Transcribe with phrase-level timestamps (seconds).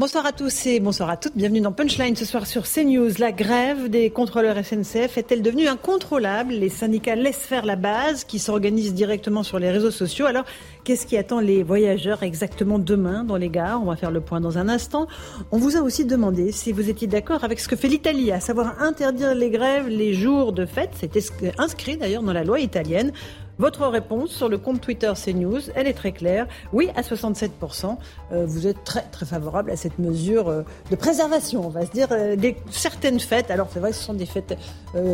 [0.00, 1.36] Bonsoir à tous et bonsoir à toutes.
[1.36, 3.12] Bienvenue dans Punchline ce soir sur CNews.
[3.20, 6.52] La grève des contrôleurs SNCF est-elle devenue incontrôlable?
[6.52, 10.26] Les syndicats laissent faire la base qui s'organise directement sur les réseaux sociaux.
[10.26, 10.46] Alors,
[10.82, 13.80] qu'est-ce qui attend les voyageurs exactement demain dans les gares?
[13.80, 15.06] On va faire le point dans un instant.
[15.52, 18.40] On vous a aussi demandé si vous étiez d'accord avec ce que fait l'Italie, à
[18.40, 20.90] savoir interdire les grèves les jours de fête.
[20.98, 21.22] C'était
[21.56, 23.12] inscrit d'ailleurs dans la loi italienne.
[23.58, 26.48] Votre réponse sur le compte Twitter CNews, elle est très claire.
[26.72, 27.96] Oui, à 67%,
[28.32, 31.92] euh, vous êtes très très favorable à cette mesure euh, de préservation, on va se
[31.92, 33.52] dire, euh, des certaines fêtes.
[33.52, 34.56] Alors c'est vrai, ce sont des fêtes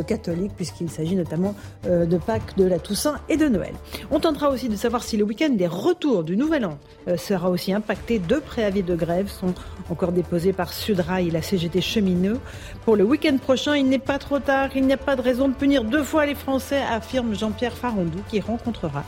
[0.07, 3.73] catholiques puisqu'il s'agit notamment de Pâques, de la Toussaint et de Noël.
[4.11, 6.79] On tentera aussi de savoir si le week-end des retours du Nouvel An
[7.17, 8.19] sera aussi impacté.
[8.19, 9.55] Deux préavis de grève sont
[9.91, 12.39] encore déposés par Sudrail et la CGT chemineux.
[12.85, 15.49] Pour le week-end prochain, il n'est pas trop tard, il n'y a pas de raison
[15.49, 19.05] de punir deux fois les Français, affirme Jean-Pierre Farandou qui rencontrera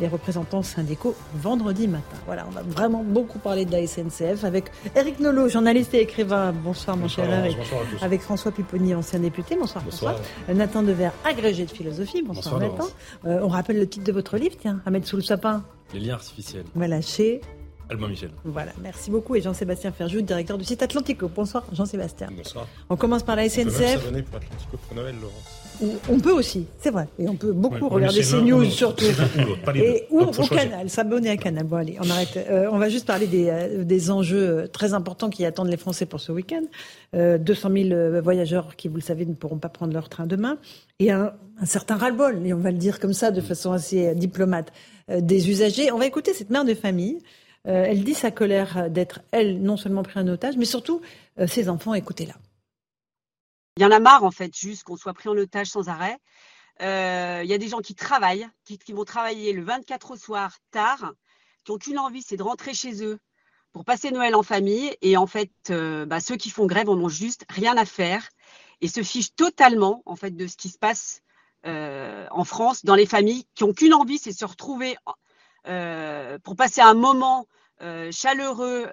[0.00, 2.16] les représentants syndicaux vendredi matin.
[2.26, 4.64] Voilà, on va vraiment beaucoup parler de la SNCF avec
[4.96, 6.52] Eric Nolot, journaliste et écrivain.
[6.52, 7.56] Bonsoir mon cher Eric.
[7.56, 8.02] Bonsoir à tous.
[8.02, 9.56] Avec François Pipponi, ancien député.
[9.56, 10.16] Bonsoir, bonsoir.
[10.16, 10.54] François.
[10.54, 12.22] Nathan Dever, agrégé de philosophie.
[12.22, 12.88] Bonsoir, Nathan.
[13.24, 15.62] Euh, on rappelle le titre de votre livre, tiens, à mettre sous le sapin.
[15.92, 16.64] Les liens artificiels.
[16.74, 17.40] Voilà, chez
[17.88, 18.30] Albin Michel.
[18.44, 19.36] Voilà, merci beaucoup.
[19.36, 21.28] Et Jean-Sébastien Ferjou, directeur du site Atlantico.
[21.28, 22.30] Bonsoir Jean-Sébastien.
[22.36, 22.66] Bonsoir.
[22.90, 23.66] On commence par la SNCF.
[23.66, 25.63] On peut s'abonner pour Atlantico pour Noël, Laurence.
[26.08, 27.08] On peut aussi, c'est vrai.
[27.18, 29.04] Et on peut beaucoup regarder ces news surtout.
[29.74, 31.64] Et ou au canal, s'abonner à Canal.
[31.64, 32.36] Bon allez, on arrête.
[32.48, 35.76] Euh, on va juste parler des, euh, des, enjeux euh, très importants qui attendent les
[35.76, 36.62] Français pour ce week-end.
[37.14, 40.58] Euh, 200 000 voyageurs qui, vous le savez, ne pourront pas prendre leur train demain.
[41.00, 44.14] Et un, un certain ras-le-bol, et on va le dire comme ça de façon assez
[44.14, 44.72] diplomate,
[45.08, 45.90] des usagers.
[45.92, 47.18] On va écouter cette mère de famille.
[47.64, 51.00] elle dit sa colère d'être, elle, non seulement prise en otage, mais surtout
[51.46, 51.94] ses enfants.
[51.94, 52.34] Écoutez-la.
[53.76, 56.16] Il y en a marre, en fait, juste qu'on soit pris en otage sans arrêt.
[56.80, 60.56] Euh, il y a des gens qui travaillent, qui, vont travailler le 24 au soir,
[60.70, 61.12] tard,
[61.64, 63.18] qui n'ont qu'une envie, c'est de rentrer chez eux
[63.72, 64.96] pour passer Noël en famille.
[65.02, 68.28] Et en fait, euh, bah, ceux qui font grève en ont juste rien à faire
[68.80, 71.22] et se fichent totalement, en fait, de ce qui se passe
[71.66, 74.96] euh, en France, dans les familles, qui n'ont qu'une envie, c'est de se retrouver
[76.44, 77.48] pour passer un moment
[78.12, 78.88] chaleureux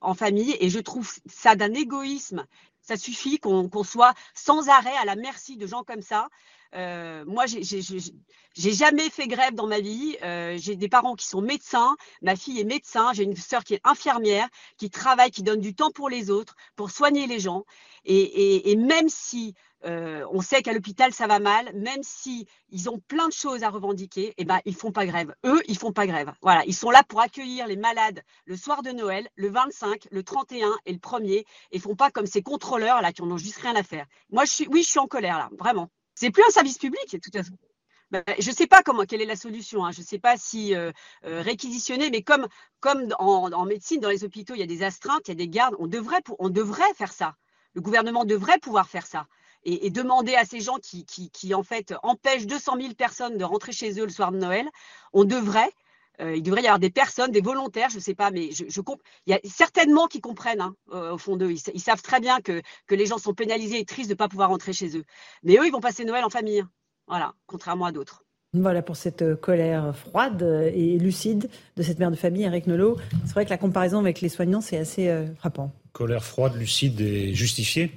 [0.00, 0.56] en famille.
[0.60, 2.46] Et je trouve ça d'un égoïsme
[2.86, 6.28] ça suffit qu'on soit sans arrêt à la merci de gens comme ça.
[6.74, 10.16] Euh, moi, j'ai jamais fait grève dans ma vie.
[10.22, 11.96] Euh, j'ai des parents qui sont médecins.
[12.22, 13.12] Ma fille est médecin.
[13.12, 16.54] J'ai une sœur qui est infirmière, qui travaille, qui donne du temps pour les autres,
[16.76, 17.64] pour soigner les gens.
[18.04, 19.54] et même si
[19.86, 23.62] euh, on sait qu'à l'hôpital ça va mal, même si ils ont plein de choses
[23.62, 25.34] à revendiquer, eh ben ils font pas grève.
[25.44, 26.32] Eux, ils font pas grève.
[26.42, 30.22] Voilà, ils sont là pour accueillir les malades le soir de Noël, le 25, le
[30.22, 33.58] 31 et le 1er, et font pas comme ces contrôleurs là qui en ont juste
[33.58, 34.06] rien à faire.
[34.30, 35.90] Moi, je suis, oui, je suis en colère là, vraiment.
[36.14, 37.16] C'est plus un service public.
[38.12, 39.84] Ben, je ne sais pas comment, quelle est la solution.
[39.84, 39.90] Hein.
[39.90, 40.92] Je ne sais pas si euh,
[41.24, 42.46] euh, réquisitionner, mais comme,
[42.80, 45.48] comme en, médecine, dans les hôpitaux, il y a des astreintes, il y a des
[45.48, 47.34] gardes, on devrait, on devrait faire ça.
[47.74, 49.26] Le gouvernement devrait pouvoir faire ça
[49.64, 53.72] et, demander à ces gens qui, qui, en fait empêchent 200 000 personnes de rentrer
[53.72, 54.68] chez eux le soir de Noël,
[55.12, 55.70] on devrait,
[56.20, 58.64] euh, il devrait y avoir des personnes, des volontaires, je ne sais pas, mais je,
[58.68, 58.80] je
[59.26, 61.50] il y a certainement qui comprennent hein, au fond d'eux.
[61.50, 64.28] Ils, savent très bien que, que les gens sont pénalisés et tristes de ne pas
[64.28, 65.04] pouvoir rentrer chez eux.
[65.42, 66.64] Mais eux, ils vont passer Noël en famille.
[67.08, 68.22] Voilà, contrairement à d'autres.
[68.52, 72.96] Voilà pour cette euh, colère froide et lucide de cette mère de famille, Eric Nolot.
[73.24, 75.72] C'est vrai que la comparaison avec les soignants, c'est assez euh, frappant.
[75.92, 77.92] Colère froide, lucide et justifiée.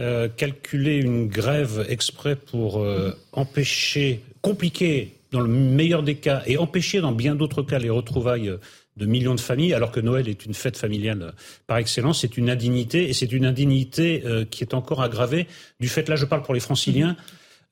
[0.00, 6.58] Euh, calculer une grève exprès pour euh, empêcher, compliquer dans le meilleur des cas et
[6.58, 8.52] empêcher dans bien d'autres cas les retrouvailles
[8.96, 11.32] de millions de familles, alors que Noël est une fête familiale
[11.68, 15.46] par excellence, c'est une indignité et c'est une indignité euh, qui est encore aggravée
[15.78, 17.16] du fait, là je parle pour les franciliens,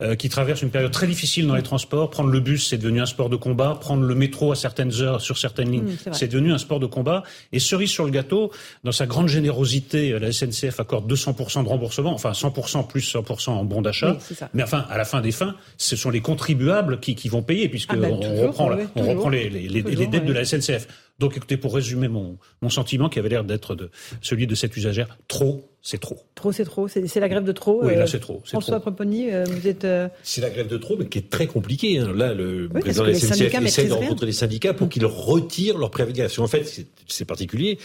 [0.01, 2.09] euh, qui traverse une période très difficile dans les transports.
[2.09, 3.77] Prendre le bus, c'est devenu un sport de combat.
[3.79, 6.85] Prendre le métro à certaines heures sur certaines lignes, mmh, c'est devenu un sport de
[6.85, 7.23] combat.
[7.51, 8.51] Et cerise sur le gâteau,
[8.83, 13.49] dans sa grande générosité, euh, la SNCF accorde 200% de remboursement, enfin 100% plus 100%
[13.51, 14.17] en bon d'achat.
[14.53, 17.69] Mais enfin, à la fin des fins, ce sont les contribuables qui, qui vont payer,
[17.69, 20.87] puisque ah bah, on, reprend, on reprend les, les, les, dettes de la SNCF.
[21.23, 23.89] Donc écoutez, pour résumer mon, mon sentiment qui avait l'air d'être de
[24.21, 26.19] celui de cette usagère, trop, c'est trop.
[26.35, 26.89] Trop, c'est trop.
[26.89, 27.79] C'est la grève de trop.
[27.81, 28.41] Oui, là, c'est trop.
[28.43, 29.87] François Proponi, vous êtes.
[30.21, 31.97] C'est la grève de trop, mais qui est très compliquée.
[31.97, 32.11] Hein.
[32.13, 35.91] Là, le président de la SNCF essaie de rencontrer les syndicats pour qu'ils retirent leur
[35.91, 36.21] préavis.
[36.39, 37.79] En fait, c'est particulier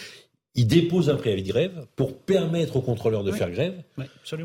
[0.54, 3.74] il dépose un préavis de grève pour permettre aux contrôleurs de faire grève,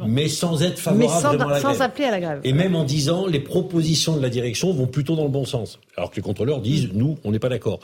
[0.05, 2.39] mais sans être favorable à la sans appeler à la grève.
[2.43, 5.79] Et même en disant les propositions de la direction vont plutôt dans le bon sens.
[5.97, 7.79] Alors que les contrôleurs disent nous, on n'est pas d'accord.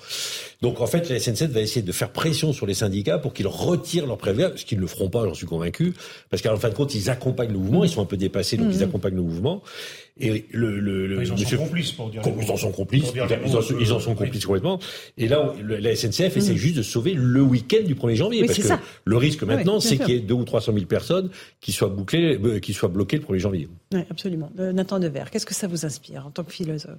[0.62, 3.48] Donc en fait, la SNCF va essayer de faire pression sur les syndicats pour qu'ils
[3.48, 5.94] retirent leur préavis, ce qu'ils ne le feront pas, j'en suis convaincu,
[6.30, 8.68] parce qu'en fin de compte, ils accompagnent le mouvement, ils sont un peu dépassés, donc
[8.72, 8.84] ils mmh.
[8.84, 9.64] accompagnent le mouvement.
[10.20, 12.22] Et le, le, le ils en sont complices pour dire.
[12.26, 13.14] Ils en sont complices.
[13.16, 14.80] Ils, en, sont complices complètement.
[15.18, 16.58] Et là, la SNCF essaie mm.
[16.58, 18.74] juste de sauver le week-end du 1er janvier, parce que
[19.06, 21.30] le risque maintenant, c'est qu'il y ait deux ou 300 000 personnes
[21.62, 23.70] qui soient bouclées, euh, qui soient bloquées le 1er janvier.
[23.94, 24.52] Oui, absolument.
[24.60, 26.98] Euh, Nathan Devers, qu'est-ce que ça vous inspire en tant que philosophe?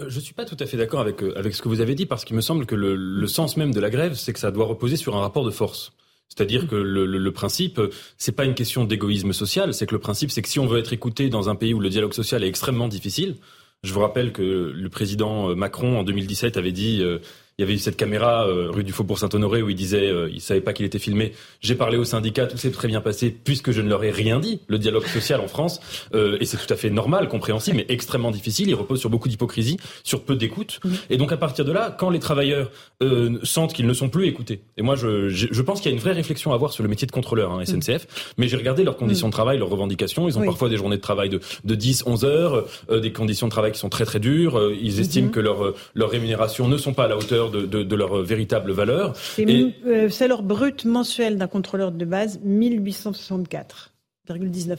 [0.00, 1.94] Euh, je ne suis pas tout à fait d'accord avec, avec ce que vous avez
[1.94, 4.38] dit parce qu'il me semble que le, le sens même de la grève, c'est que
[4.38, 5.92] ça doit reposer sur un rapport de force.
[6.28, 7.80] C'est-à-dire que le, le, le principe,
[8.16, 10.78] c'est pas une question d'égoïsme social, c'est que le principe, c'est que si on veut
[10.78, 13.36] être écouté dans un pays où le dialogue social est extrêmement difficile,
[13.82, 17.18] je vous rappelle que le président Macron en 2017 avait dit euh,
[17.58, 20.30] il y avait eu cette caméra euh, rue du Faubourg Saint-Honoré où il disait, euh,
[20.32, 21.32] il savait pas qu'il était filmé.
[21.60, 24.38] J'ai parlé au syndicat, tout s'est très bien passé puisque je ne leur ai rien
[24.38, 24.60] dit.
[24.68, 25.80] Le dialogue social en France,
[26.14, 28.68] euh, et c'est tout à fait normal, compréhensible, mais extrêmement difficile.
[28.68, 30.78] Il repose sur beaucoup d'hypocrisie, sur peu d'écoute.
[31.10, 32.70] Et donc à partir de là, quand les travailleurs
[33.02, 35.96] euh, sentent qu'ils ne sont plus écoutés, et moi je, je, pense qu'il y a
[35.96, 38.84] une vraie réflexion à avoir sur le métier de contrôleur hein, SNCF, mais j'ai regardé
[38.84, 40.28] leurs conditions de travail, leurs revendications.
[40.28, 43.50] Ils ont parfois des journées de travail de, de 10, 11 heures, des conditions de
[43.50, 44.72] travail qui sont très très dures.
[44.80, 45.32] Ils estiment mhm.
[45.32, 48.72] que leurs leur rémunérations ne sont pas à la hauteur de, de, de leur véritable
[48.72, 49.14] valeur.
[49.38, 53.92] Euh, c'est leur brut mensuel d'un contrôleur de base, 1864.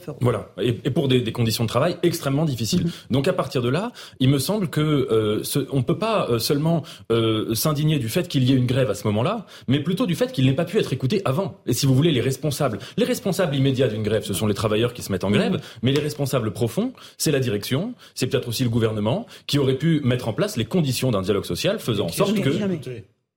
[0.08, 0.18] Euros.
[0.20, 2.84] Voilà, et, pour des, conditions de travail extrêmement difficiles.
[2.84, 2.90] Mhm.
[3.10, 6.38] Donc à partir de là, il me semble que euh, ce, on peut pas euh,
[6.38, 10.06] seulement euh, s'indigner du fait qu'il y ait une grève à ce moment-là, mais plutôt
[10.06, 11.58] du fait qu'il n'ait pas pu être écouté avant.
[11.66, 14.94] Et si vous voulez, les responsables, les responsables immédiats d'une grève, ce sont les travailleurs
[14.94, 15.60] qui se mettent en grève, mhm.
[15.82, 20.00] mais les responsables profonds, c'est la direction, c'est peut-être aussi le gouvernement qui aurait pu
[20.04, 22.50] mettre en place les conditions d'un dialogue social, faisant en sorte que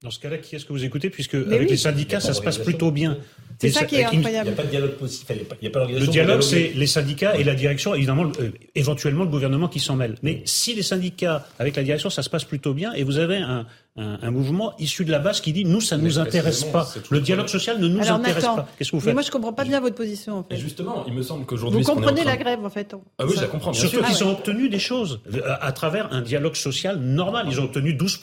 [0.04, 2.58] dans ce cas-là, qui est-ce que vous écoutez Puisque avec les syndicats, ça se passe
[2.58, 3.18] plutôt bien.
[3.58, 4.50] C'est ça qui est incroyable.
[4.50, 5.34] Il n'y a pas de dialogue possible.
[5.62, 9.24] Il y a pas le dialogue, c'est les syndicats et la direction, évidemment, euh, éventuellement
[9.24, 10.16] le gouvernement qui s'en mêle.
[10.22, 13.38] Mais si les syndicats, avec la direction, ça se passe plutôt bien, et vous avez
[13.38, 16.64] un, un, un, mouvement issu de la base qui dit nous ça ne nous intéresse
[16.64, 16.88] pas.
[17.12, 18.68] Le dialogue social ne nous intéresse pas.
[18.78, 20.40] Qu'est-ce que vous faites mais Moi je comprends pas bien votre position.
[20.40, 20.56] En fait.
[20.56, 22.96] Et justement, il me semble qu'aujourd'hui vous comprenez la grève en fait.
[23.20, 23.72] Ah oui, je la comprends.
[23.72, 27.48] Bien Surtout qu'ils ont obtenu des choses à, travers un dialogue social normal.
[27.50, 28.20] Ils ont obtenu 12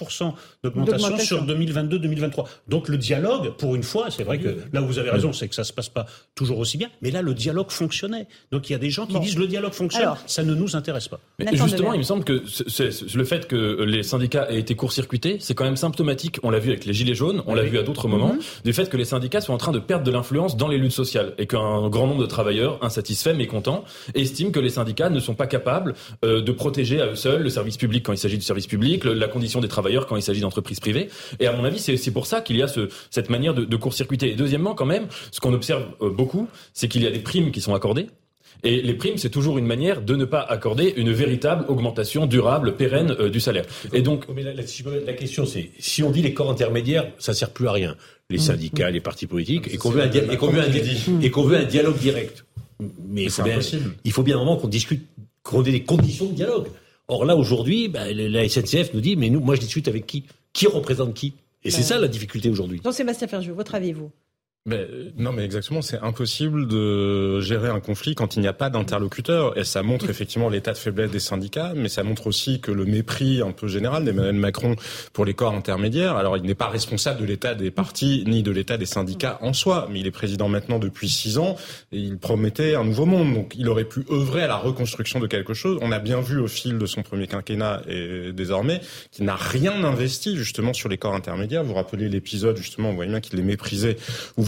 [0.64, 2.46] d'augmentation sur 2022-2023.
[2.68, 5.48] Donc le dialogue, pour une fois, c'est vrai que là où vous avez raison, c'est
[5.48, 6.88] que ça se passe pas toujours aussi bien.
[7.00, 8.26] Mais là le dialogue fonctionnait.
[8.50, 11.06] Donc il y a des gens qui disent le dialogue fonctionne, ça ne nous intéresse
[11.06, 11.20] pas.
[11.38, 12.42] Mais justement, il me semble que
[13.14, 16.70] le fait que les syndicats aient été court-circuités, c'est quand même symptomatique, on l'a vu
[16.70, 18.40] avec les Gilets jaunes, on l'a vu à d'autres moments, mhm.
[18.64, 20.90] du fait que les syndicats sont en train de perdre de l'influence dans les luttes
[20.90, 23.84] sociales et qu'un grand nombre de travailleurs insatisfaits, mécontents,
[24.14, 27.50] estiment que les syndicats ne sont pas capables euh, de protéger à eux seuls le
[27.50, 30.40] service public quand il s'agit du service public, la condition des travailleurs quand il s'agit
[30.40, 31.10] d'entreprises privées.
[31.40, 33.76] Et à mon avis, c'est pour ça qu'il y a ce, cette manière de, de
[33.76, 34.30] court-circuiter.
[34.30, 37.50] Et deuxièmement, quand même, ce qu'on observe euh, beaucoup, c'est qu'il y a des primes
[37.50, 38.06] qui sont accordées
[38.62, 42.76] et les primes, c'est toujours une manière de ne pas accorder une véritable augmentation durable,
[42.76, 43.64] pérenne euh, du salaire.
[43.92, 47.50] Et donc, mais la, la, question, c'est si on dit les corps intermédiaires, ça sert
[47.50, 47.96] plus à rien.
[48.28, 48.40] Les mmh.
[48.40, 52.44] syndicats, les partis politiques, et qu'on veut, un, et qu'on veut, veut, un dialogue direct.
[53.08, 53.58] Mais il faut, bien,
[54.04, 55.04] il faut bien un moment qu'on discute,
[55.42, 56.68] qu'on ait des conditions de dialogue.
[57.08, 60.24] Or là, aujourd'hui, bah, la SNCF nous dit, mais nous, moi, je discute avec qui?
[60.52, 61.34] Qui représente qui?
[61.64, 61.86] Et c'est bah.
[61.86, 62.80] ça la difficulté aujourd'hui.
[62.84, 64.10] Jean-Sébastien Ferjou, votre avis, vous?
[64.66, 64.86] Mais,
[65.16, 69.56] non, mais exactement, c'est impossible de gérer un conflit quand il n'y a pas d'interlocuteur.
[69.56, 72.84] Et ça montre effectivement l'état de faiblesse des syndicats, mais ça montre aussi que le
[72.84, 74.76] mépris un peu général d'Emmanuel Macron
[75.14, 76.16] pour les corps intermédiaires.
[76.16, 79.54] Alors, il n'est pas responsable de l'état des partis ni de l'état des syndicats en
[79.54, 81.56] soi, mais il est président maintenant depuis six ans
[81.90, 83.32] et il promettait un nouveau monde.
[83.32, 85.78] Donc, il aurait pu œuvrer à la reconstruction de quelque chose.
[85.80, 89.84] On a bien vu au fil de son premier quinquennat et désormais qu'il n'a rien
[89.84, 91.62] investi justement sur les corps intermédiaires.
[91.62, 93.96] Vous vous rappelez l'épisode justement, on voyait bien qu'il les méprisait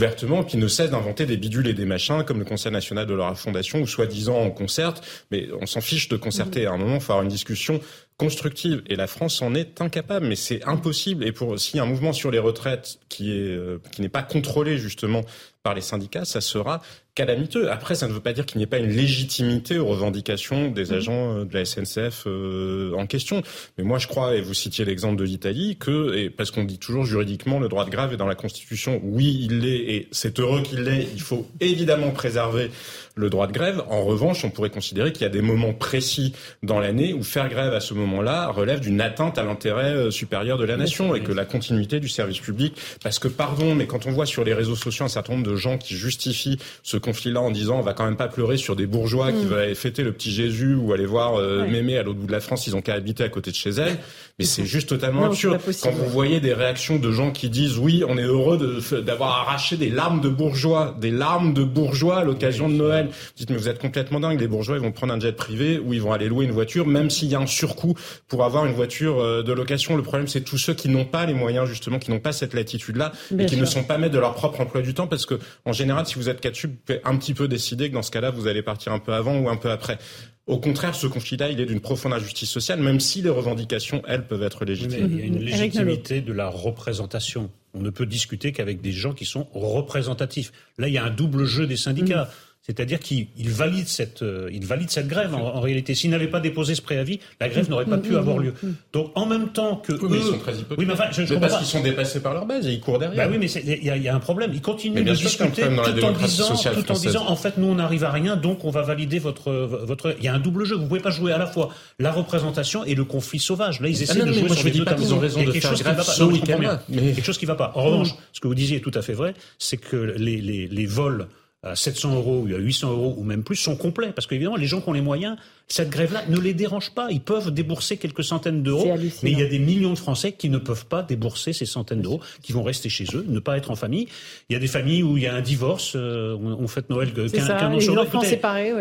[0.03, 3.15] ouvertement, qui ne cesse d'inventer des bidules et des machins, comme le Conseil national de
[3.15, 6.67] leur fondation, où soi-disant on concerte, mais on s'en fiche de concerter.
[6.67, 7.81] À un moment, il faut avoir une discussion
[8.17, 8.83] constructive.
[8.89, 11.25] Et la France en est incapable, mais c'est impossible.
[11.25, 14.09] Et pour s'il y a un mouvement sur les retraites qui est euh, qui n'est
[14.09, 15.23] pas contrôlé justement
[15.63, 16.83] par les syndicats, ça sera
[17.15, 17.71] calamiteux.
[17.71, 20.87] Après, ça ne veut pas dire qu'il n'y ait pas une légitimité aux revendications des
[20.87, 20.95] mmh.
[20.95, 23.43] agents euh, de la SNCF euh, en question.
[23.77, 26.79] Mais moi, je crois, et vous citiez l'exemple de l'Italie, que, et parce qu'on dit
[26.79, 29.01] toujours juridiquement, le droit de grève est dans la Constitution.
[29.05, 31.07] Oui, il l'est, et c'est heureux qu'il l'est.
[31.13, 32.71] Il faut évidemment préserver
[33.15, 33.83] le droit de grève.
[33.91, 37.49] En revanche, on pourrait considérer qu'il y a des moments précis dans l'année où faire
[37.49, 41.23] grève à ce moment-là relève d'une atteinte à l'intérêt euh, supérieur de la nation et
[41.23, 44.55] que la continuité du service public, parce que pardon, mais quand on voit sur les
[44.55, 47.93] réseaux sociaux un certain nombre de gens qui justifient ce conflit-là en disant on va
[47.93, 49.49] quand même pas pleurer sur des bourgeois qui mm.
[49.49, 52.33] veulent aller fêter le petit Jésus ou aller voir euh, Mémé à l'autre bout de
[52.33, 53.99] la France, ils ont qu'à habiter à côté de chez elle.
[54.39, 55.61] Mais c'est juste totalement absurde.
[55.83, 59.77] Quand vous voyez des réactions de gens qui disent oui, on est heureux d'avoir arraché
[59.77, 63.09] des larmes de bourgeois, des larmes de bourgeois à l'occasion de Noël.
[63.09, 64.41] Vous dites mais vous êtes complètement dingue.
[64.41, 66.87] Les bourgeois ils vont prendre un jet privé ou ils vont aller louer une voiture,
[66.87, 67.95] même s'il y a un surcoût
[68.29, 69.97] pour avoir une voiture euh, de location.
[69.97, 72.55] Le problème c'est tous ceux qui n'ont pas les moyens justement, qui n'ont pas cette
[72.55, 75.39] latitude-là et qui ne sont pas maîtres de leur propre emploi du temps parce que
[75.65, 78.11] en général, si vous êtes cas vous pouvez un petit peu décider que dans ce
[78.11, 79.99] cas-là, vous allez partir un peu avant ou un peu après.
[80.47, 84.27] Au contraire, ce conflit-là, il est d'une profonde injustice sociale, même si les revendications, elles,
[84.27, 85.09] peuvent être légitimes.
[85.11, 87.51] il y a une légitimité de la représentation.
[87.75, 90.53] On ne peut discuter qu'avec des gens qui sont représentatifs.
[90.79, 92.25] Là, il y a un double jeu des syndicats.
[92.25, 92.52] Mm.
[92.65, 95.97] C'est-à-dire qu'il valide cette, euh, il valide cette grève en, réalité.
[95.97, 98.55] S'il n'avait pas déposé ce préavis, la grève n'aurait pas pu avoir lieu.
[98.93, 100.79] Donc en même temps que oui, eux, ils sont très hypocrites.
[100.79, 103.01] Oui, mais enfin, je, je parce qu'ils sont dépassés par leur base et ils courent
[103.01, 103.27] derrière.
[103.27, 104.53] Bah oui, mais il y, y, a un problème.
[104.55, 108.05] Ils continuent de discuter tout en disant, tout en disant, en fait, nous on n'arrive
[108.05, 110.15] à rien, donc on va valider votre, votre.
[110.19, 110.77] Il y a un double jeu.
[110.77, 113.81] Vous pouvez pas jouer à la fois la représentation et le conflit sauvage.
[113.81, 116.03] Là, ils ah essaient de jouer sur les deux Ils ont raison de faire grève
[116.03, 116.79] ce week-end.
[116.89, 117.73] Quelque chose qui ne va pas.
[117.75, 121.27] En revanche, ce que vous disiez est tout à fait vrai, c'est que les vols
[121.63, 124.13] à 700 euros ou à 800 euros ou même plus sont complets.
[124.13, 125.37] Parce qu'évidemment, les gens qui ont les moyens,
[125.73, 127.09] cette grève-là ne les dérange pas.
[127.11, 130.51] Ils peuvent débourser quelques centaines d'euros, mais il y a des millions de Français qui
[130.51, 133.71] ne peuvent pas débourser ces centaines d'euros, qui vont rester chez eux, ne pas être
[133.71, 134.07] en famille.
[134.51, 137.15] Il y a des familles où il y a un divorce, euh, on, fête Noël
[137.15, 138.11] qu'un an sur l'autre.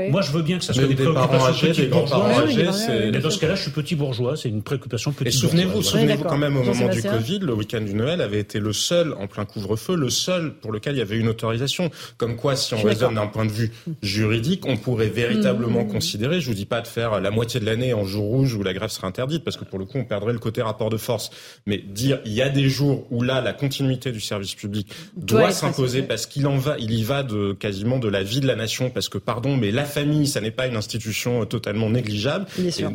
[0.10, 2.46] Moi, je veux bien que ça soit des, préoccupations petits bourgeois.
[2.90, 5.50] mais dans ce cas-là, je suis petit bourgeois, c'est une préoccupation petit bourgeois.
[5.50, 8.74] Souvenez-vous, souvenez-vous quand même au moment du Covid, le week-end du Noël avait été le
[8.74, 11.90] seul en plein couvre-feu, le seul pour lequel il y avait une autorisation.
[12.18, 13.72] Comme quoi, si on raisonne d'un point de vue
[14.02, 15.88] juridique, on pourrait véritablement mmh.
[15.88, 18.64] considérer, je vous dis pas de faire la moitié de l'année en jour rouge où
[18.64, 20.98] la grève serait interdite, parce que pour le coup, on perdrait le côté rapport de
[20.98, 21.30] force.
[21.66, 25.52] Mais dire, il y a des jours où là, la continuité du service public doit,
[25.52, 28.56] s'imposer parce qu'il en va, il y va de quasiment de la vie de la
[28.56, 32.46] nation, parce que pardon, mais la famille, ça n'est pas une institution totalement négligeable.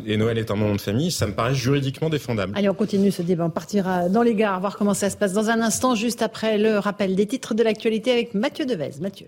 [0.05, 2.53] Et, Noël est un moment de famille, ça me paraît juridiquement défendable.
[2.55, 3.45] Allez, on continue ce débat.
[3.45, 6.57] On partira dans les gares, voir comment ça se passe dans un instant, juste après
[6.57, 8.99] le rappel des titres de l'actualité avec Mathieu Devez.
[9.01, 9.27] Mathieu.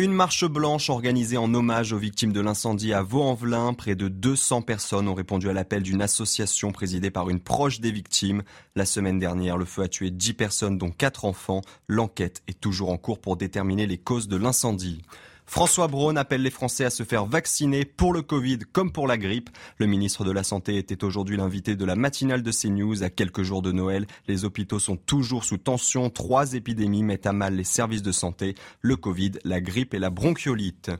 [0.00, 3.74] Une marche blanche organisée en hommage aux victimes de l'incendie à Vaux-en-Velin.
[3.74, 7.92] Près de 200 personnes ont répondu à l'appel d'une association présidée par une proche des
[7.92, 8.42] victimes.
[8.74, 11.60] La semaine dernière, le feu a tué 10 personnes dont 4 enfants.
[11.86, 15.02] L'enquête est toujours en cours pour déterminer les causes de l'incendie.
[15.50, 19.18] François Braun appelle les Français à se faire vacciner pour le Covid comme pour la
[19.18, 19.50] grippe.
[19.78, 23.42] Le ministre de la Santé était aujourd'hui l'invité de la matinale de CNews à quelques
[23.42, 24.06] jours de Noël.
[24.28, 26.08] Les hôpitaux sont toujours sous tension.
[26.08, 28.54] Trois épidémies mettent à mal les services de santé.
[28.80, 30.92] Le Covid, la grippe et la bronchiolite.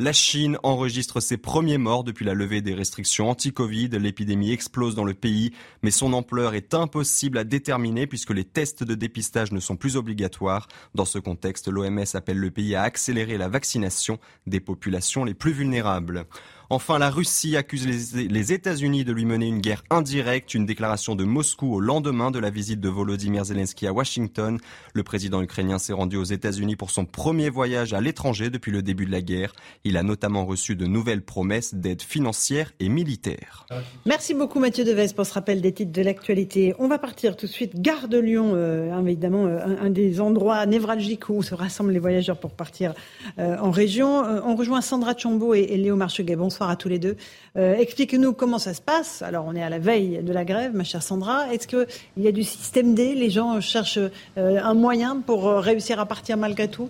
[0.00, 3.88] La Chine enregistre ses premiers morts depuis la levée des restrictions anti-Covid.
[3.88, 5.50] L'épidémie explose dans le pays,
[5.82, 9.96] mais son ampleur est impossible à déterminer puisque les tests de dépistage ne sont plus
[9.96, 10.68] obligatoires.
[10.94, 15.50] Dans ce contexte, l'OMS appelle le pays à accélérer la vaccination des populations les plus
[15.50, 16.26] vulnérables.
[16.70, 21.24] Enfin, la Russie accuse les, États-Unis de lui mener une guerre indirecte, une déclaration de
[21.24, 24.58] Moscou au lendemain de la visite de Volodymyr Zelensky à Washington.
[24.92, 28.82] Le président ukrainien s'est rendu aux États-Unis pour son premier voyage à l'étranger depuis le
[28.82, 29.54] début de la guerre.
[29.84, 33.66] Il a notamment reçu de nouvelles promesses d'aide financière et militaire.
[34.04, 36.74] Merci beaucoup Mathieu Deves pour ce rappel des titres de l'actualité.
[36.78, 37.80] On va partir tout de suite.
[37.80, 42.38] Gare de Lyon, euh, évidemment, euh, un, des endroits névralgiques où se rassemblent les voyageurs
[42.38, 42.92] pour partir
[43.38, 44.22] euh, en région.
[44.44, 46.36] on rejoint Sandra Chombo et, Léo Marcheguet.
[46.66, 47.16] À tous les deux.
[47.56, 49.22] Euh, expliquez-nous comment ça se passe.
[49.22, 51.52] Alors, on est à la veille de la grève, ma chère Sandra.
[51.52, 51.86] Est-ce qu'il
[52.16, 53.14] y a du système D?
[53.14, 56.88] Les gens cherchent euh, un moyen pour euh, réussir à partir malgré tout?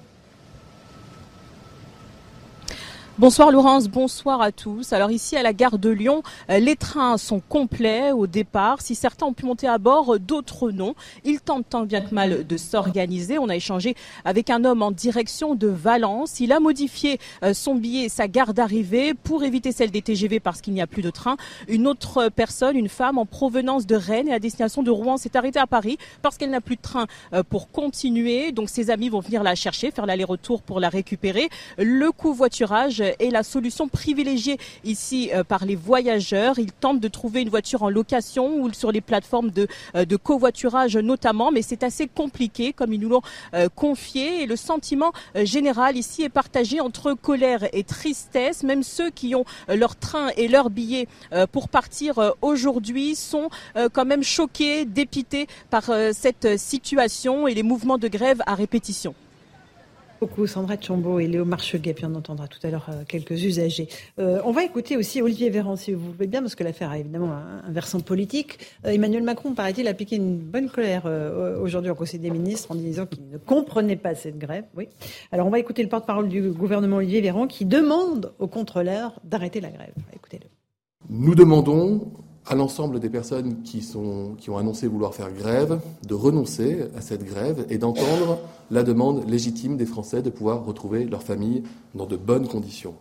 [3.18, 4.92] Bonsoir Laurence, bonsoir à tous.
[4.92, 8.80] Alors ici à la gare de Lyon, euh, les trains sont complets au départ.
[8.80, 10.94] Si certains ont pu monter à bord, d'autres non.
[11.24, 13.36] Ils tentent tant bien que mal de s'organiser.
[13.40, 16.38] On a échangé avec un homme en direction de Valence.
[16.38, 20.60] Il a modifié euh, son billet, sa gare d'arrivée pour éviter celle des TGV parce
[20.60, 21.36] qu'il n'y a plus de train.
[21.66, 25.36] Une autre personne, une femme en provenance de Rennes et à destination de Rouen s'est
[25.36, 28.52] arrêtée à Paris parce qu'elle n'a plus de train euh, pour continuer.
[28.52, 31.48] Donc ses amis vont venir la chercher, faire l'aller-retour pour la récupérer.
[31.78, 36.58] Le covoiturage est la solution privilégiée ici par les voyageurs.
[36.58, 40.96] Ils tentent de trouver une voiture en location ou sur les plateformes de, de covoiturage
[40.96, 43.22] notamment, mais c'est assez compliqué comme ils nous l'ont
[43.74, 44.42] confié.
[44.42, 48.62] Et le sentiment général ici est partagé entre colère et tristesse.
[48.62, 51.08] Même ceux qui ont leur train et leur billet
[51.52, 53.50] pour partir aujourd'hui sont
[53.92, 59.14] quand même choqués, dépités par cette situation et les mouvements de grève à répétition
[60.20, 63.88] beaucoup Sandra Chambaud et Léo Marcheguet, puis on entendra tout à l'heure euh, quelques usagers.
[64.18, 66.98] Euh, on va écouter aussi Olivier Véran, si vous voulez bien, parce que l'affaire a
[66.98, 68.58] évidemment un, versant politique.
[68.84, 71.04] Euh, Emmanuel Macron, paraît-il, a piqué une bonne colère
[71.62, 74.64] aujourd'hui au Conseil des ministres en disant qu'il ne comprenait pas cette grève.
[74.76, 74.88] Oui.
[75.32, 79.60] Alors on va écouter le porte-parole du gouvernement Olivier Véran qui demande aux contrôleurs d'arrêter
[79.60, 79.92] la grève.
[80.14, 80.46] Écoutez-le.
[81.08, 82.12] Nous demandons
[82.48, 87.66] à l'ensemble des personnes qui, ont annoncé vouloir faire grève de renoncer à cette grève
[87.68, 88.38] et d'entendre
[88.70, 91.62] la demande légitime des Français de pouvoir retrouver leur famille
[91.94, 92.94] dans de bonnes conditions.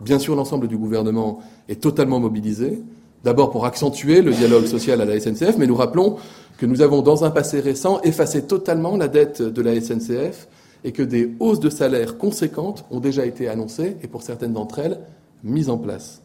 [0.00, 2.82] Bien sûr, l'ensemble du gouvernement est totalement mobilisé,
[3.24, 6.16] d'abord pour accentuer le dialogue social à la SNCF, mais nous rappelons
[6.58, 10.48] que nous avons, dans un passé récent, effacé totalement la dette de la SNCF
[10.84, 14.78] et que des hausses de salaire conséquentes ont déjà été annoncées et, pour certaines d'entre
[14.78, 15.00] elles,
[15.42, 16.21] mises en place.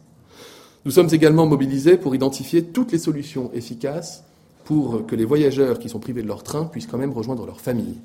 [0.84, 4.24] Nous sommes également mobilisés pour identifier toutes les solutions efficaces
[4.64, 7.60] pour que les voyageurs qui sont privés de leur train puissent quand même rejoindre leur
[7.60, 7.96] famille.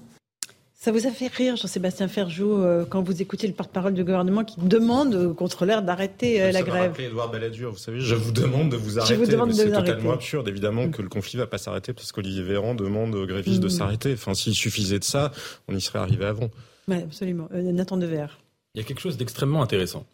[0.84, 4.44] Ça vous a fait rire, Jean-Sébastien Ferjou, euh, quand vous écoutez le porte-parole du gouvernement
[4.44, 8.70] qui demande au contrôleur d'arrêter euh, la grève Edouard Balladur, vous savez, je vous demande
[8.70, 9.15] de vous arrêter.
[9.25, 13.15] C'est totalement absurde, évidemment, que le conflit ne va pas s'arrêter parce qu'Olivier Véran demande
[13.15, 13.70] aux grévistes de mm.
[13.70, 14.12] s'arrêter.
[14.12, 15.32] Enfin, s'il suffisait de ça,
[15.70, 16.50] on y serait arrivé avant.
[16.89, 17.48] Oui, absolument.
[17.53, 18.39] Euh, Nathan Devers.
[18.75, 20.06] Il y a quelque chose d'extrêmement intéressant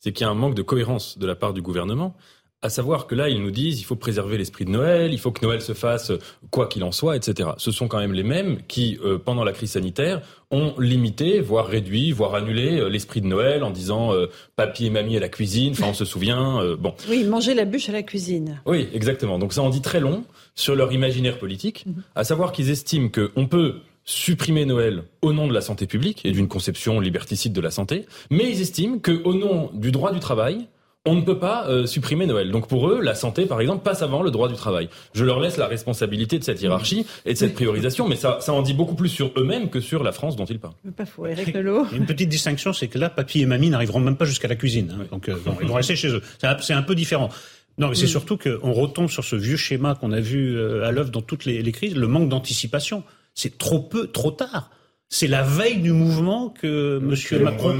[0.00, 2.14] c'est qu'il y a un manque de cohérence de la part du gouvernement.
[2.60, 5.30] À savoir que là, ils nous disent il faut préserver l'esprit de Noël, il faut
[5.30, 6.10] que Noël se fasse
[6.50, 7.50] quoi qu'il en soit, etc.
[7.56, 11.68] Ce sont quand même les mêmes qui, euh, pendant la crise sanitaire, ont limité, voire
[11.68, 14.26] réduit, voire annulé euh, l'esprit de Noël en disant euh,
[14.56, 15.74] papy et mamie à la cuisine.
[15.74, 16.60] Enfin, on se souvient.
[16.76, 16.94] bon.
[17.08, 18.60] Oui, manger la bûche à la cuisine.
[18.66, 19.38] Oui, exactement.
[19.38, 20.24] Donc ça en dit très long
[20.56, 21.84] sur leur imaginaire politique.
[21.86, 22.02] Mhm.
[22.16, 23.76] À savoir qu'ils estiment qu'on peut
[24.08, 28.06] supprimer Noël au nom de la santé publique et d'une conception liberticide de la santé,
[28.30, 30.66] mais ils estiment qu'au nom du droit du travail,
[31.04, 32.50] on ne peut pas euh, supprimer Noël.
[32.50, 34.88] Donc pour eux, la santé, par exemple, passe avant le droit du travail.
[35.12, 38.54] Je leur laisse la responsabilité de cette hiérarchie et de cette priorisation, mais ça, ça
[38.54, 40.74] en dit beaucoup plus sur eux-mêmes que sur la France dont ils parlent.
[40.96, 41.54] Pas faux, Eric.
[41.92, 44.96] Une petite distinction, c'est que là, papy et mamie n'arriveront même pas jusqu'à la cuisine.
[44.98, 45.04] Hein.
[45.10, 46.22] Donc euh, ils vont rester chez eux.
[46.38, 47.28] C'est un, peu différent.
[47.76, 50.92] Non, mais c'est surtout qu'on retombe sur ce vieux schéma qu'on a vu euh, à
[50.92, 53.04] l'œuvre dans toutes les, les crises, le manque d'anticipation.
[53.34, 54.70] C'est trop peu, trop tard.
[55.10, 57.42] C'est la veille du mouvement que M.
[57.42, 57.76] Macron.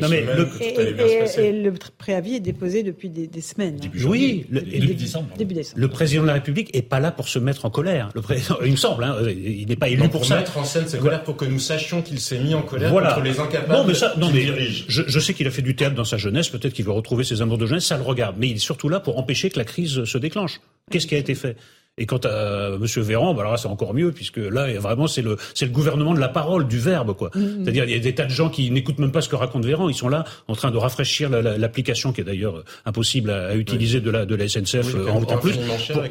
[0.00, 0.48] non, mais le...
[0.60, 3.76] Et, le préavis est déposé depuis des, semaines.
[3.76, 5.28] Début oui, le, début, décembre.
[5.76, 8.10] Le président de la République est pas là pour se mettre en colère.
[8.16, 10.38] Le président, il me semble, hein, il n'est pas élu pour, ça.
[10.38, 13.20] mettre en scène cette colère pour que nous sachions qu'il s'est mis en colère contre
[13.20, 13.72] les incapables.
[13.72, 14.44] Non, mais ça, non, mais
[14.88, 16.48] je, je, sais qu'il a fait du théâtre dans sa jeunesse.
[16.48, 17.86] Peut-être qu'il veut retrouver ses amours de jeunesse.
[17.86, 18.34] Ça le regarde.
[18.40, 20.60] Mais il est surtout là pour empêcher que la crise se déclenche.
[20.90, 21.56] Qu'est-ce qui a été fait?
[21.98, 22.86] Et quant à M.
[23.02, 26.14] Véran, bah alors là c'est encore mieux puisque là vraiment c'est le c'est le gouvernement
[26.14, 27.30] de la parole, du verbe quoi.
[27.34, 27.64] Mmh.
[27.64, 29.66] C'est-à-dire il y a des tas de gens qui n'écoutent même pas ce que raconte
[29.66, 33.54] Véran, ils sont là en train de rafraîchir l'application qui est d'ailleurs euh, impossible à,
[33.56, 35.58] utiliser de la de la SNCF euh, en, plus.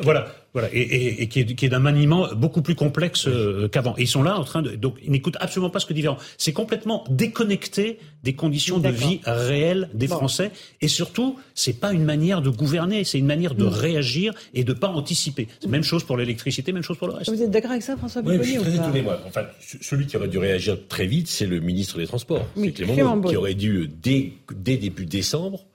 [0.03, 3.67] voilà, voilà, et, et, et qui est, qui est d'un maniement beaucoup plus complexe euh,
[3.69, 3.95] qu'avant.
[3.97, 6.01] Et ils sont là en train de donc ils n'écoutent absolument pas ce que dit
[6.01, 6.17] Véran.
[6.37, 12.03] C'est complètement déconnecté des conditions de vie réelles des Français et surtout c'est pas une
[12.03, 13.69] manière de gouverner, c'est une manière de mmh.
[13.69, 15.47] réagir et de pas anticiper.
[15.67, 17.29] Même chose pour l'électricité, même chose pour le reste.
[17.29, 19.19] Vous êtes d'accord avec ça, François Oui, je suis très étonné, moi.
[19.27, 19.43] Enfin,
[19.81, 22.45] celui qui aurait dû réagir très vite, c'est le ministre des Transports.
[22.55, 25.65] c'est Clément, qui aurait dû, dès, dès début décembre,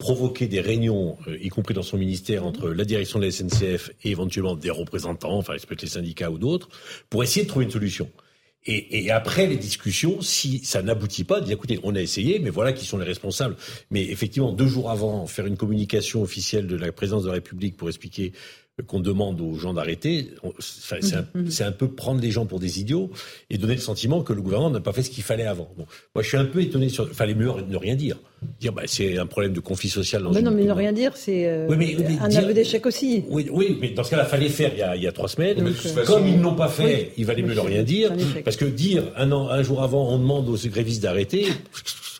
[0.00, 3.90] provoquer des réunions, euh, y compris dans son ministère, entre la direction de la SNCF
[4.02, 6.68] et éventuellement des représentants, enfin, peut-être les syndicats ou d'autres,
[7.08, 8.10] pour essayer de trouver une solution.
[8.66, 12.50] Et, et, après les discussions, si ça n'aboutit pas, dire écoutez, on a essayé, mais
[12.50, 13.56] voilà qui sont les responsables.
[13.90, 17.76] Mais effectivement, deux jours avant, faire une communication officielle de la présidence de la République
[17.76, 18.32] pour expliquer
[18.86, 21.50] qu'on demande aux gens d'arrêter, c'est un, mhm.
[21.60, 23.10] un, peu prendre les gens pour des idiots
[23.50, 25.70] et donner le sentiment que le gouvernement n'a pas fait ce qu'il fallait avant.
[25.76, 27.08] Bon, moi, je suis un peu étonné sur.
[27.08, 28.16] Il fallait mieux ne rien dire.
[28.58, 31.12] Dire, bah, c'est un problème de conflit social dans mais Non, mais ne rien dire,
[31.14, 31.68] c'est euh,
[32.20, 33.24] un aveu d'échec aussi.
[33.28, 35.28] Oui, oui, mais dans ce cas-là, fallait faire il y a, il y a trois
[35.28, 35.72] semaines.
[36.06, 38.12] Comme ils ne l'ont pas fait, il valait mieux ne rien dire.
[38.44, 41.46] Parce que dire un, an, un jour avant, on demande aux grévistes d'arrêter.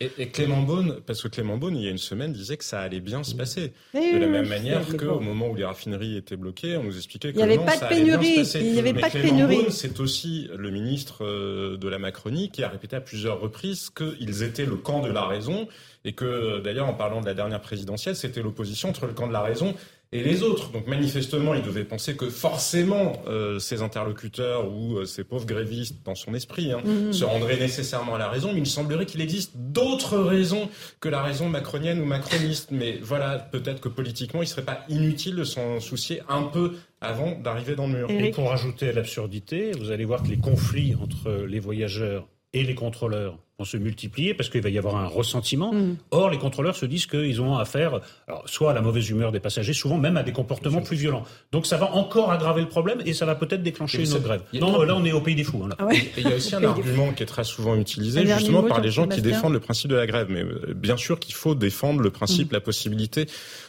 [0.02, 2.80] Et, Clément Beaune, parce que Clément Beaune, il y a une semaine, disait que ça
[2.80, 3.74] allait bien se passer.
[3.92, 7.38] de la même manière qu'au moment où les raffineries étaient bloquées, on nous expliquait que
[7.38, 8.50] il n'y avait pas de pénurie.
[8.54, 9.66] Il n'y avait pas de pénurie.
[9.68, 14.42] C'est aussi le ministre euh, de la Macronie qui a répété à plusieurs reprises qu'ils
[14.42, 15.68] étaient le camp de la raison
[16.06, 19.34] et que d'ailleurs en parlant de la dernière présidentielle, c'était l'opposition entre le camp de
[19.34, 19.74] la raison
[20.12, 20.70] et les autres.
[20.72, 23.22] Donc manifestement, il devait penser que forcément
[23.58, 27.12] ses interlocuteurs ou ses pauvres grévistes, dans son esprit, hein, mhm.
[27.12, 28.52] se rendraient nécessairement à la raison.
[28.52, 30.68] Mais il semblerait qu'il existe d'autres raisons
[31.00, 32.70] que la raison macronienne ou macroniste.
[32.70, 37.38] Mais voilà, peut-être que politiquement, il serait pas inutile de s'en soucier un peu avant
[37.38, 38.10] d'arriver dans le mur.
[38.10, 42.62] Et pour rajouter à l'absurdité, vous allez voir que les conflits entre les voyageurs et
[42.62, 45.72] les contrôleurs vont se multiplier parce qu'il va y avoir un ressentiment.
[45.72, 45.96] Mm.
[46.10, 49.40] Or, les contrôleurs se disent qu'ils ont affaire alors, soit à la mauvaise humeur des
[49.40, 51.24] passagers, souvent même à des comportements plus violents.
[51.52, 54.42] Donc ça va encore aggraver le problème et ça va peut-être déclencher une autre grève.
[54.54, 55.62] Non, là on est au pays des fous.
[55.64, 58.80] Hein, ah il y a aussi un argument qui est très souvent utilisé justement par
[58.80, 60.28] les gens qui défendent le principe de la grève.
[60.30, 62.54] Mais euh, bien sûr qu'il faut défendre le principe, mm.
[62.54, 63.26] la possibilité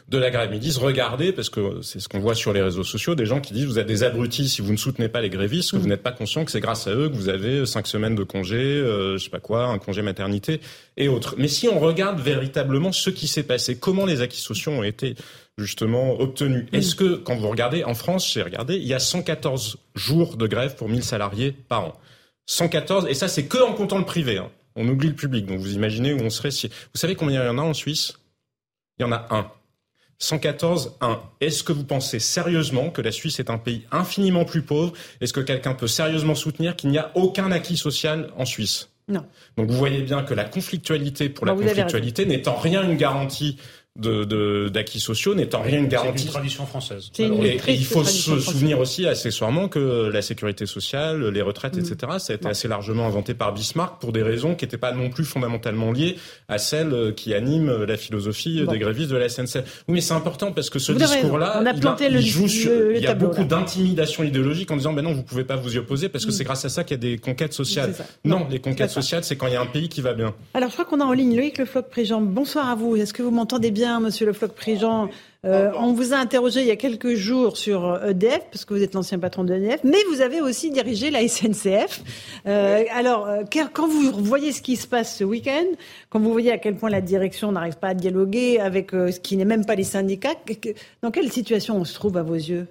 [0.10, 0.52] de la grève.
[0.54, 3.42] Ils disent regardez, parce que c'est ce qu'on voit sur les réseaux sociaux, des gens
[3.42, 5.86] qui disent vous êtes des abrutis si vous ne soutenez pas les grévistes, que vous
[5.86, 5.90] mm.
[5.90, 8.58] n'êtes pas conscient que c'est grâce à eux que vous avez cinq semaines de congé,
[8.58, 10.62] euh, je sais pas quoi, un congé maternité
[10.98, 11.36] et autres.
[11.38, 15.16] Mais si on regarde véritablement ce qui s'est passé, comment les acquis sociaux ont été
[15.58, 19.78] justement obtenus, est-ce que quand vous regardez en France, j'ai regardé, il y a 114
[19.96, 22.00] jours de grève pour 1000 salariés par an.
[22.46, 24.38] 114, et ça c'est que en comptant le privé.
[24.38, 24.50] Hein.
[24.76, 26.68] On oublie le public, donc vous imaginez où on serait si.
[26.68, 28.14] Vous savez combien il y en a en Suisse?
[28.98, 29.52] Il y en a un.
[30.22, 31.20] 114, 1.
[31.42, 34.94] Est-ce que vous pensez sérieusement que la Suisse est un pays infiniment plus pauvre?
[35.20, 38.91] Est-ce que quelqu'un peut sérieusement soutenir qu'il n'y a aucun acquis social en Suisse?
[39.08, 39.26] Non.
[39.58, 43.58] Donc vous voyez bien que la conflictualité pour la conflictualité n'est en rien une garantie
[44.00, 46.20] de d'acquis sociaux n'étant rien une garantie.
[46.20, 47.12] C'est une tradition française.
[47.20, 52.20] et, il faut se souvenir aussi accessoirement que la sécurité sociale, les retraites, etc., mm.
[52.20, 55.10] ça a été assez largement inventé par Bismarck pour des raisons qui n'étaient pas non
[55.10, 56.16] plus fondamentalement liées
[56.48, 59.84] à celles qui animent la philosophie des grévistes de la SNCF.
[59.88, 61.62] Oui, mais c'est important parce que ce discours-là,
[62.00, 65.24] il, il, joue sur, il y a beaucoup d'intimidation idéologique en disant, ben non, vous
[65.24, 66.34] pouvez pas vous y opposer parce que mm.
[66.34, 67.94] c'est grâce à ça qu'il y a des conquêtes sociales.
[68.24, 70.34] Non, les conquêtes sociales, c'est quand il y a un pays qui va bien.
[70.54, 72.22] Alors, je crois qu'on a en ligne Loïc Le Floc Préjean.
[72.22, 72.96] Bonsoir à vous.
[72.96, 73.81] Est-ce que vous m'entendez bien?
[73.82, 75.10] Bien, Monsieur Le Floch-Prigent.
[75.44, 78.84] Euh, on vous a interrogé il y a quelques jours sur EDF, parce que vous
[78.84, 82.04] êtes l'ancien patron d'EDF, mais vous avez aussi dirigé la SNCF.
[82.46, 83.42] Euh, alors, euh,
[83.74, 85.66] quand vous voyez ce qui se passe ce week-end,
[86.12, 89.36] quand vous voyez à quel point la direction n'arrive pas à dialoguer avec ce qui
[89.36, 90.36] n'est même pas les syndicats,
[91.02, 92.68] dans quelle situation on se trouve à vos yeux?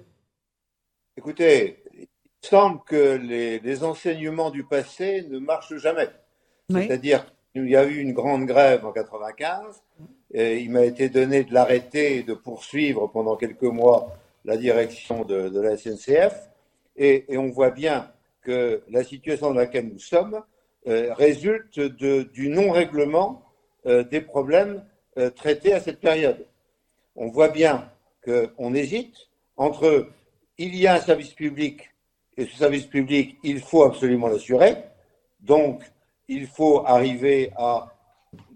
[1.17, 2.07] Écoutez, il
[2.41, 6.07] semble que les, enseignements du passé ne marchent jamais.
[6.69, 8.93] C'est-à-dire qu'il y a eu une grande grève en
[10.33, 14.15] 95 il m'a été donné de l'arrêter et de poursuivre pendant quelques mois
[14.45, 16.49] la direction de, la SNCF.
[16.95, 20.41] Et, on voit bien que la situation dans laquelle nous sommes
[20.87, 23.43] euh, résulte du non-règlement
[23.85, 24.83] euh, des problèmes
[25.17, 26.45] euh, traités à cette période.
[27.15, 27.91] On voit bien
[28.23, 30.07] qu'on hésite entre
[30.57, 31.91] il y a un service public
[32.37, 34.77] et ce service public, il faut absolument l'assurer.
[35.41, 35.83] Donc,
[36.27, 37.93] il faut arriver à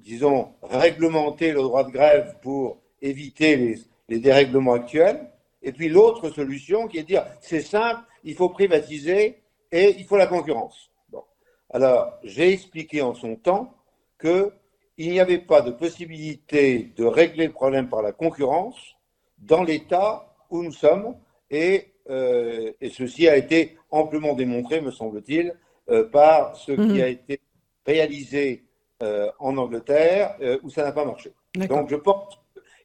[0.06, 5.28] disons, réglementer le droit de grève pour éviter les, dérèglements actuels.
[5.64, 9.42] Et puis l'autre solution qui est de dire, c'est simple, il faut privatiser
[9.72, 10.92] et il faut la concurrence.
[11.10, 11.24] Bon.
[11.72, 13.74] Alors, j'ai expliqué en son temps
[14.22, 14.52] qu'il
[15.00, 18.96] n'y avait pas de possibilité de régler le problème par la concurrence
[19.40, 21.16] dans l'état où nous sommes
[21.50, 25.56] et, euh, et, ceci a été amplement démontré, me semble-t-il,
[25.90, 27.02] euh, par ce qui mhm.
[27.02, 27.40] a été
[27.86, 28.65] réalisé
[29.40, 31.34] en Angleterre euh, où ça n'a pas marché.
[31.70, 32.40] Donc je pense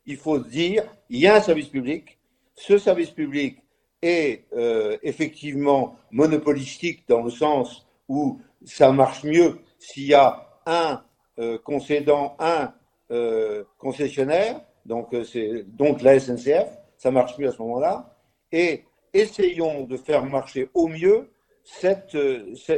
[0.04, 2.18] qu'il faut dire, il y a un service public,
[2.54, 3.58] ce service public
[4.02, 11.02] est euh, effectivement monopolistique dans le sens où ça marche mieux s'il y a un
[11.64, 12.74] concédant, un
[13.78, 16.68] concessionnaire, donc c'est donc la SNCF,
[16.98, 18.14] ça marche mieux à ce moment-là,
[18.52, 21.30] et essayons de faire marcher au mieux
[21.64, 22.14] cette,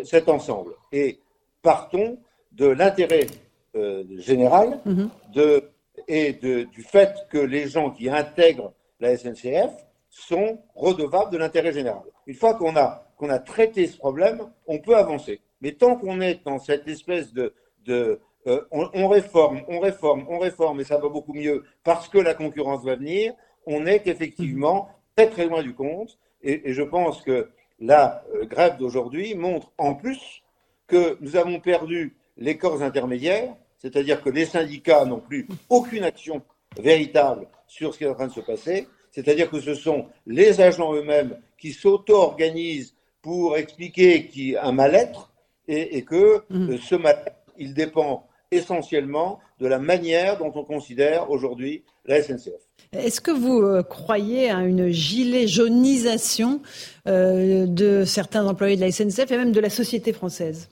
[0.05, 0.75] cet ensemble.
[0.93, 1.19] Et
[1.61, 2.19] partons
[2.53, 3.27] de l'intérêt
[3.75, 5.09] euh, général mhm.
[5.35, 5.71] de,
[6.09, 9.71] et de, du fait que les gens qui intègrent la SNCF
[10.11, 12.03] sont redevables de l'intérêt général.
[12.27, 15.41] Une fois qu'on a, qu'on a traité ce problème, on peut avancer.
[15.61, 17.55] Mais tant qu'on est dans cette espèce de...
[17.87, 22.19] de euh, on, réforme, on réforme, on réforme, et ça va beaucoup mieux parce que
[22.19, 23.33] la concurrence va venir,
[23.67, 26.19] on est effectivement très très loin du compte.
[26.43, 30.43] Et, et je pense que la euh, grève d'aujourd'hui montre en plus
[30.89, 36.43] que nous avons perdu les corps intermédiaires, c'est-à-dire que les syndicats n'ont plus aucune action
[36.79, 40.61] véritable sur ce qui est en train de se passer, c'est-à-dire que ce sont les
[40.61, 45.33] agents eux-mêmes qui s'auto-organisent pour expliquer qu'il y a un mal-être
[45.69, 46.71] et, que mmh.
[46.71, 52.61] euh, ce mal-être, il dépend essentiellement de la manière dont on considère aujourd'hui la SNCF.
[52.93, 56.61] Est-ce que vous euh, croyez à une gilet jaunisation
[57.07, 60.69] euh, de certains employés de la SNCF et même de la société française?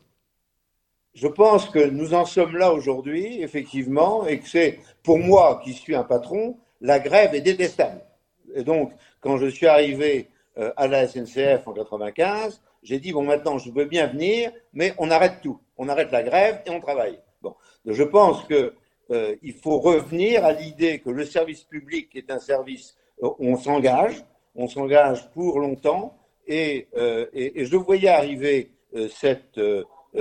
[1.15, 5.73] Je pense que nous en sommes là aujourd'hui, effectivement, et que c'est, pour moi, qui
[5.73, 8.01] suis un patron, la grève est détestable.
[8.55, 13.23] Et donc, quand je suis arrivé euh, à la SNCF en 95, j'ai dit bon
[13.23, 16.81] maintenant je veux bien venir, mais on arrête tout, on arrête la grève et on
[16.81, 17.19] travaille.
[17.43, 18.75] Bon, je pense que
[19.11, 24.25] euh, faut revenir à l'idée que le service public est un service où on s'engage,
[24.55, 28.71] on s'engage pour longtemps, et, je voyais arriver
[29.11, 29.61] cette,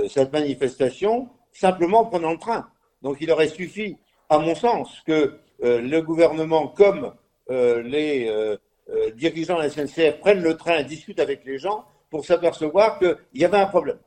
[0.08, 2.68] cette manifestation simplement en prenant le train.
[3.02, 3.96] Donc il aurait suffi,
[4.28, 7.12] à mon sens, que le gouvernement comme
[7.48, 8.56] les
[8.92, 12.98] euh, dirigeants de la SNCF prennent le train et discutent avec les gens pour s'apercevoir
[12.98, 13.98] qu'il y avait un problème.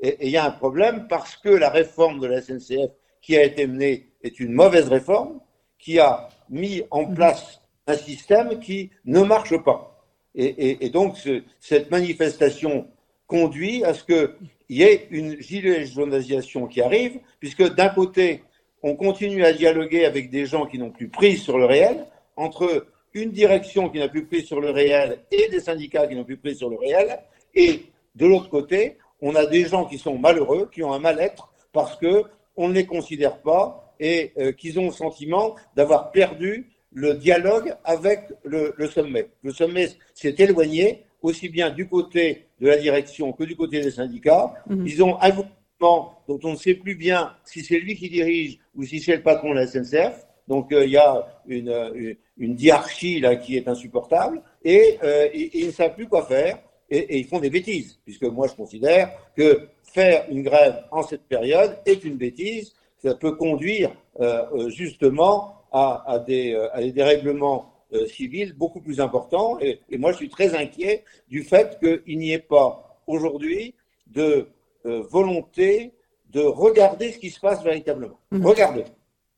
[0.00, 3.42] Et, il y a un problème parce que la réforme de la SNCF qui a
[3.42, 5.40] été menée est une mauvaise réforme
[5.78, 7.14] qui a mis en mhm.
[7.14, 10.04] place un système qui ne marche pas.
[10.34, 11.16] Et, donc
[11.58, 12.86] cette manifestation
[13.26, 14.36] conduit à ce
[14.68, 18.42] qu'il y ait une gilet jaunisation qui arrive, puisque d'un côté,
[18.82, 22.86] on continue à dialoguer avec des gens qui n'ont plus prise sur le réel, entre
[23.14, 26.36] une direction qui n'a plus pris sur le réel et des syndicats qui n'ont plus
[26.36, 27.18] pris sur le réel.
[27.54, 31.50] Et de l'autre côté, on a des gens qui sont malheureux, qui ont un mal-être
[31.72, 32.24] parce que
[32.56, 37.74] on ne les considère pas et euh, qu'ils ont le sentiment d'avoir perdu le dialogue
[37.84, 39.28] avec le, sommet.
[39.42, 43.90] Le sommet s'est éloigné aussi bien du côté de la direction que du côté des
[43.90, 44.54] syndicats.
[44.68, 44.86] Mhm.
[44.86, 48.58] Ils ont un gouvernement dont on ne sait plus bien si c'est lui qui dirige
[48.74, 50.26] ou si c'est le patron de la SNCF.
[50.48, 55.28] Donc euh, il y a une, une, une, diarchie là qui est insupportable et, euh,
[55.34, 56.58] ils ne savent plus quoi faire
[56.90, 61.02] et, et, ils font des bêtises puisque moi je considère que faire une grève en
[61.02, 62.74] cette période est une bêtise.
[62.98, 67.72] Ça peut conduire euh, euh justement à, à, des, euh, à des dérèglements
[68.06, 72.32] civils beaucoup plus importants et, et, moi je suis très inquiet du fait qu'il n'y
[72.32, 73.74] ait pas aujourd'hui
[74.08, 74.48] de
[74.84, 75.92] volonté
[76.30, 78.18] de regarder ce qui se passe véritablement.
[78.30, 78.44] Mmh.
[78.44, 78.84] Regardez.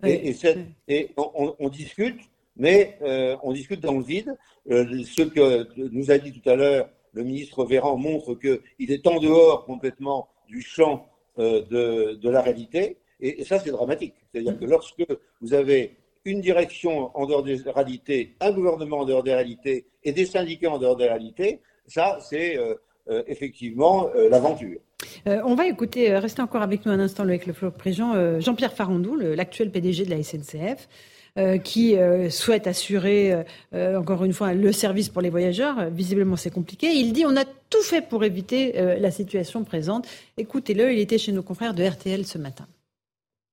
[0.05, 0.35] Et,
[0.89, 2.21] et, on, discute,
[2.57, 4.37] mais euh, on discute dans le vide.
[4.71, 9.07] Euh, ce que nous a dit tout à l'heure le ministre Véran montre qu'il est
[9.07, 11.07] en dehors complètement du champ
[11.39, 12.99] euh, de, de, la réalité.
[13.21, 14.15] Et, ça, c'est dramatique.
[14.33, 15.05] C'est-à-dire que lorsque
[15.41, 20.13] vous avez une direction en dehors des réalités, un gouvernement en dehors des réalités et
[20.13, 22.59] des syndicats en dehors des réalités, ça, c'est
[23.27, 24.79] effectivement l'aventure.
[25.27, 28.41] Euh, on va écouter, euh, restez encore avec nous un instant avec le Préjean, euh,
[28.41, 30.89] Jean-Pierre Farandou, l'actuel PDG de la SNCF.
[31.63, 31.97] qui
[32.29, 35.89] souhaite assurer encore une fois le service pour les voyageurs.
[35.89, 36.89] Visiblement, c'est compliqué.
[36.89, 40.09] Il dit on a tout fait pour éviter la situation présente.
[40.37, 42.67] Écoutez-le, il était chez nos confrères de RTL ce matin.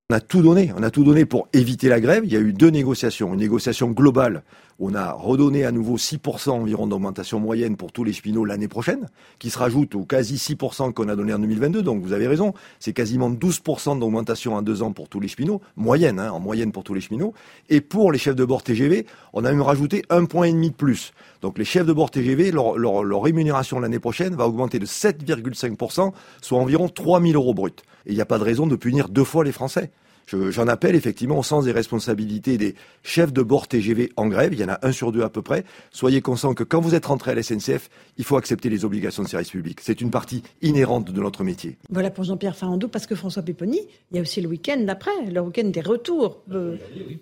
[0.10, 2.24] On a tout donné, on a tout donné pour éviter la grève.
[2.24, 3.34] Il y a eu deux négociations.
[3.34, 4.42] Une négociation globale
[4.80, 9.10] on a redonné à nouveau 6% environ d'augmentation moyenne pour tous les cheminots l'année prochaine,
[9.40, 11.82] qui se rajoute aux quasi 6% qu'on a donné en 2022.
[11.82, 15.62] Donc vous avez raison, c'est quasiment 12% d'augmentation en deux ans pour tous les cheminots,
[15.76, 17.34] moyenne, hein, en moyenne pour tous les cheminots.
[17.70, 20.70] Et pour les chefs de bord TGV, on a même rajouté un point et demi
[20.70, 21.12] de plus.
[21.42, 24.86] Donc les chefs de bord TGV, leur, leur, leur rémunération l'année prochaine va augmenter de
[24.86, 27.72] 7,5%, soit environ 3 000 euros bruts.
[28.08, 29.92] Et il n'y a pas de raison de punir deux fois les Français.
[30.28, 34.54] J'en appelle effectivement au sens des responsabilités des chefs de bord TGV en grève.
[34.54, 35.64] Il y en a un sur deux à peu près.
[35.92, 39.24] Soyez conscients que quand vous êtes rentré à la SNCF, il faut accepter les obligations
[39.24, 39.80] de service public.
[39.82, 41.78] C'est une partie inhérente de notre métier.
[41.90, 43.80] Voilà pour Jean-Pierre Farandou, parce que François Péponi,
[44.12, 46.76] il y a aussi le week-end d'après, le week-end des retours euh,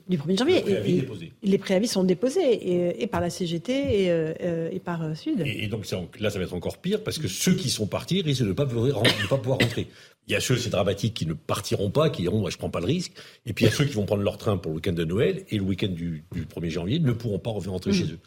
[0.10, 0.64] du 1er janvier.
[0.68, 1.08] Et,
[1.44, 5.44] les préavis sont déposés et, par la CGT et, euh, et par Sud.
[5.46, 5.86] Et, donc
[6.20, 8.54] là, ça va être encore pire parce que ceux qui sont partis risquent de ne
[8.54, 9.88] pas, pas pouvoir rentrer.
[10.28, 12.70] Il y a ceux, c'est dramatique, qui ne partiront pas, qui diront, moi, je prends
[12.70, 13.14] pas le risque.
[13.46, 15.06] Et puis, il y a ceux qui vont prendre leur train pour le week-end de
[15.06, 18.20] Noël et le week-end du, 1er janvier ne pourront pas revenir rentrer chez eux.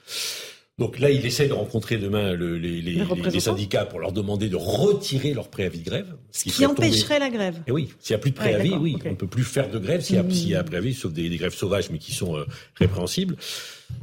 [0.78, 5.48] Donc là, il essaie de rencontrer demain les, syndicats pour leur demander de retirer leur
[5.48, 6.14] préavis de grève.
[6.30, 7.60] Ce qui, empêcherait la grève.
[7.66, 9.78] Et oui, s'il n'y a plus de préavis, oui, on ne peut plus faire de
[9.80, 12.36] grève s'il y, a, s'il y a préavis, sauf des, grèves sauvages, mais qui sont
[12.36, 13.36] euh, répréhensibles.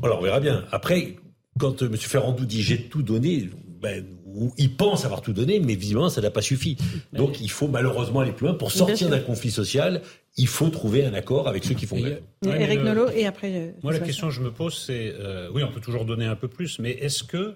[0.04, 0.66] Alors, on verra bien.
[0.72, 1.16] Après,
[1.58, 1.96] quand euh, M.
[1.96, 3.50] Ferrandou dit j'ai tout donné,
[3.82, 4.06] ben,
[4.36, 6.78] où il pense avoir tout donné, mais visiblement ça n'a pas suffi.
[7.14, 8.56] Donc il faut malheureusement aller plus loin.
[8.56, 10.02] Pour sortir d'un conflit social,
[10.38, 12.22] il faut trouver un accord avec ceux qui font grève.
[12.46, 13.52] Eric Nolot et après.
[13.56, 16.26] Euh, moi la question que je me pose c'est, euh, oui on peut toujours donner
[16.26, 17.56] un peu plus, mais est-ce que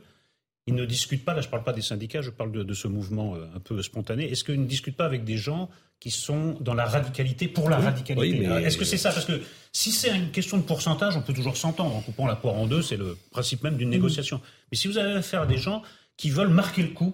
[0.67, 2.87] ils ne discutent pas, là je ne parle pas des syndicats, je parle de, ce
[2.87, 6.55] mouvement euh, un peu spontané, est-ce qu'ils ne discutent pas avec des gens qui sont
[6.61, 8.43] dans la radicalité pour la radicalité?
[8.43, 9.11] Est-ce que c'est ça?
[9.11, 9.41] Parce que
[9.73, 12.67] si c'est une question de pourcentage, on peut toujours s'entendre en coupant la poire en
[12.67, 13.91] deux, c'est le principe même d'une mmh.
[13.91, 14.41] négociation.
[14.71, 15.81] Mais si vous avez affaire à des gens
[16.19, 17.13] qui veulent marquer le coup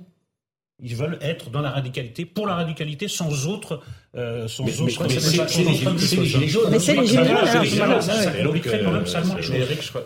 [0.82, 3.84] Ils veulent être dans la radicalité, pour la radicalité, sans autre.
[4.16, 6.70] Euh, sans mais, autre mais, c'est les gilets jaunes.
[6.72, 7.46] Mais c'est les gilets jaunes.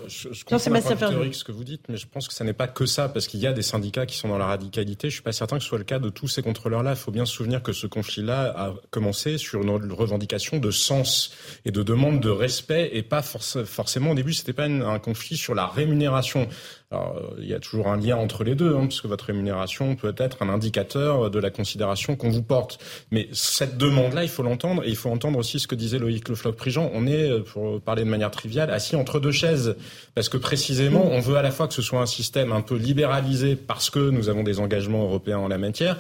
[0.08, 3.08] Je comprends ce que vous dites, mais je pense que ça n'est pas que ça,
[3.08, 5.10] parce qu'il y a des syndicats qui sont dans la radicalité.
[5.10, 6.92] Je suis pas certain que ce soit le cas de tous ces contrôleurs-là.
[6.92, 11.32] Il faut bien se souvenir que ce conflit-là a commencé sur une revendication de sens
[11.64, 15.56] et de demande de respect, et pas forcément au début, c'était pas un conflit sur
[15.56, 16.50] la rémunération.
[16.92, 19.26] Alors, euh, il y a toujours un lien entre les deux, hein, parce que votre
[19.26, 22.80] rémunération peut être un indicateur de la considération qu'on vous porte.
[23.12, 26.28] Mais cette demande-là, il faut l'entendre, et il faut entendre aussi ce que disait Loïc
[26.28, 26.90] Le Floch-Prigent.
[26.96, 29.76] On est, euh, pour parler de manière triviale, assis entre deux chaises,
[30.16, 32.76] parce que précisément, on veut à la fois que ce soit un système un peu
[32.76, 35.98] libéralisé, parce que nous avons des engagements européens en la matière,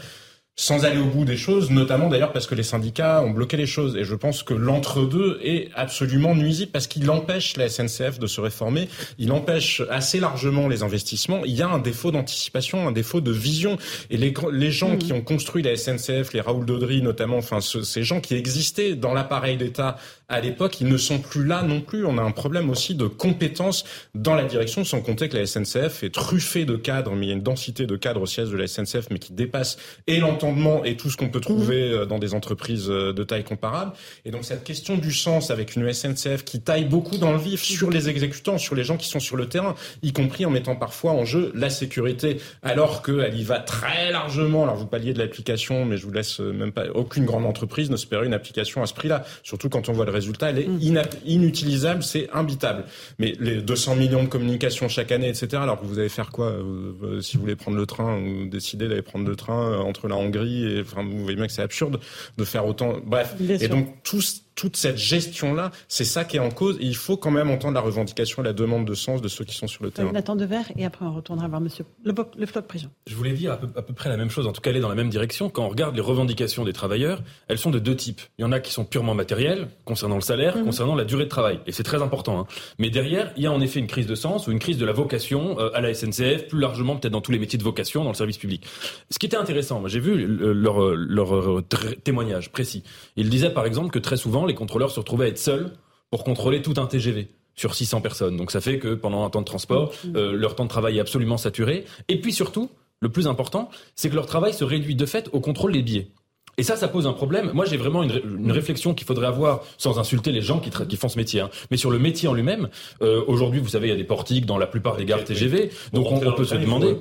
[0.60, 3.65] sans aller au bout des choses, notamment d'ailleurs parce que les syndicats ont bloqué les
[3.65, 3.95] choses.
[3.95, 8.41] Et je pense que l'entre-deux est absolument nuisible parce qu'il empêche la SNCF de se
[8.41, 11.45] réformer, il empêche assez largement les investissements.
[11.45, 13.78] Il y a un défaut d'anticipation, un défaut de vision.
[14.10, 18.04] Et les, les gens qui ont construit la SNCF, les Raoul Daudry notamment, enfin ces
[18.04, 19.95] gens qui existaient dans l'appareil d'État
[20.30, 22.06] à l'époque, ils ne sont plus là non plus.
[22.06, 26.04] On a un problème aussi de compétences dans la direction, sans compter que la SNCF
[26.04, 28.58] est truffée de cadres, mais il y a une densité de cadres au siège de
[28.58, 31.94] la SNCF, mais qui dépasse et l'entendement et tout ce qu'on peut trouver mhm.
[31.94, 33.94] euh, dans des entreprises euh, de taille comparable.
[34.26, 37.63] Et donc cette question du sens avec une SNCF qui taille beaucoup dans le vif
[37.63, 40.76] sur les exécutants, sur les gens qui sont sur le terrain, y compris en mettant
[40.76, 44.63] parfois en jeu la sécurité, alors qu'elle y va très largement.
[44.63, 46.86] Alors vous parliez de l'application, mais je vous laisse euh, même pas.
[46.94, 50.12] Aucune grande entreprise ne se une application à ce prix-là, surtout quand on voit le
[50.19, 51.01] résultat, elle est mm.
[51.25, 52.86] inutilisable, c'est imbitable.
[53.17, 55.47] Mais les 200 millions de communications chaque année, etc.
[55.53, 58.45] Alors que vous allez faire quoi euh, euh, si vous voulez prendre le train ou
[58.45, 61.53] décider d'aller prendre le train euh, entre la Hongrie et enfin vous voyez bien que
[61.53, 61.99] c'est absurde
[62.38, 62.97] de faire autant.
[63.05, 63.36] Bref.
[63.39, 66.76] et donc tous toute cette gestion-là, c'est ça qui est en cause.
[66.82, 69.45] Et il faut quand même entendre la revendication et la demande de sens de ceux
[69.45, 70.12] qui sont sur le terrain.
[70.12, 72.89] Nathan Devers, et après on retournera voir Monsieur le, le de Prison.
[73.08, 74.82] Je voulais dire à peu, à peu, près la même chose, en tout cas aller
[74.82, 75.50] dans la même direction.
[75.50, 78.19] Quand on regarde les revendications des travailleurs, elles sont de deux types.
[78.38, 80.65] Il y en a qui sont purement matérielles, concernant le salaire, mhm.
[80.65, 81.62] concernant la durée de travail.
[81.65, 82.41] Et c'est très important.
[82.41, 82.48] Hein.
[82.80, 84.86] Mais derrière, il y a en effet une crise de sens ou une crise de
[84.86, 88.04] la vocation euh, à la SNCF, plus largement peut-être dans tous les métiers de vocation,
[88.04, 88.65] dans le service public.
[89.10, 91.63] Ce qui était intéressant, j'ai vu leur, leur, leur
[92.04, 92.84] témoignage précis.
[93.15, 95.72] Ils disaient par exemple que très souvent les contrôleurs se retrouvaient être seuls
[96.10, 98.38] pour contrôler tout un TGV sur 600 personnes.
[98.38, 101.02] Donc ça fait que pendant un temps de transport, euh, leur temps de travail est
[101.02, 101.86] absolument saturé.
[102.08, 105.40] Et puis surtout, le plus important, c'est que leur travail se réduit de fait au
[105.40, 106.12] contrôle des billets.
[106.60, 107.52] Et ça, ça pose un problème.
[107.54, 110.98] Moi, j'ai vraiment une, une réflexion qu'il faudrait avoir, sans insulter les gens qui, qui
[110.98, 111.50] font ce métier, hein.
[111.72, 112.69] mais sur le métier en lui-même.
[113.02, 115.72] Euh, Aujourd'hui, vous savez, il y a des portiques dans la plupart des gares TGV,
[115.93, 116.95] donc on, peut se demander.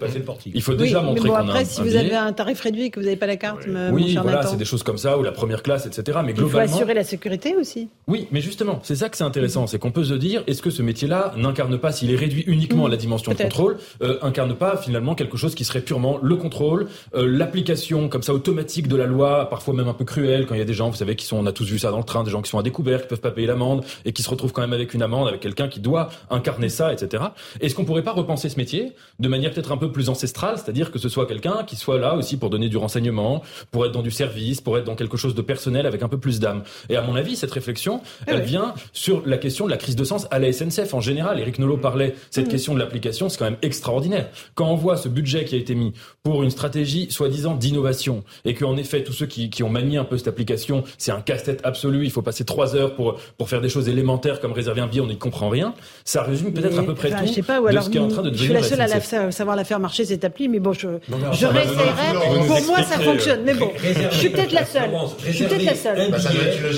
[0.55, 3.07] Il faut, déjà montrer qu'on après, si vous avez un tarif réduit et que vous
[3.07, 5.87] n'avez pas la carte, oui, voilà, c'est des choses comme ça ou la première classe,
[5.87, 6.19] etc.
[6.25, 7.89] Mais globalement, il faut assurer la sécurité aussi.
[8.07, 10.71] Oui, mais justement, c'est ça que c'est intéressant, c'est qu'on peut se dire, est-ce que
[10.71, 14.55] ce métier-là n'incarne pas, s'il est réduit uniquement à la dimension de contrôle, euh, incarne
[14.55, 18.97] pas finalement quelque chose qui serait purement le contrôle, euh, l'application comme ça automatique de
[18.97, 21.17] la loi, parfois même un peu cruelle quand il y a des gens, vous savez,
[21.17, 22.63] qui sont, on a tous vu ça dans le train, des gens qui sont à
[22.63, 25.29] découvert, qui peuvent pas payer l'amende et qui se retrouvent quand même avec une amende,
[25.29, 27.25] avec quelqu'un qui doit incarner ça, etc.
[27.61, 30.91] Est-ce qu'on pourrait pas repenser ce métier de manière peut-être un peu plus ancestrale, c'est-à-dire
[30.91, 34.03] que ce soit quelqu'un qui soit là aussi pour donner du renseignement, pour être dans
[34.03, 36.63] du service, pour être dans quelque chose de personnel avec un peu plus d'âme?
[36.89, 39.97] Et à mon avis, cette réflexion, eh elle vient sur la question de la crise
[39.97, 41.41] de sens à la SNCF en général.
[41.41, 42.51] Eric Nolot parlait cette mmh.
[42.51, 44.29] question de l'application, c'est quand même extraordinaire.
[44.55, 48.55] Quand on voit ce budget qui a été mis pour une stratégie soi-disant d'innovation et
[48.55, 51.61] qu'en effet tous ceux qui, qui ont manié un peu cette application, c'est un casse-tête
[51.65, 52.05] absolu.
[52.05, 55.01] Il faut passer trois heures pour pour faire des choses élémentaires comme réserver un billet,
[55.01, 55.75] on n'y comprend rien.
[56.05, 58.01] Ça résume peut-être à peu près tout je sais pas, ou alors, ce qui est
[58.01, 58.59] en train de devenir.
[58.61, 60.89] Je suis la seule à savoir la faire marcher cette appli, mais bon, je,
[61.33, 62.47] je réessayerai.
[62.47, 63.43] Pour moi, ça fonctionne.
[63.45, 63.71] Mais bon,
[64.11, 64.91] je suis peut-être la seule.
[65.27, 65.99] Je suis peut-être la seule.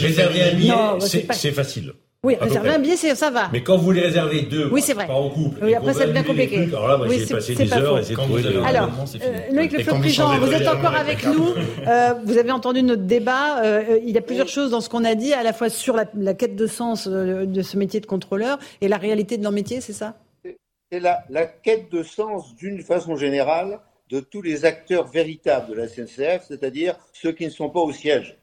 [0.01, 0.75] Réserver un billet,
[1.31, 1.93] c'est facile.
[2.23, 3.49] Oui, réserver un billet, ça va.
[3.51, 5.07] Mais quand vous voulez réserver deux, oui, c'est vrai.
[5.07, 6.65] pas en couple, oui, après ça devient compliqué.
[6.65, 8.91] alors là, moi, oui, j'ai passé des heures et c'est trouvé Alors,
[9.23, 11.55] euh, Loïc Le Floch-Prigent, vous êtes encore avec nous.
[11.89, 13.65] Euh, vous avez entendu notre débat.
[13.65, 15.97] Euh, il y a plusieurs choses dans ce qu'on a dit, à la fois sur
[15.97, 19.43] la, la quête de sens euh, de ce métier de contrôleur et la réalité de
[19.43, 20.17] leur métier, c'est ça?
[20.93, 23.81] C'est la, la quête de sens, d'une façon générale,
[24.11, 27.93] de tous les acteurs véritables de la SNCF, c'est-à-dire ceux qui ne sont pas au
[27.93, 28.37] siège.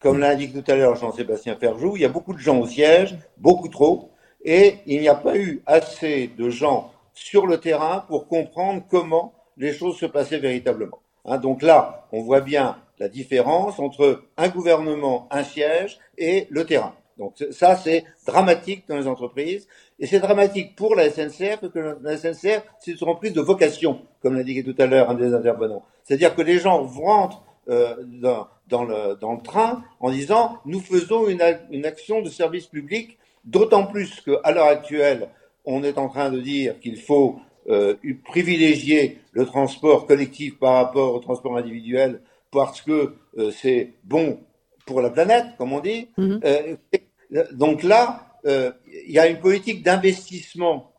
[0.00, 2.66] Comme l'a indiqué tout à l'heure Jean-Sébastien Ferjou, il y a beaucoup de gens au
[2.66, 4.10] siège, beaucoup trop,
[4.42, 9.34] et il n'y a pas eu assez de gens sur le terrain pour comprendre comment
[9.58, 11.00] les choses se passaient véritablement.
[11.26, 16.64] Hein, donc là, on voit bien la différence entre un gouvernement, un siège et le
[16.64, 16.94] terrain.
[17.18, 19.68] Donc ça, c'est dramatique dans les entreprises.
[19.98, 24.00] Et c'est dramatique pour la SNCF, parce que la SNCF, c'est une entreprise de vocation,
[24.22, 25.84] comme dit tout à l'heure un des intervenants.
[26.04, 30.80] C'est-à-dire que les gens rentrent euh, dans, dans, le, dans le train en disant nous
[30.80, 35.28] faisons une, une action de service public, d'autant plus qu'à l'heure actuelle,
[35.64, 41.14] on est en train de dire qu'il faut euh, privilégier le transport collectif par rapport
[41.14, 44.40] au transport individuel parce que euh, c'est bon
[44.86, 46.08] pour la planète, comme on dit.
[46.16, 46.40] Mhm.
[46.44, 46.76] Euh,
[47.52, 50.90] donc là, il y a une politique d'investissement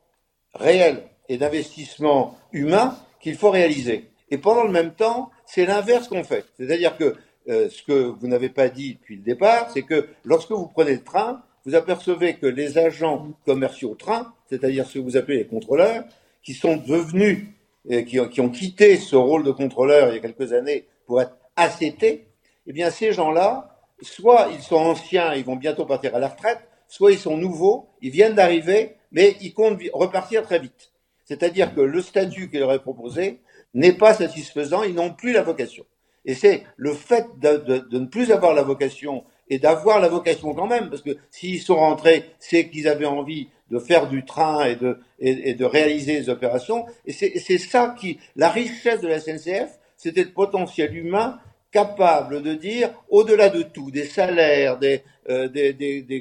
[0.53, 4.12] réel et d'investissement humain qu'il faut réaliser.
[4.29, 6.45] Et pendant le même temps, c'est l'inverse qu'on fait.
[6.57, 7.15] C'est-à-dire que
[7.47, 11.04] ce que vous n'avez pas dit depuis le départ, c'est que lorsque vous prenez le
[11.04, 16.04] train, vous apercevez que les agents commerciaux train, c'est-à-dire ce que vous appelez les contrôleurs,
[16.43, 17.47] qui sont devenus,
[17.89, 21.21] et qui, qui, ont quitté ce rôle de contrôleur il y a quelques années pour
[21.21, 26.19] être ACT, eh bien ces gens-là, soit ils sont anciens, ils vont bientôt partir à
[26.19, 30.92] la retraite, soit ils sont nouveaux, ils viennent d'arriver, mais ils comptent repartir très vite.
[31.25, 33.39] C'est-à-dire que le statut qu'il leur est proposé
[33.73, 35.85] n'est pas satisfaisant, ils n'ont plus la vocation.
[36.26, 40.67] Et c'est le fait de, ne plus avoir la vocation et d'avoir la vocation quand
[40.67, 44.76] même, parce que s'ils sont rentrés, c'est qu'ils avaient envie de faire du train et
[44.76, 46.86] de, réaliser des opérations.
[47.06, 51.40] Et c'est ça qui, la richesse de la SNCF, c'était le potentiel humain
[51.72, 55.48] capable de dire, au-delà de tout, des salaires, des, euh,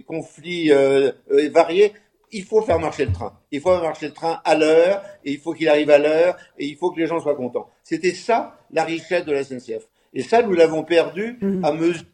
[0.07, 1.93] conflits euh, euh, variés,
[2.33, 3.37] il faut faire marcher le train.
[3.51, 6.37] Il faut faire marcher le train à l'heure, et il faut qu'il arrive à l'heure,
[6.59, 7.69] et il faut que les gens soient contents.
[7.83, 9.89] C'était ça, la richesse de la SNCF.
[10.13, 11.65] Et ça, nous l'avons perdu mmh.
[11.65, 12.05] à mesure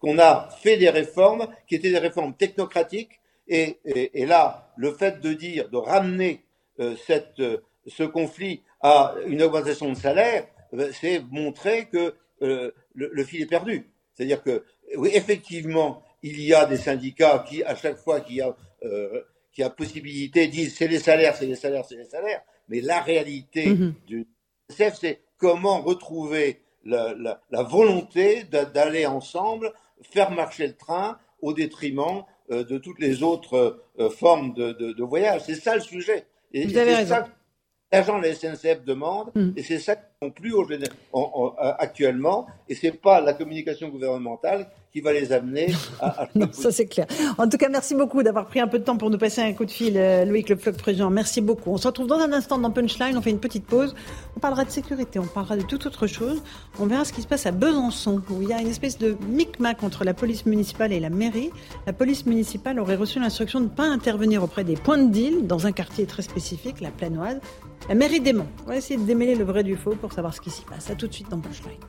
[0.00, 3.20] qu'on a fait des réformes qui étaient des réformes technocratiques.
[3.48, 6.44] Et, et, là, le fait de dire, de ramener
[6.80, 12.74] euh, cette, euh, ce conflit à une augmentation de salaire, euh, c'est montrer que le,
[12.94, 13.86] le, fil est perdu.
[14.12, 14.64] C'est-à-dire que,
[14.96, 18.54] oui, effectivement, il y a des syndicats qui, à chaque fois qu'il y a,
[19.52, 22.42] qui a possibilité, disent c'est les salaires, c'est les salaires, c'est les salaires.
[22.68, 23.92] Mais la réalité mm-hmm.
[24.06, 24.26] du
[24.68, 29.72] CF, c'est comment retrouver la, la, la volonté d'aller ensemble
[30.02, 34.92] faire marcher le train au détriment euh, de toutes les autres euh, formes de, de,
[34.92, 35.42] de voyage.
[35.46, 36.26] C'est ça le sujet.
[36.52, 37.14] Et, Vous avez raison.
[37.16, 37.28] Ça
[37.94, 39.52] l'agent de la SNCF demande, mm.
[39.56, 40.66] et c'est ça qu'ils plus au,
[41.12, 46.28] en, actuellement, et c'est pas la communication gouvernementale qui va les amener à...
[46.36, 47.06] non, ça c'est clair.
[47.36, 49.52] En tout cas, merci beaucoup d'avoir pris un peu de temps pour nous passer un
[49.52, 51.10] coup de fil, euh, Loïc Le Floc Président.
[51.10, 51.70] Merci beaucoup.
[51.70, 53.92] On se retrouve dans un instant dans Punchline, on fait une petite pause.
[54.36, 56.44] On parlera de sécurité, on parlera de toute autre chose.
[56.78, 59.16] On verra ce qui se passe à Besançon, où il y a une espèce de
[59.28, 61.50] micmac entre la police municipale et la mairie.
[61.88, 65.48] La police municipale aurait reçu l'instruction de ne pas intervenir auprès des points de deal
[65.48, 67.40] dans un quartier très spécifique, la Planoise.
[67.88, 68.46] La mairie dément.
[68.64, 70.88] On va essayer de démêler le vrai du faux pour savoir ce qui s'y passe.
[70.88, 71.80] A tout de suite dans Punchline.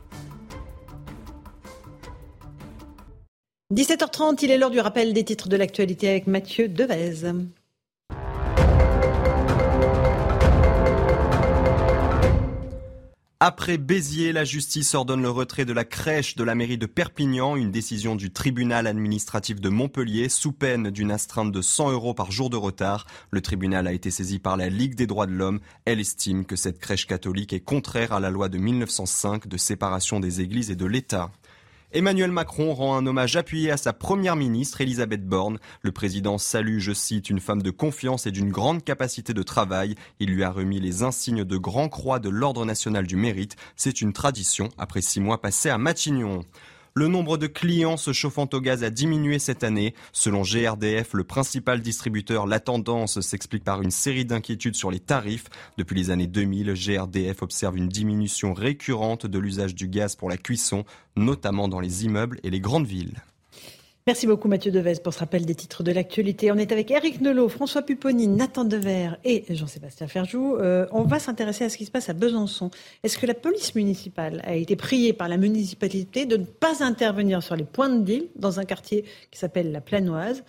[3.75, 7.27] 17h30, il est l'heure du rappel des titres de l'actualité avec Mathieu Devez.
[13.41, 17.57] Après Béziers, la justice ordonne le retrait de la crèche de la mairie de Perpignan,
[17.57, 22.31] une décision du tribunal administratif de Montpellier sous peine d'une astreinte de 100 euros par
[22.31, 23.05] jour de retard.
[23.31, 25.59] Le tribunal a été saisi par la Ligue des droits de l'homme.
[25.83, 30.21] Elle estime que cette crèche catholique est contraire à la loi de 1905 de séparation
[30.21, 31.29] des églises et de l'État.
[31.95, 35.59] Emmanuel Macron rend un hommage appuyé à sa première ministre, Elisabeth Borne.
[35.81, 39.95] Le président salue, je cite, une femme de confiance et d'une grande capacité de travail.
[40.19, 43.55] Il lui a remis les insignes de Grand Croix de l'Ordre national du mérite.
[43.77, 46.43] C'est une tradition après six mois passés à Matignon.
[46.97, 49.93] Le nombre de clients se chauffant au gaz a diminué cette année.
[50.13, 55.49] Selon GRDF, le principal distributeur, la tendance s'explique par une série d'inquiétudes sur les tarifs.
[55.77, 60.37] Depuis les années 2000, GRDF observe une diminution récurrente de l'usage du gaz pour la
[60.37, 60.85] cuisson,
[61.17, 63.21] notamment dans les immeubles et les grandes villes.
[64.07, 66.51] Merci beaucoup Mathieu Devez pour ce rappel des titres de l'actualité.
[66.51, 70.57] On est avec Eric Nelot, François Pupponi, Nathan Dever et Jean-Sébastien Ferjou.
[70.57, 72.69] Euh, on va s'intéresser à ce qui se passe à Besançon.
[73.01, 77.41] Est-ce que la police municipale a été priée par la municipalité de ne pas intervenir
[77.41, 80.43] sur les points de deal dans un quartier qui s'appelle la Planoise?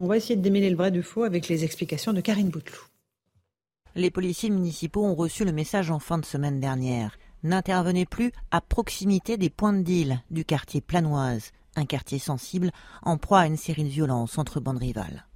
[0.00, 2.88] On va essayer de démêler le vrai du faux avec les explications de Karine Bouteloup.
[3.94, 7.16] Les policiers municipaux ont reçu le message en fin de semaine dernière.
[7.44, 12.70] N'intervenez plus à proximité des points de deal du quartier Planoise un quartier sensible
[13.02, 15.26] en proie à une série de violences entre bandes rivales.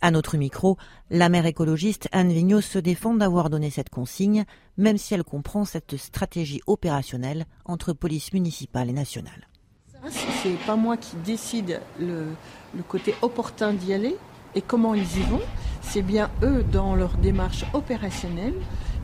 [0.00, 0.76] À notre micro,
[1.08, 4.44] la maire écologiste Anne Vigneault se défend d'avoir donné cette consigne,
[4.76, 9.48] même si elle comprend cette stratégie opérationnelle entre police municipale et nationale.
[10.10, 12.26] C'est pas moi qui décide le,
[12.76, 14.16] le côté opportun d'y aller
[14.54, 15.40] et comment ils y vont.
[15.80, 18.54] C'est bien eux dans leur démarche opérationnelle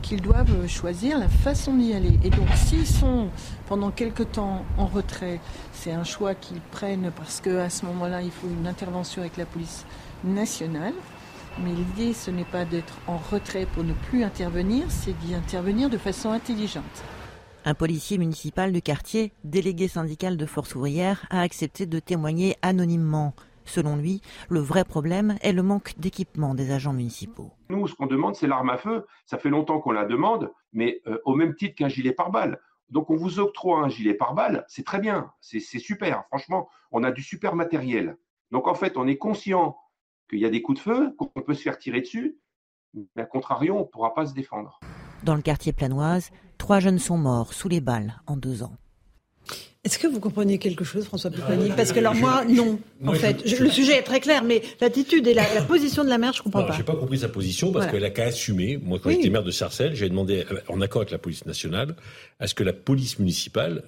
[0.01, 2.19] qu'ils doivent choisir la façon d'y aller.
[2.23, 3.29] Et donc s'ils sont
[3.67, 5.39] pendant quelque temps en retrait,
[5.73, 9.45] c'est un choix qu'ils prennent parce qu'à ce moment-là, il faut une intervention avec la
[9.45, 9.85] police
[10.23, 10.93] nationale.
[11.63, 15.89] Mais l'idée, ce n'est pas d'être en retrait pour ne plus intervenir, c'est d'y intervenir
[15.89, 17.03] de façon intelligente.
[17.63, 23.35] Un policier municipal du quartier, délégué syndical de Force ouvrière, a accepté de témoigner anonymement.
[23.71, 27.51] Selon lui, le vrai problème est le manque d'équipement des agents municipaux.
[27.69, 29.05] Nous, ce qu'on demande, c'est l'arme à feu.
[29.25, 32.59] Ça fait longtemps qu'on la demande, mais euh, au même titre qu'un gilet pare-balles.
[32.89, 36.25] Donc on vous octroie un gilet pare-balles, c'est très bien, c'est super.
[36.27, 38.17] Franchement, on a du super matériel.
[38.51, 39.77] Donc en fait, on est conscient
[40.29, 42.37] qu'il y a des coups de feu, qu'on peut se faire tirer dessus,
[42.93, 44.81] mais à contrario, on ne pourra pas se défendre.
[45.23, 48.75] Dans le quartier planoise, trois jeunes sont morts sous les balles en deux ans.
[49.83, 53.43] Est-ce que vous comprenez quelque chose, François Pupponi Parce que alors moi, non, en fait.
[53.59, 56.65] le sujet est très clair, mais l'attitude et la, position de la maire, je comprends
[56.65, 56.73] pas.
[56.73, 58.77] Je n'ai pas compris sa position parce qu'elle a qu'à assumer.
[58.77, 61.95] Moi, quand j'étais maire de Sarcelles, j'ai demandé, en accord avec la police nationale,
[62.39, 63.83] à ce que la police municipale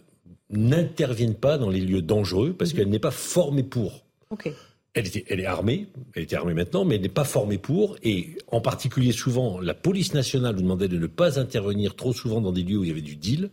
[0.50, 4.04] n'intervienne pas dans les lieux dangereux parce qu'elle n'est pas formée pour.
[4.32, 4.52] Ok.
[4.96, 7.98] Elle, était, elle est armée, elle était armée maintenant, mais elle n'est pas formée pour.
[8.04, 12.42] Et en particulier, souvent, la police nationale nous demandait de ne pas intervenir trop souvent
[12.42, 13.52] dans des lieux où il y avait du deal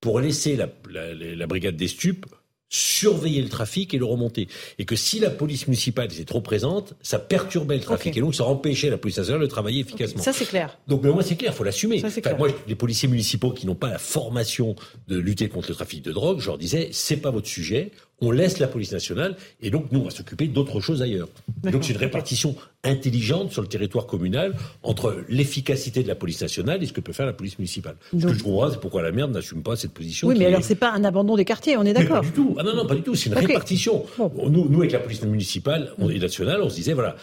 [0.00, 2.26] pour laisser la, la, brigade des stupes
[2.70, 4.48] surveiller le trafic et le remonter.
[4.78, 8.16] Et que si la police municipale était trop présente, ça perturbait le trafic.
[8.16, 10.22] Et donc, ça empêchait la police nationale de travailler efficacement.
[10.22, 10.78] Ça, c'est clair.
[10.86, 12.00] Donc, mais moi, c'est clair, il faut l'assumer.
[12.38, 14.76] moi, les policiers municipaux qui n'ont pas la formation
[15.08, 17.90] de lutter contre le trafic de drogue, je leur disais, c'est pas votre sujet,
[18.20, 21.28] on laisse la police nationale et donc nous on va s'occuper d'autres choses ailleurs.
[21.62, 22.54] Donc c'est une répartition
[22.84, 27.12] intelligente sur le territoire communal entre l'efficacité de la police nationale et ce que peut
[27.12, 27.96] faire la police municipale.
[28.12, 30.28] Ce que je comprends, c'est pourquoi la merde n'assume pas cette position.
[30.28, 32.56] Oui, mais alors c'est pas un abandon des quartiers, on est d'accord Pas du tout.
[32.58, 33.14] Ah non, non, pas du tout.
[33.14, 34.04] C'est une répartition.
[34.18, 37.16] Nous, nous, avec la police municipale et nationale, on se disait voilà,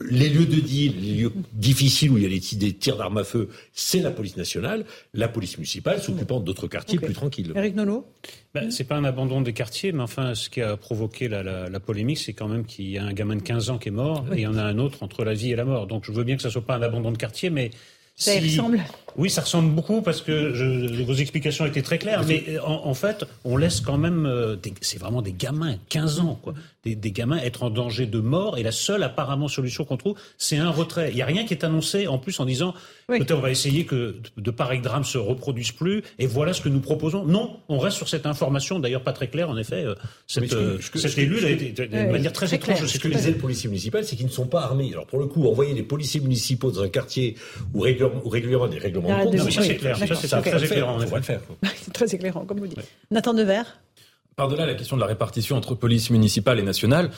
[0.00, 3.24] les lieux de deal, les lieux difficiles où il y a des tirs d'armes à
[3.24, 7.52] feu, c'est la police nationale, la police municipale s'occupant d'autres quartiers plus tranquilles.
[7.54, 8.06] Eric Nolot
[8.54, 12.18] ben, C'est pas un abandon des quartiers, mais enfin, ce qui a provoqué la, polémique,
[12.18, 14.38] c'est quand même qu'il y a un gamin de 15 ans qui est mort et
[14.38, 15.86] il y en a un autre entre la vie et la mort.
[15.86, 17.70] Donc je veux bien que ça soit pas un abandon de quartier, mais
[18.16, 18.80] ça ressemble.
[19.16, 22.24] Oui, ça ressemble beaucoup parce que je, vos explications étaient très claires.
[22.26, 24.26] Mais euh, en, fait, on laisse quand même.
[24.26, 26.54] Euh, c'est vraiment des gamins, 15 ans, quoi.
[26.84, 28.58] Des, des, gamins être en danger de mort.
[28.58, 31.10] Et la seule apparemment solution qu'on trouve, c'est un retrait.
[31.10, 32.74] Il n'y a rien qui est annoncé en plus en disant
[33.06, 36.02] peut-être on va essayer que de pareils drames se reproduisent plus.
[36.18, 37.24] Et voilà ce que nous proposons.
[37.24, 39.84] Non, on reste sur cette information, d'ailleurs pas très claire en effet.
[39.84, 39.94] Euh,
[40.26, 40.54] cette,
[40.94, 42.84] cette élue a été de manière très, étrange.
[42.86, 44.90] Ce que disait le policier municipal, c'est qu'ils ne sont pas armés.
[44.92, 47.36] Alors pour le coup, envoyer les policiers municipaux dans un quartier
[47.72, 49.96] où, régulièrement des règlements compte, ça c'est clair.
[49.98, 50.94] Ça c'est très éclairant.
[50.94, 51.40] On va le faire.
[51.76, 52.80] C'est très éclairant, comme vous dites.
[53.10, 53.78] Nathan Devers
[54.36, 57.10] par-delà la question de la répartition entre police municipale et nationale,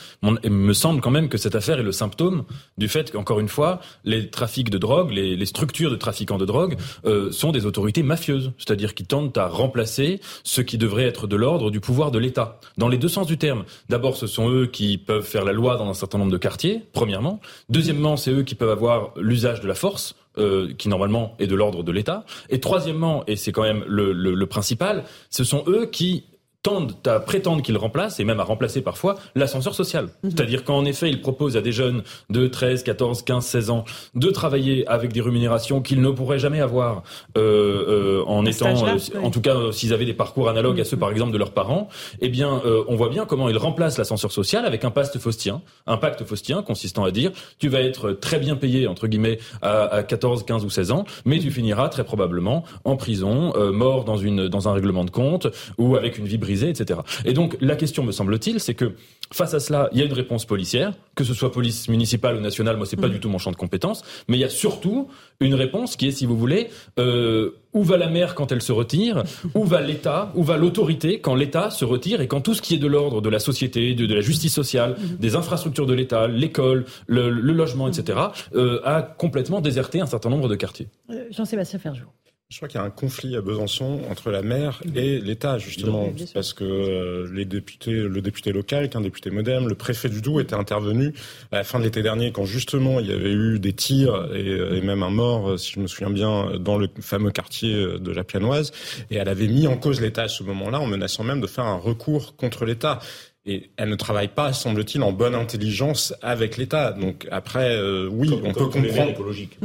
[0.43, 2.43] il me semble quand même que cette affaire est le symptôme
[2.77, 6.77] du fait qu'encore une fois, les trafics de drogue, les, structures de trafiquants de drogue
[7.05, 11.35] euh, sont des autorités mafieuses, c'est-à-dire qui tentent à remplacer ce qui devrait être de
[11.35, 12.59] l'ordre du pouvoir de l'État.
[12.77, 13.63] Dans les deux sens du terme.
[13.89, 16.83] D'abord, ce sont eux qui peuvent faire la loi dans un certain nombre de quartiers,
[16.93, 17.39] premièrement.
[17.69, 21.55] Deuxièmement, c'est eux qui peuvent avoir l'usage de la force, euh, qui normalement est de
[21.55, 22.25] l'ordre de l'État.
[22.49, 26.25] Et troisièmement, et c'est quand même le, le principal, ce sont eux qui
[26.67, 30.09] tendent à prétendre qu'ils remplacent, et même à remplacer parfois, l'ascenseur social.
[30.23, 30.31] Mhm.
[30.31, 34.29] C'est-à-dire qu'en effet, ils proposent à des jeunes de 13, 14, 15, 16 ans de
[34.31, 37.03] travailler avec des rémunérations qu'ils ne pourraient jamais avoir
[37.37, 40.97] euh, euh, en étant, euh, en tout cas, s'ils avaient des parcours analogues à ceux,
[40.97, 41.87] par exemple, de leurs parents.
[42.19, 45.97] Eh bien, on voit bien comment ils remplacent l'ascenseur social avec un pacte faustien, un
[45.97, 50.03] pacte faustien consistant à dire tu vas être très bien payé entre guillemets à, à
[50.03, 54.49] 14, 15 ou 16 ans, mais tu finiras très probablement en prison, mort dans une
[54.49, 55.47] dans un règlement de compte
[55.77, 56.99] ou avec une vie brisée, etc.
[57.25, 58.93] Et donc la question, me semble-t-il, c'est que
[59.31, 62.39] face à cela, il y a une réponse policière, que ce soit police municipale ou
[62.39, 63.11] nationale, moi c'est pas mm.
[63.11, 65.07] du tout mon champ de compétence, mais il y a surtout
[65.39, 68.71] une réponse qui est, si vous voulez, euh, où va la mer quand elle se
[68.71, 72.61] retire, où va l'État, où va l'autorité quand l'État se retire et quand tout ce
[72.61, 75.17] qui est de l'ordre de la société, de, la justice sociale, mm.
[75.17, 78.19] des infrastructures de l'État, l'école, le, logement, etc.,
[78.55, 80.87] euh, a complètement déserté un certain nombre de quartiers.
[81.09, 82.05] Euh, Jean-Sébastien Ferjou.
[82.49, 86.13] Je crois qu'il y a un conflit à Besançon entre la maire et l'État, justement,
[86.33, 90.39] parce que euh, les députés, le député local, qu'un député modem, le préfet du Doubs
[90.39, 91.13] était intervenu
[91.51, 94.79] à la fin de l'été dernier, quand justement il y avait eu des tirs et,
[94.79, 98.71] même un mort, si je me souviens bien, dans le fameux quartier de la Pianoise,
[99.11, 101.65] et elle avait mis en cause l'État à ce moment-là, en menaçant même de faire
[101.65, 102.99] un recours contre l'État.
[103.45, 106.93] Et elle ne travaille pas, semble-t-il, en bonne intelligence avec l'État.
[106.93, 109.09] Donc après, euh, oui, on peut comprendre.
[109.09, 109.57] Écologique.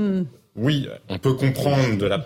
[0.55, 2.23] Oui, on peut comprendre de la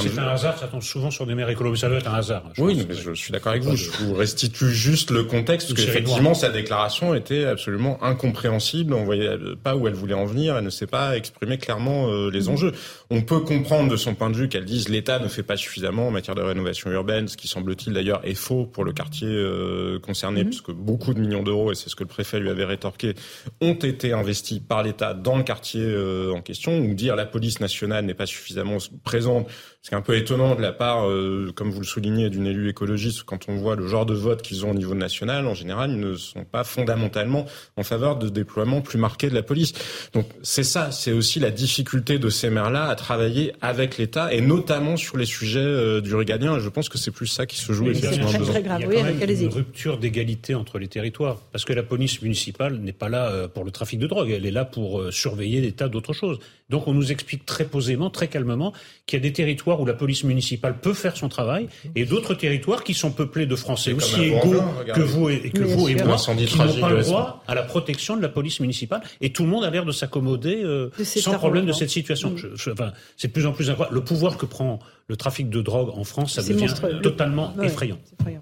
[0.00, 1.82] C'est un hasard, ça tombe souvent sur des mères écologistes.
[1.82, 2.44] Ça doit être un hasard.
[2.56, 3.76] oui, mais je suis d'accord avec vous.
[3.76, 8.94] Je vous restitue juste le contexte, parce qu'effectivement, sa déclaration était absolument incompréhensible.
[8.94, 10.56] On voyait pas où elle voulait en venir.
[10.56, 12.72] Elle ne sait pas exprimer clairement euh, les enjeux.
[13.10, 16.08] On peut comprendre de son point de vue qu'elle dise l'État ne fait pas suffisamment
[16.08, 19.98] en matière de rénovation urbaine, ce qui semble-t-il d'ailleurs est faux pour le quartier euh,
[19.98, 20.48] concerné, mhm.
[20.48, 23.14] puisque beaucoup de millions d'euros, et c'est ce que le préfet lui avait rétorqué,
[23.60, 26.78] ont été investis par l'État dans le quartier euh, en question.
[26.78, 29.48] Ou dire la police nationale n'est pas suffisamment présente,
[29.88, 33.22] c'est un peu étonnant de la part, euh, comme vous le soulignez, d'une élue écologiste,
[33.22, 36.00] quand on voit le genre de vote qu'ils ont au niveau national, en général, ils
[36.00, 39.74] ne sont pas fondamentalement en faveur de déploiement plus marqué de la police.
[40.12, 44.40] Donc c'est ça, c'est aussi la difficulté de ces maires-là à travailler avec l'État, et
[44.40, 46.56] notamment sur les sujets euh, du régalien.
[46.56, 48.26] Et je pense que c'est plus ça qui se joue effectivement.
[48.26, 48.80] Très, très grave.
[48.80, 52.20] Il y a quand même une rupture d'égalité entre les territoires, parce que la police
[52.22, 55.60] municipale n'est pas là euh, pour le trafic de drogue, elle est là pour surveiller
[55.60, 56.40] des tas d'autres choses.
[56.70, 58.72] Donc on nous explique très posément, très calmement,
[59.06, 62.34] qu'il y a des territoires où la police municipale peut faire son travail et d'autres
[62.34, 64.62] territoires qui sont peuplés de Français aussi égaux
[64.94, 68.16] que vous et, que vous et moi, qui n'ont pas le droit à la protection
[68.16, 69.02] de la police municipale.
[69.20, 72.30] Et tout le monde a l'air de s'accommoder euh, sans problème de cette situation.
[72.30, 72.72] Mm.
[72.72, 73.94] enfin, c'est de plus en plus incroyable.
[73.94, 76.72] Le pouvoir que prend le trafic de drogue en France, ça devient
[77.02, 77.98] totalement effrayant.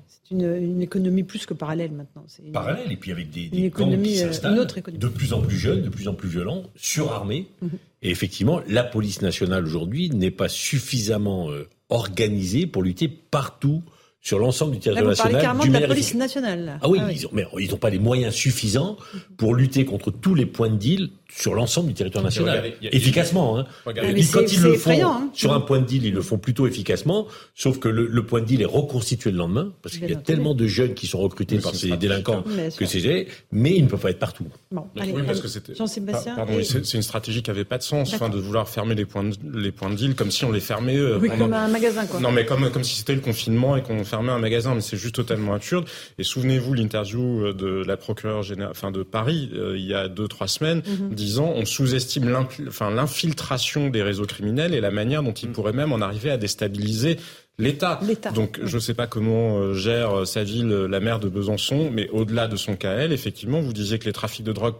[0.09, 2.25] C'est une, économie plus que parallèle maintenant.
[2.53, 5.83] Parallèle, et puis avec des, des camps qui euh, s'installent, de plus en plus jeunes,
[5.83, 7.47] de plus en plus violents, surarmés.
[7.63, 7.69] Mm-hmm.
[8.05, 13.83] Et effectivement, la police nationale aujourd'hui n'est pas suffisamment euh, organisée pour lutter partout
[14.25, 15.35] sur l'ensemble du territoire national.
[15.35, 16.79] Vous carrément de la police nationale.
[16.81, 18.97] Ah oui, ah Ils ont, mais ils n'ont pas les moyens suffisants
[19.37, 22.73] pour lutter contre tous les points de deal sur l'ensemble du territoire national.
[22.81, 23.59] efficacement.
[23.59, 23.67] Hein.
[23.85, 25.31] quand ils le font hein.
[25.35, 28.47] sur un point de deal, ils le font plutôt efficacement, sauf que le, point de
[28.47, 31.59] deal est reconstitué le lendemain, parce qu'il y a tellement de jeunes qui sont recrutés
[31.59, 32.45] par ces délinquants
[32.79, 33.05] que c'est
[33.53, 34.47] mais ils ne peuvent pas être partout.
[34.71, 35.75] Bon, oui, parce que c'était.
[35.75, 36.35] Jean-Sébastien.
[36.37, 39.25] Pardon, c'est une stratégie qui n'avait pas de sens, enfin, de vouloir fermer les points
[39.25, 40.97] de, les points de deal comme si on les fermait.
[40.97, 42.21] Euh, oui, comme un magasin, quoi.
[42.21, 44.97] Non, mais comme comme si c'était le confinement et qu'on fermait un magasin, mais c'est
[44.97, 45.87] juste totalement absurde.
[46.19, 50.07] Et souvenez-vous l'interview euh, de la procureure générale, enfin de Paris, euh, il y a
[50.07, 51.15] deux trois semaines, mhm.
[51.15, 55.53] disant on sous estime l'infiltration des réseaux criminels et la manière dont ils mm.
[55.53, 57.19] pourraient même en arriver à déstabiliser
[57.57, 58.01] L'État.
[58.35, 61.29] Donc, je ne sais pas comment euh, gère euh, sa ville euh, la maire de
[61.29, 64.75] Besançon, mais au-delà de son cas, elle, effectivement, vous disiez que les trafics de drogue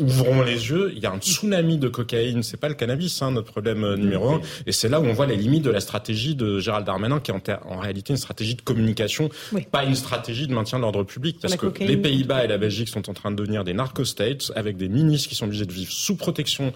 [0.00, 0.92] ouvront les yeux.
[0.96, 2.42] Il y a un tsunami de cocaïne.
[2.42, 4.40] C'est pas le cannabis, hein, notre problème numéro un.
[4.66, 7.30] Et c'est là où on voit les limites de la stratégie de Gérald Darmanin, qui
[7.30, 7.34] est
[7.64, 9.28] en, réalité une stratégie de communication,
[9.70, 11.38] pas une stratégie de maintien de l'ordre public.
[11.40, 14.76] Parce que les Pays-Bas et la Belgique sont en train de devenir des narco-states, avec
[14.76, 16.72] des ministres qui sont obligés de vivre sous protection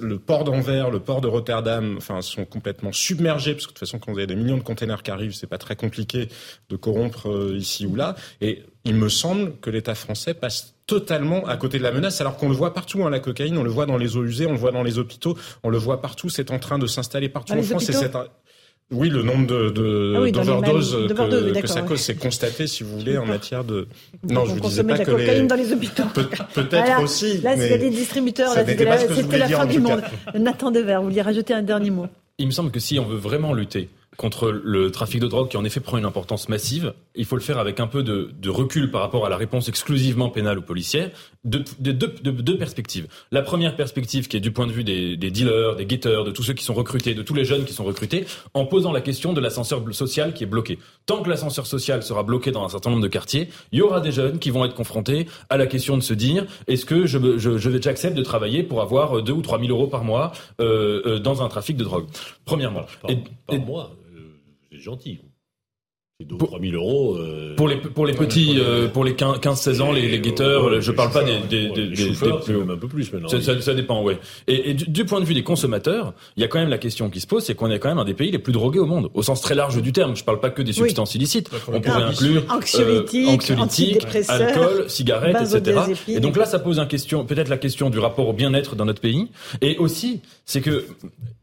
[0.00, 3.86] Le port d'Anvers, le port de Rotterdam, enfin, sont complètement submergés parce que de toute
[3.86, 6.28] façon, quand vous avez des millions de containers qui arrivent, c'est pas très compliqué
[6.68, 8.16] de corrompre euh, ici ou là.
[8.40, 12.36] Et il me semble que l'État français passe totalement à côté de la menace, alors
[12.36, 14.52] qu'on le voit partout, hein, la cocaïne, on le voit dans les eaux usées, on
[14.52, 17.52] le voit dans les hôpitaux, on le voit partout, c'est en train de s'installer partout
[17.52, 17.90] en France.
[18.92, 22.98] Oui, le nombre de, de ah d'overdoses que, que, ça cause, c'est constaté, si vous
[22.98, 23.86] voulez, en matière de.
[24.28, 26.02] Non, je vous disais pas de la que cocaïne dans les hôpitaux.
[26.54, 27.38] peut-être aussi.
[27.38, 28.96] Là, s'il y a des distributeurs, c'était la,
[29.38, 30.02] la fin du monde.
[30.38, 32.06] Nathan Dever, vous vouliez rajouter un dernier mot
[32.38, 35.56] Il me semble que si on veut vraiment lutter contre le trafic de drogue qui
[35.56, 36.92] en effet prend une importance massive.
[37.14, 39.68] Il faut le faire avec un peu de, de recul par rapport à la réponse
[39.68, 41.10] exclusivement pénale ou policière,
[41.44, 43.06] de, de, de, deux perspectives.
[43.30, 46.32] La première perspective qui est du point de vue des, des dealers, des guetteurs, de
[46.32, 49.00] tous ceux qui sont recrutés, de tous les jeunes qui sont recrutés, en posant la
[49.00, 50.78] question de l'ascenseur social qui est bloqué.
[51.06, 54.00] Tant que l'ascenseur social sera bloqué dans un certain nombre de quartiers, il y aura
[54.00, 57.38] des jeunes qui vont être confrontés à la question de se dire est-ce que je,
[57.38, 61.02] je, je j'accepte de travailler pour avoir deux ou trois mille euros par mois euh,
[61.06, 62.06] euh, dans un trafic de drogue?
[62.44, 62.84] Premièrement.
[63.00, 63.10] Par,
[63.46, 63.90] par, mois
[64.80, 65.29] gentil.
[66.20, 67.16] C'est 2 3 000 euros.
[67.16, 70.92] Euh, pour les, pour les petits, euh, pour les 15-16 ans, les, les guetteurs, je
[70.92, 73.28] parle pas des, des, des, des, plus, un peu plus maintenant.
[73.28, 74.18] Ça, ça, dépend, ouais.
[74.46, 77.08] Et, et du, point de vue des consommateurs, il y a quand même la question
[77.08, 78.84] qui se pose, c'est qu'on est quand même un des pays les plus drogués au
[78.84, 80.14] monde, au sens très large du terme.
[80.14, 81.48] Je parle pas que des substances illicites.
[81.68, 85.80] On pourrait inclure anxiolytiques, euh, alcool, cigarettes, etc.
[86.08, 88.84] Et donc là, ça pose un question, peut-être la question du rapport au bien-être dans
[88.84, 89.28] notre pays,
[89.62, 90.84] et aussi, c'est que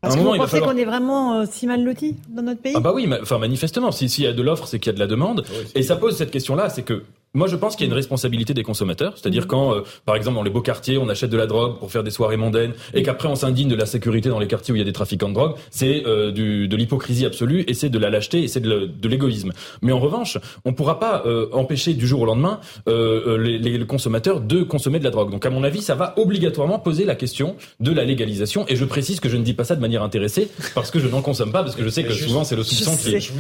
[0.02, 2.74] parce que vous pensez qu'on est vraiment si mal loti dans notre pays?
[2.76, 5.00] Ah bah oui, enfin manifestement, s'il y a de l'offre c'est qu'il y a de
[5.00, 5.46] la demande.
[5.76, 7.04] et ça pose cette question-là, c'est que
[7.38, 9.48] moi, je pense qu'il y a une responsabilité des consommateurs, c'est-à-dire mhm.
[9.48, 12.04] quand, euh, par exemple, dans les beaux quartiers, on achète de la drogue pour faire
[12.04, 14.80] des soirées mondaines, et qu'après on s'indigne de la sécurité dans les quartiers où il
[14.80, 18.10] y a des trafiquants de drogue, c'est euh, de l'hypocrisie absolue, et c'est de la
[18.10, 19.54] lâcheté, et c'est de l'égoïsme.
[19.84, 23.86] Mais en revanche, on ne pourra pas euh, empêcher du jour au lendemain les, les,
[23.86, 25.30] consommateurs de consommer de la drogue.
[25.30, 28.66] Donc, à mon avis, ça va obligatoirement poser la question de la légalisation.
[28.68, 31.08] Et je précise que je ne dis pas ça de manière intéressée, parce que je
[31.08, 32.98] n'en consomme pas, parce que je sais que souvent c'est le soupçon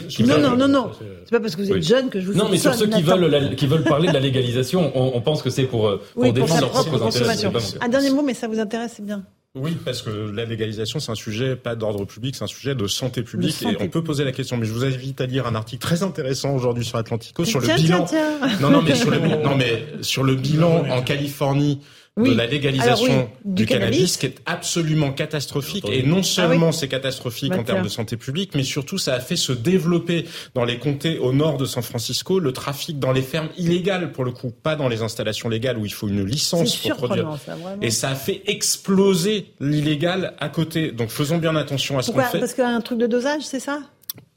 [0.08, 0.91] qui, Non, non, non, non.
[1.26, 2.38] C'est pas parce que vous êtes jeune que je vous.
[2.38, 5.50] Non, mais sur ceux qui veulent, qui veulent parler de la légalisation, on, pense que
[5.50, 7.36] c'est pour, euh, pour défendre leurs propres intérêts.
[7.82, 9.24] Un dernier mot, mais ça vous intéresse, c'est bien.
[9.56, 12.88] Oui, parce que la légalisation, c'est un sujet pas d'ordre public, c'est un sujet de
[12.88, 13.62] santé publique.
[13.64, 16.04] et on peut poser la question, mais je vous invite à lire un article très
[16.04, 18.06] intéressant aujourd'hui sur Atlantico sur le bilan.
[18.06, 21.82] Tiens, Non, non, mais sur le, non, mais sur le bilan en Californie
[22.18, 25.88] de la légalisation du, cannabis, qui est absolument catastrophique.
[25.89, 29.36] Et non seulement c'est catastrophique en termes de santé publique, mais surtout ça a fait
[29.36, 33.49] se développer dans les comtés au nord de San Francisco le trafic dans les fermes
[33.57, 36.95] illégales pour le coup, pas dans les installations légales où il faut une licence pour
[36.95, 37.38] produire.
[37.82, 40.91] et ça a fait exploser l'illégal à côté.
[40.91, 42.39] Donc faisons bien attention à ce qu'on fait?
[42.39, 43.82] Parce qu'il y a un truc de dosage, c'est ça?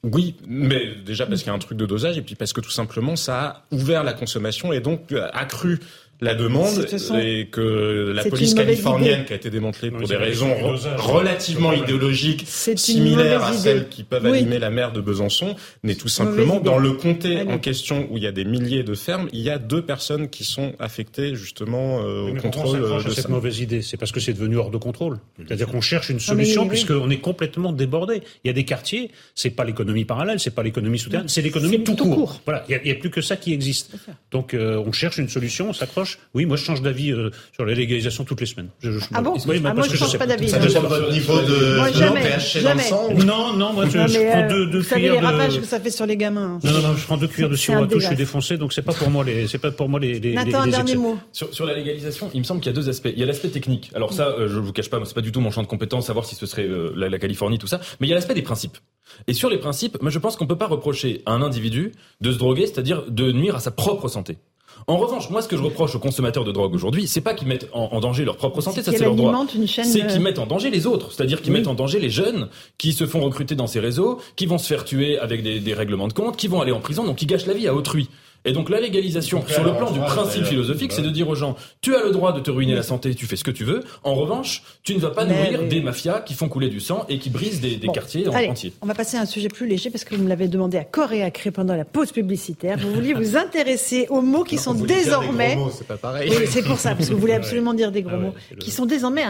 [0.03, 2.61] Oui, mais déjà parce qu'il y a un truc de dosage et puis parce que
[2.62, 5.78] tout simplement ça a ouvert la consommation et donc accru
[6.21, 6.87] la demande
[7.21, 10.55] et que la police californienne qui a été démantelée pour des raisons
[10.97, 16.61] relativement idéologiques similaires à celles qui peuvent animer la mer de Besançon n'est tout simplement
[16.61, 19.51] dans le comté en question où il y a des milliers de fermes, il y
[19.51, 23.83] a deux personnes qui sont affectées justement euh, au contrôle de cette mauvaise idée?
[23.83, 25.18] C'est parce que c'est devenu hors de contrôle.
[25.39, 28.23] C'est-à-dire qu'on cherche une solution puisqu'on est complètement débordé.
[28.45, 31.83] Il y a des quartiers, c'est pas l'économie parallèle, c'est pas l'économie souterraine, c'est l'économie
[31.83, 32.41] tout, court.
[32.45, 33.97] Voilà, il n'y a, plus que ça qui existe.
[34.31, 37.65] Donc euh, on cherche une solution, on s'accroche oui, moi je change d'avis euh, sur
[37.65, 38.69] la légalisation toutes les semaines.
[39.15, 40.49] ah bon oui, ah, Moi je ne change pas d'avis.
[40.49, 43.87] Ça dépend de votre niveau de moi, jamais, THC dans le sang Non, non, moi
[43.87, 46.59] je, prends euh, deux, deux cuillères les ravages que ça fait sur les gamins.
[46.63, 48.73] Non, non, non, je prends deux cuillères de sirop à tout, je suis défoncé, donc
[48.73, 50.21] c'est pas pour moi les, c'est pas pour moi les.
[50.21, 51.19] les Nathan, un dernier mot.
[51.33, 53.11] Sur, la légalisation, il me semble qu'il y a deux aspects.
[53.13, 53.91] Il y a l'aspect technique.
[53.95, 56.07] Alors ça, euh, je vous cache pas, c'est pas du tout mon champ de compétence,
[56.07, 57.81] savoir si ce serait la Californie, tout ça.
[58.01, 58.79] Mais il y a l'aspect des principes.
[59.27, 62.33] Et sur les principes, moi je pense qu'on peut pas reprocher à un individu de
[62.33, 64.39] se droguer, c'est-à-dire de nuire à sa propre santé.
[64.87, 67.49] En revanche, moi, ce que je reproche aux consommateurs de drogue aujourd'hui, c'est pas qu'ils
[67.49, 69.33] mettent en, danger leur propre santé, ça c'est leur droit.
[69.66, 72.93] C'est qu'ils mettent en danger les autres, c'est-à-dire qu'ils mettent en danger les jeunes qui
[72.93, 76.09] se font recruter dans ces réseaux, qui vont se faire tuer avec des, des règlements
[76.09, 78.09] de compte, qui vont aller en prison, donc qui gâchent la vie à autrui.
[78.47, 81.57] Et donc la légalisation, sur le plan du principe philosophique, c'est de dire aux gens,
[81.82, 83.82] tu as le droit de te ruiner la santé, tu fais ce que tu veux.
[84.03, 87.18] En revanche, tu ne vas pas nourrir des mafias qui font couler du sang et
[87.18, 88.72] qui brisent des, quartiers allez, entiers.
[88.80, 90.84] On va passer à un sujet plus léger parce que vous me l'avez demandé à
[90.84, 92.78] corps et à cri pendant la pause publicitaire.
[92.78, 95.59] Vous vouliez vous intéresser aux mots qui sont désormais.
[95.76, 96.30] C'est pas pareil.
[96.30, 98.70] Oui, c'est pour ça, parce que vous voulez absolument dire des gros ah mots, qui
[98.70, 99.24] sont désormais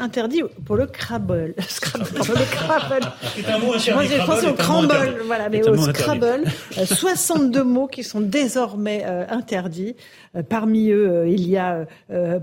[0.00, 1.54] interdits pour le Scrabble.
[1.68, 2.04] Scrabble.
[2.16, 3.12] le Scrabble.
[3.36, 6.44] C'est un mot Moi, j'ai pensé au Crumble, voilà, mais au Scrabble.
[6.84, 9.96] 62 mots qui sont désormais euh, interdits.
[10.34, 11.86] Euh, parmi eux, euh, il y a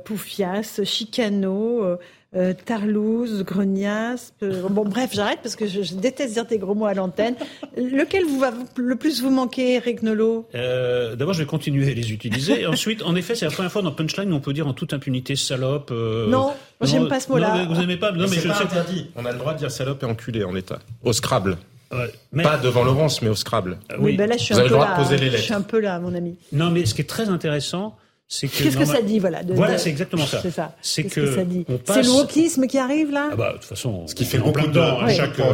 [0.06, 1.98] Poufias, Chicano,
[2.66, 4.34] Tarlouse, Grenias.
[4.42, 7.36] bon, bref, j'arrête parce que je, déteste dire tes gros mots à l'antenne.
[7.78, 12.12] Lequel vous va le plus vous manquer, Eric Nolot D'abord, je vais continuer à les
[12.12, 12.66] utiliser.
[12.68, 14.94] Ensuite, en effet, c'est la première fois dans Punchline où on peut dire en toute
[14.94, 15.92] impunité salope.
[15.92, 17.66] non, moi j'aime pas ce mot-là.
[17.68, 19.10] vous n'aimez pas Non, mais, je pas interdit.
[19.16, 20.80] On a le droit de dire salope et enculé en état.
[21.04, 21.58] Au Scrabble.
[22.42, 23.78] Pas devant Laurence, mais au Scrabble.
[24.00, 25.38] oui, ben là, je suis, un peu là, poser les lettres.
[25.38, 26.38] je suis un peu là, mon ami.
[26.52, 27.96] Non, mais ce qui est très intéressant,
[28.42, 30.42] Qu'est-ce que ça dit, voilà Voilà, c'est exactement ça.
[30.42, 30.76] C'est ça.
[30.82, 33.30] C'est que, que, ça dit C'est le wokisme qui arrive là.
[33.32, 35.08] Ah bah, de toute façon, ce qui fait beaucoup de temps.
[35.08, 35.54] Chaque, euh,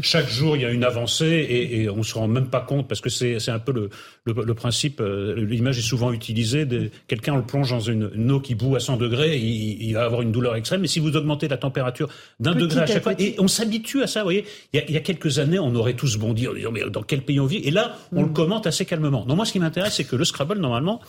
[0.00, 2.88] chaque jour, il y a une avancée et, et on se rend même pas compte
[2.88, 3.90] parce que c'est c'est un peu le
[4.24, 5.00] le, le principe.
[5.00, 6.66] Euh, l'image est souvent utilisée.
[7.08, 10.22] Quelqu'un le plonge dans une, eau qui bout à 100 degrés, il, il, va avoir
[10.22, 10.80] une douleur extrême.
[10.80, 12.08] Mais si vous augmentez la température
[12.40, 14.20] d'un degré à chaque fois, et on s'habitue à ça.
[14.20, 16.54] Vous voyez, il y, a, il y, a, quelques années, on aurait tous bondi en
[16.54, 18.32] disant mais dans quel pays on vit Et là, on le mm.
[18.32, 19.24] commente assez calmement.
[19.26, 21.00] Non, moi, ce qui m'intéresse, c'est que le Scrabble, normalement.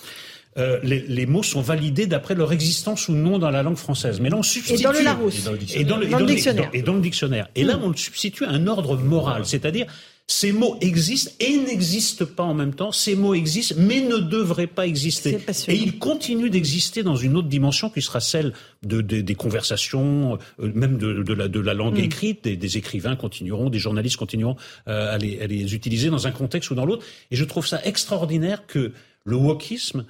[0.57, 4.21] Euh, les, les, mots sont validés d'après leur existence ou non dans la langue française.
[4.21, 4.79] Mais là, on substitue.
[4.79, 5.35] Et dans le Larousse.
[5.75, 6.69] Et dans le, dictionnaire.
[6.71, 7.49] Et dans le dictionnaire.
[7.55, 7.83] Et là, hmm.
[7.83, 9.45] on le substitue à un ordre moral.
[9.45, 9.85] C'est-à-dire,
[10.27, 12.93] ces mots existent et n'existent pas en même temps.
[12.93, 15.37] Ces mots existent, mais ne devraient pas exister.
[15.67, 20.71] Et ils continuent d'exister dans une autre dimension qui sera celle de, des conversations, euh,
[20.73, 22.05] même de, de, la, de la langue hmm.
[22.05, 22.45] écrite.
[22.45, 24.55] Des, des, écrivains continueront, des journalistes continueront
[24.87, 27.05] euh, à, les, à les utiliser dans un contexte ou dans l'autre.
[27.29, 28.93] Et je trouve ça extraordinaire que
[29.25, 30.05] le wokisme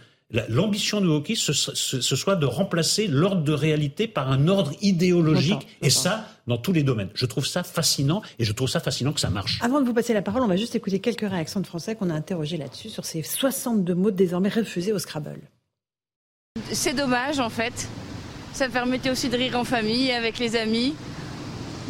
[0.50, 5.92] L'ambition du hockey, ce, soit de remplacer l'ordre de réalité par un ordre idéologique, et
[5.92, 7.10] ça, dans tous les domaines.
[7.14, 9.60] Je trouve ça fascinant, et je trouve ça fascinant que ça marche.
[9.62, 12.10] Avant de vous passer la parole, on va juste écouter quelques réactions de Français qu'on
[12.10, 15.42] a interrogés là-dessus, sur ces 62 mots désormais refusés au Scrabble.
[16.72, 17.88] C'est dommage, en fait.
[18.54, 20.96] Ça permettait aussi de rire en famille, avec les amis.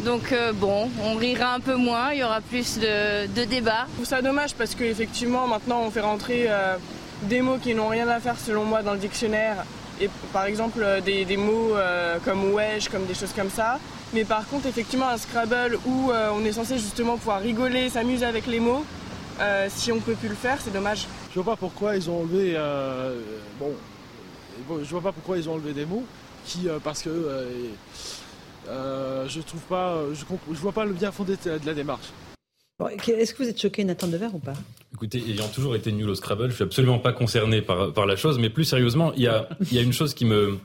[0.04, 3.86] Donc euh, bon, on rira un peu moins, il y aura plus de, de débats.
[3.88, 6.76] Je trouve ça dommage parce qu'effectivement maintenant on fait rentrer euh,
[7.22, 9.64] des mots qui n'ont rien à faire selon moi dans le dictionnaire.
[10.00, 13.78] Et par exemple euh, des, mots euh, comme wesh, comme des choses comme ça.
[14.12, 18.26] Mais par contre, effectivement, un Scrabble où euh, on est censé justement pouvoir rigoler, s'amuser
[18.26, 18.84] avec les mots,
[19.68, 21.06] si on peut plus le faire, c'est dommage.
[21.30, 22.56] Je vois pas pourquoi ils ont enlevé.
[23.58, 23.74] bon,
[24.82, 26.04] je vois pas pourquoi ils ont enlevé des mots
[26.46, 27.10] qui, parce que
[28.66, 32.12] je trouve pas, je, je vois pas le bien fondé de la démarche.
[33.08, 34.52] Est-ce que vous êtes choqué, Nathan Dever, ou pas?
[34.92, 38.16] Écoutez, ayant toujours été nul au Scrabble, je suis absolument pas concerné par, par la
[38.16, 40.58] chose, mais plus sérieusement, il y a, il y a une chose qui me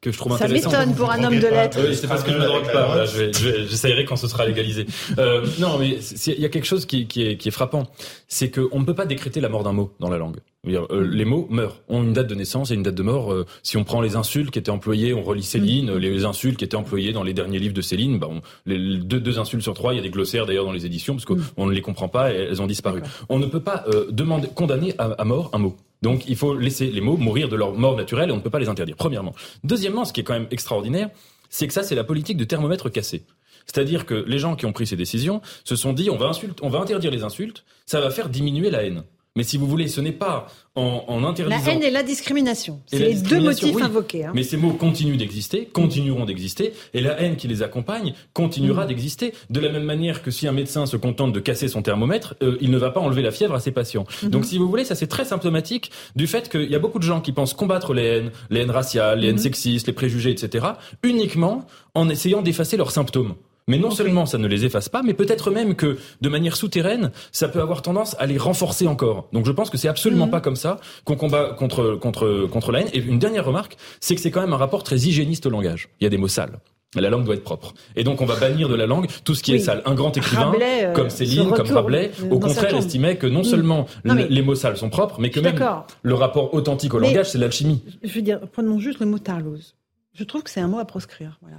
[0.00, 0.38] que je trouve.
[0.38, 1.78] Ça m'étonne pour un homme de lettres.
[1.80, 3.04] Oui, c'est parce que je me drogue pas.
[3.06, 4.86] J'essayerai quand ce sera légalisé.
[5.18, 7.88] Euh, non, mais il y a quelque chose qui, qui, est, qui est frappant,
[8.28, 10.38] c'est qu'on ne peut pas décréter la mort d'un mot dans la langue.
[10.66, 13.32] Euh, les mots meurent, ont une date de naissance et une date de mort.
[13.32, 15.98] Euh, si on prend les insultes qui étaient employées, on relit Céline, mm.
[15.98, 18.28] les insultes qui étaient employées dans les derniers livres de Céline, bah
[18.66, 21.14] les deux, deux, insultes sur trois, il y a des glossaires d'ailleurs dans les éditions
[21.14, 21.68] parce qu'on mm.
[21.68, 23.02] ne les comprend pas et elles ont disparu.
[23.28, 25.76] On ne peut pas euh, demander, condamner à, à mort un mot.
[26.02, 28.50] Donc il faut laisser les mots mourir de leur mort naturelle et on ne peut
[28.50, 28.96] pas les interdire.
[28.96, 29.34] Premièrement.
[29.64, 31.10] Deuxièmement, ce qui est quand même extraordinaire,
[31.48, 33.24] c'est que ça, c'est la politique de thermomètre cassé.
[33.66, 36.58] C'est-à-dire que les gens qui ont pris ces décisions se sont dit on va, insulte,
[36.62, 39.02] on va interdire les insultes, ça va faire diminuer la haine.
[39.36, 41.64] Mais si vous voulez, ce n'est pas en, en, interdisant...
[41.64, 42.80] La haine et la discrimination.
[42.86, 44.24] C'est les deux motifs invoqués.
[44.24, 44.32] Hein.
[44.34, 48.88] Mais ces mots continuent d'exister, continueront d'exister, et la haine qui les accompagne continuera mm.
[48.88, 49.32] d'exister.
[49.50, 52.56] De la même manière que si un médecin se contente de casser son thermomètre, euh,
[52.60, 54.04] il ne va pas enlever la fièvre à ses patients.
[54.04, 54.28] Mm-hmm.
[54.30, 57.04] Donc si vous voulez, ça c'est très symptomatique du fait qu'il y a beaucoup de
[57.04, 59.40] gens qui pensent combattre les haines, les haines raciales, les haines mm-hmm.
[59.40, 60.66] sexistes, les préjugés, etc.,
[61.02, 63.34] uniquement en essayant d'effacer leurs symptômes.
[63.68, 67.10] Mais non seulement ça ne les efface pas, mais peut-être même que de manière souterraine,
[67.32, 69.28] ça peut avoir tendance à les renforcer encore.
[69.32, 70.30] Donc je pense que c'est absolument mhm.
[70.30, 72.88] pas comme ça qu'on combat contre contre contre la haine.
[72.92, 75.88] Et une dernière remarque, c'est que c'est quand même un rapport très hygiéniste au langage.
[76.00, 76.60] Il y a des mots sales.
[76.94, 77.74] La langue doit être propre.
[77.96, 79.82] Et donc on va bannir de la langue tout ce qui est sale.
[79.84, 83.44] Un grand écrivain euh, comme Céline, comme Rabelais, au contraire estimait que non mm.
[83.44, 85.58] seulement les mots sales sont propres, mais que même
[86.02, 87.82] le rapport authentique au langage, c'est l'alchimie.
[88.04, 89.74] Je veux dire, prenons juste le mot tarlouse.
[90.14, 91.38] Je trouve que c'est un mot à proscrire.
[91.42, 91.58] Voilà.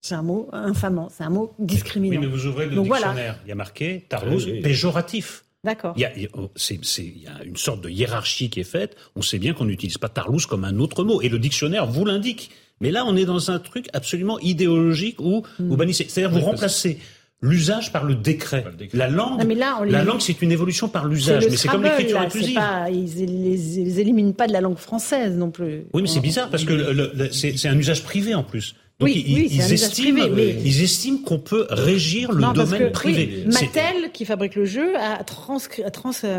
[0.00, 2.20] C'est un mot infamant, c'est un mot discriminant.
[2.20, 5.44] Oui, mais vous ouvrez le dictionnaire, il y a marqué Tarlouse péjoratif.
[5.64, 5.94] D'accord.
[5.96, 8.96] Il, il, oh, il y, a une sorte de hiérarchie qui est faite.
[9.16, 11.20] On sait bien qu'on n'utilise pas Tarlouse comme un autre mot.
[11.22, 12.52] Et le dictionnaire vous l'indique.
[12.80, 15.76] Mais là, on est dans un truc absolument idéologique où vous hmm.
[15.76, 16.06] bannissez.
[16.08, 17.00] C'est-à-dire vous remplacez
[17.42, 18.64] l'usage par le décret.
[18.92, 19.42] La langue,
[19.88, 22.54] la langue, c'est une évolution par l'usage, mais c'est comme l'écriture inclusive.
[22.54, 25.84] Pas, ils, les, éliminent pas de la langue française non plus.
[25.92, 28.76] Oui, mais c'est bizarre parce que c'est un usage privé en plus.
[28.98, 30.56] Donc oui, ils, estiment, mais...
[30.64, 33.44] ils, estiment, qu'on peut régir le domaine privé.
[33.44, 35.58] Mattel, qui fabrique le jeu, a, trans,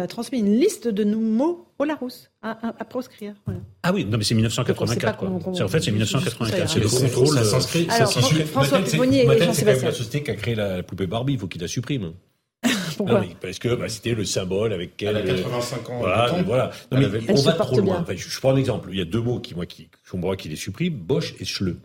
[0.10, 3.36] transmis une liste de mots au Larousse à, à, proscrire.
[3.46, 3.60] Voilà.
[3.84, 5.18] Ah oui, non mais c'est 1984.
[5.18, 5.30] Quoi.
[5.30, 6.68] en fait, c'est 1984.
[6.68, 7.36] C'est le contrôle.
[7.38, 7.88] Ça s'inscrit.
[8.46, 9.76] François Pupponi et Jean-Sébastien.
[9.76, 11.34] C'est la société qui a créé la poupée Barbie.
[11.34, 12.14] Il faut qu'il la supprime.
[12.98, 15.16] Pourquoi Parce que bah, c'était le symbole avec quel.
[15.16, 16.00] Elle a 85 ans.
[16.00, 16.72] Voilà, voilà.
[16.92, 18.00] Non, mais on va trop loin.
[18.02, 18.90] Enfin, je, je, prends un exemple.
[18.92, 21.78] Il y a deux mots qui, moi, qui, qui, qui les suppriment Bosch et Schleu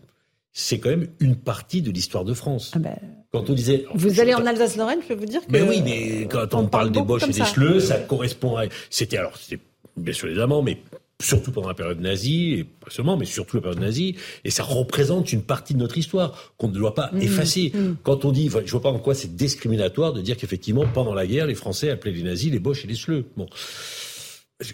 [0.53, 2.71] c'est quand même une partie de l'histoire de France.
[2.75, 2.95] Ah ben,
[3.31, 5.51] quand on disait, vous allez en Alsace-Lorraine, je peux vous dire que.
[5.51, 8.65] Mais oui, mais quand on, parle des Boches et des Schleux, ça correspond à.
[8.91, 9.61] C'était alors, c'était
[9.97, 10.77] bien sûr les Allemands, mais
[11.19, 14.63] surtout pendant la période nazie, et pas seulement, mais surtout la période nazie, et ça
[14.63, 17.71] représente une partie de notre histoire qu'on ne doit pas mmh, effacer.
[17.73, 17.95] Mmh.
[18.03, 21.25] Quand on dit, je vois pas en quoi c'est discriminatoire de dire qu'effectivement, pendant la
[21.25, 23.25] guerre, les Français appelaient les nazis les Boches et les Schleux.
[23.37, 23.47] Bon.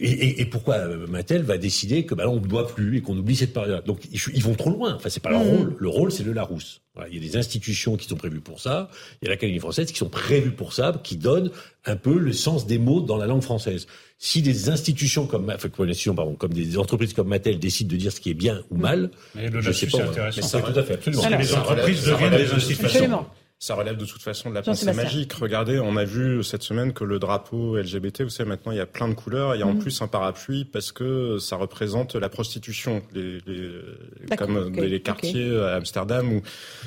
[0.02, 3.18] Et, et, pourquoi euh, Mattel va décider que bah, on ne doit plus et qu'on
[3.18, 3.84] oublie cette période?
[3.86, 4.96] Donc ils, vont trop loin.
[4.96, 5.50] Enfin, c'est pas leur mmh.
[5.50, 5.76] rôle.
[5.80, 6.82] Le rôle, c'est le Larousse.
[6.96, 8.90] Voilà, il y a des institutions qui sont prévues pour ça.
[9.22, 11.52] Il y a l'Académie française qui sont prévues pour ça, qui donnent
[11.86, 13.88] un peu le sens des mots dans la langue française.
[14.18, 18.20] Si des institutions comme, enfin, pardon, comme des entreprises comme Mattel décident de dire ce
[18.20, 20.00] qui est bien ou mal, mais le je sais pas.
[20.36, 21.38] Mais ça, tout à fait, absolument.
[21.38, 23.26] les entreprises deviennent des institutions.
[23.62, 25.34] Ça relève de toute façon de la pensée magique.
[25.34, 28.82] Regardez, on a vu cette semaine que le drapeau LGBT, vous savez, maintenant il y
[28.82, 29.54] a plein de couleurs.
[29.54, 29.80] Il y a en mhm.
[29.80, 35.76] plus un parapluie parce que ça représente la prostitution, les, les comme les quartiers à
[35.76, 36.40] Amsterdam.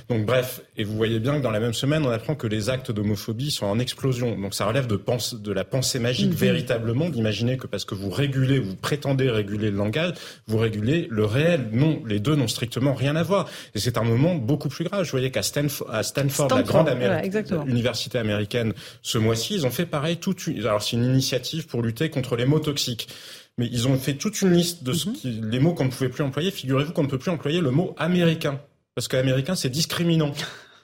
[0.09, 2.70] Donc bref, et vous voyez bien que dans la même semaine, on apprend que les
[2.70, 4.41] actes d'homophobie sont en explosion.
[4.41, 6.37] Donc ça relève de, pense, de la pensée magique mhm.
[6.37, 10.14] véritablement, d'imaginer que parce que vous régulez, vous prétendez réguler le langage,
[10.47, 11.68] vous régulez le réel.
[11.70, 13.47] Non, les deux n'ont strictement rien à voir.
[13.75, 15.05] Et c'est un moment beaucoup plus grave.
[15.05, 15.43] Je voyais qu'à
[15.91, 16.89] à Stanford grande
[17.67, 20.17] université américaine ce mois-ci, ils ont fait pareil.
[20.17, 23.09] Toute une, alors c'est une initiative pour lutter contre les mots toxiques.
[23.59, 25.51] Mais ils ont fait toute une liste de ce mhm.
[25.51, 26.51] les mots qu'on ne pouvait plus employer.
[26.51, 28.61] Figurez-vous qu'on ne peut plus employer le mot américain.
[28.95, 30.33] Parce qu'américain, c'est discriminant.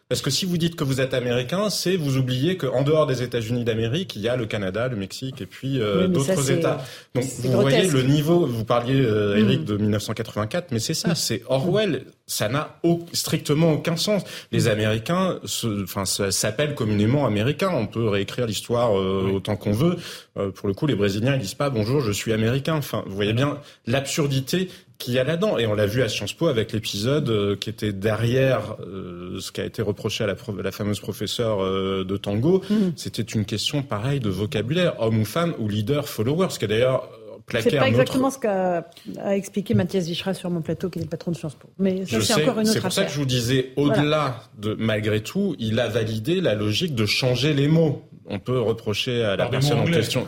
[0.08, 3.22] Parce que si vous dites que vous êtes américain, c'est vous oubliez qu'en dehors des
[3.22, 6.82] États-Unis d'Amérique, il y a le Canada, le Mexique et puis euh, d'autres États.
[7.14, 8.46] Donc vous voyez le niveau.
[8.46, 12.06] Vous parliez euh, Eric de 1984, mais c'est ça, c'est Orwell.
[12.30, 12.78] Ça n'a
[13.14, 14.22] strictement aucun sens.
[14.52, 15.40] Les Américains,
[15.82, 17.70] enfin, s'appellent communément Américains.
[17.72, 19.96] On peut réécrire l'histoire euh, autant qu'on veut.
[20.36, 22.74] Euh, pour le coup, les Brésiliens, ils disent pas bonjour, je suis américain.
[22.74, 24.68] Enfin, vous voyez bien l'absurdité
[24.98, 25.56] qu'il y a là-dedans.
[25.56, 29.50] Et on l'a vu à Sciences Po avec l'épisode euh, qui était derrière euh, ce
[29.50, 31.58] qui a été reproché à la, la fameuse professeure
[32.04, 32.62] de tango.
[32.68, 32.74] Mmh.
[32.96, 36.68] C'était une question pareille de vocabulaire, homme ou femme ou leader, follower, ce qui est
[36.68, 37.08] d'ailleurs
[37.50, 38.88] c'est pas exactement ce qu'a
[39.30, 41.68] expliqué Mathias Vichra sur mon plateau, qui est le patron de Sciences Po.
[41.78, 44.74] Mais ça, c'est encore une autre C'est pour ça que je vous disais, au-delà de,
[44.78, 48.02] malgré tout, il a validé la logique de changer les mots.
[48.30, 50.26] On peut reprocher à la personne en question.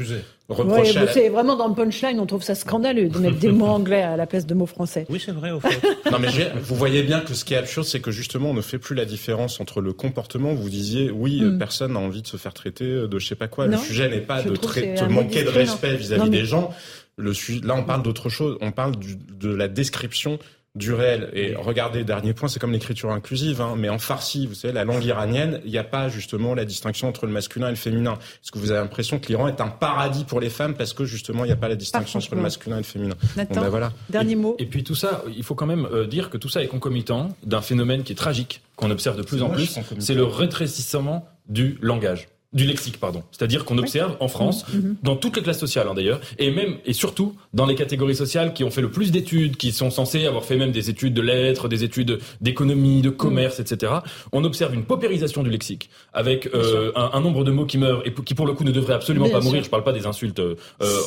[0.58, 4.02] Oui, c'est vraiment dans le punchline, on trouve ça scandaleux de mettre des mots anglais
[4.02, 5.06] à la place de mots français.
[5.08, 5.80] Oui, c'est vrai, au fait.
[6.10, 6.28] non, mais
[6.60, 8.96] vous voyez bien que ce qui est absurde, c'est que justement, on ne fait plus
[8.96, 10.52] la différence entre le comportement.
[10.54, 11.58] Vous disiez, oui, mm.
[11.58, 13.66] personne n'a envie de se faire traiter de je sais pas quoi.
[13.66, 16.72] le sujet n'est pas de, de manquer de respect vis-à-vis des gens.
[17.20, 18.58] Le, là, on parle d'autre chose.
[18.60, 20.38] On parle du, de la description
[20.76, 21.30] du réel.
[21.32, 24.84] Et regardez, dernier point, c'est comme l'écriture inclusive, hein, mais en farsi, vous savez, la
[24.84, 28.18] langue iranienne, il n'y a pas justement la distinction entre le masculin et le féminin.
[28.42, 31.04] Est-ce que vous avez l'impression que l'Iran est un paradis pour les femmes parce que
[31.04, 33.16] justement, il n'y a pas la distinction entre le masculin et le féminin?
[33.36, 33.92] Ben voilà.
[34.10, 34.54] Dernier mot.
[34.58, 37.30] Et, puis tout ça, il faut quand même euh, dire que tout ça est concomitant
[37.44, 41.78] d'un phénomène qui est tragique, qu'on observe de plus en plus, c'est le rétrécissement du
[41.82, 43.22] langage du lexique, pardon.
[43.30, 44.96] C'est-à-dire qu'on observe en France, mmh, mmh.
[45.04, 48.54] dans toutes les classes sociales hein, d'ailleurs, et même et surtout dans les catégories sociales
[48.54, 51.22] qui ont fait le plus d'études, qui sont censées avoir fait même des études de
[51.22, 53.62] lettres, des études d'économie, de commerce, mmh.
[53.62, 53.92] etc.
[54.32, 58.12] On observe une paupérisation du lexique avec euh, un, nombre de mots qui meurent et
[58.12, 59.62] qui pour le coup ne devraient absolument pas mourir.
[59.62, 60.56] Je parle pas des insultes euh,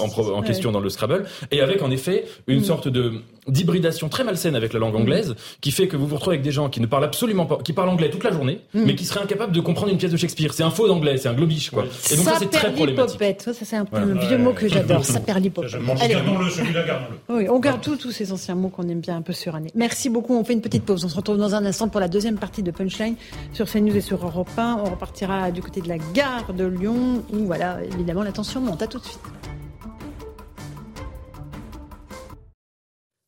[0.01, 3.13] en, en question dans le Scrabble, et avec en effet une sorte de
[3.47, 6.51] d'hybridation très malsaine avec la langue anglaise qui fait que vous vous retrouvez avec des
[6.51, 9.21] gens qui ne parlent absolument pas, qui parlent anglais toute la journée, mais qui seraient
[9.21, 10.53] incapables de comprendre une pièce de Shakespeare.
[10.53, 11.85] C'est un faux anglais, c'est un globish, quoi.
[12.11, 13.19] Et donc ça, c'est très problématique.
[13.39, 13.85] Ça, c'est un,
[14.27, 15.03] vieux mot que j'adore.
[15.05, 15.71] Ça perd l'hypopète.
[15.71, 17.35] Gardons-le, celui-là, gardons-le.
[17.35, 19.71] Oui, on garde tous tous ces anciens mots qu'on aime bien un peu surannés.
[19.75, 20.35] Merci beaucoup.
[20.35, 21.03] On fait une petite pause.
[21.05, 23.15] On se retrouve dans un instant pour la deuxième partie de Punchline
[23.53, 24.81] sur CNews et sur Europe 1.
[24.85, 28.81] On repartira du côté de la gare de Lyon où, voilà, évidemment, la tension monte.
[28.81, 29.19] À tout de suite.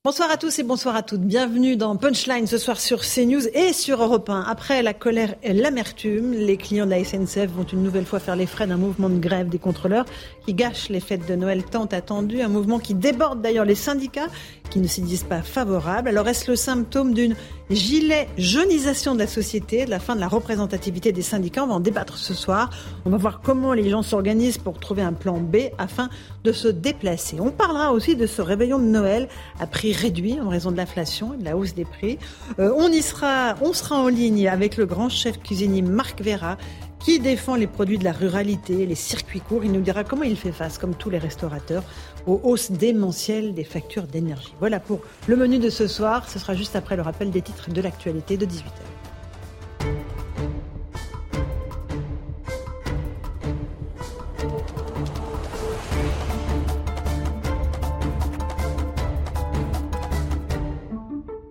[0.06, 1.22] Bonsoir à tous et bonsoir à toutes.
[1.22, 4.42] Bienvenue dans Punchline ce soir sur CNews et sur Europe 1.
[4.42, 8.36] Après la colère et l'amertume, les clients de la SNCF vont une nouvelle fois faire
[8.36, 10.06] les frais d'un mouvement de grève des contrôleurs
[10.46, 12.42] qui gâche les fêtes de Noël tant attendues.
[12.42, 14.28] Un mouvement qui déborde d'ailleurs les syndicats
[14.70, 16.08] qui ne s'y disent pas favorables.
[16.08, 17.36] Alors est-ce le symptôme d'une
[17.72, 21.64] gilet jeunisation de la société, de la fin de la représentativité des syndicats?
[21.64, 22.70] On va en débattre ce soir.
[23.06, 26.10] On va voir comment les gens s'organisent pour trouver un plan B afin
[26.44, 27.38] de se déplacer.
[27.40, 29.30] On parlera aussi de ce réveillon de Noël
[29.60, 32.18] à prix réduit en raison de l'inflation et de la hausse des prix.
[32.60, 36.58] Euh, on y sera, sera en ligne avec le grand chef cuisinier Marc Vera
[37.00, 39.64] qui défend les produits de la ruralité, les circuits courts.
[39.64, 41.84] Il nous dira comment il fait face, comme tous les restaurateurs,
[42.26, 44.54] aux hausses démentielles des factures d'énergie.
[44.60, 46.28] Voilà pour le menu de ce soir.
[46.28, 48.95] Ce sera juste après le rappel des titres de l'actualité de 18h.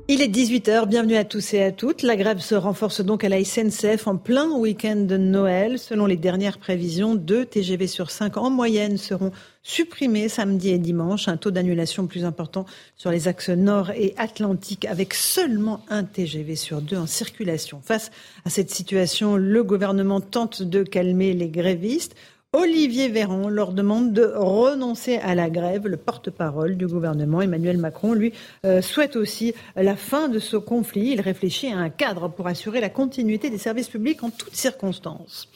[0.07, 2.03] Il est 18h, bienvenue à tous et à toutes.
[2.03, 5.79] La grève se renforce donc à la SNCF en plein week-end de Noël.
[5.79, 9.33] Selon les dernières prévisions, deux TGV sur cinq en moyenne seront
[9.63, 11.27] supprimés samedi et dimanche.
[11.27, 16.55] Un taux d'annulation plus important sur les axes nord et atlantique avec seulement un TGV
[16.55, 17.81] sur deux en circulation.
[17.83, 18.11] Face
[18.45, 22.15] à cette situation, le gouvernement tente de calmer les grévistes.
[22.57, 25.89] Olivier Véran leur demande de renoncer à la grève.
[25.89, 28.33] Le porte-parole du gouvernement, Emmanuel Macron, lui,
[28.65, 31.15] euh, souhaite aussi la fin de ce conflit.
[31.15, 35.49] Il réfléchit à un cadre pour assurer la continuité des services publics en toutes circonstances.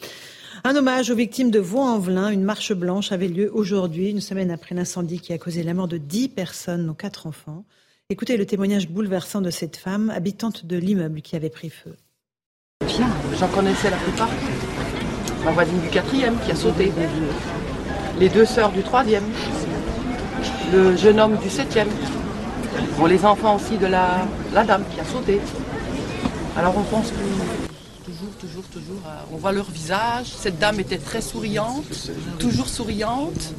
[0.64, 2.30] Un hommage aux victimes de Vaux-en-Velin.
[2.30, 5.86] Une marche blanche avait lieu aujourd'hui, une semaine après l'incendie qui a causé la mort
[5.86, 7.64] de dix personnes, dont quatre enfants.
[8.10, 11.94] Écoutez le témoignage bouleversant de cette femme, habitante de l'immeuble qui avait pris feu.
[13.38, 14.30] J'en connaissais la plupart
[15.48, 16.92] ma voisine du quatrième qui a sauté,
[18.20, 19.24] les deux sœurs du troisième,
[20.74, 21.88] le jeune homme du septième,
[23.08, 25.40] les enfants aussi de la, dame qui a sauté.
[26.54, 30.26] Alors on pense que toujours, toujours, toujours, euh, on voit leur visage.
[30.26, 33.54] Cette dame était très souriante, toujours souriante.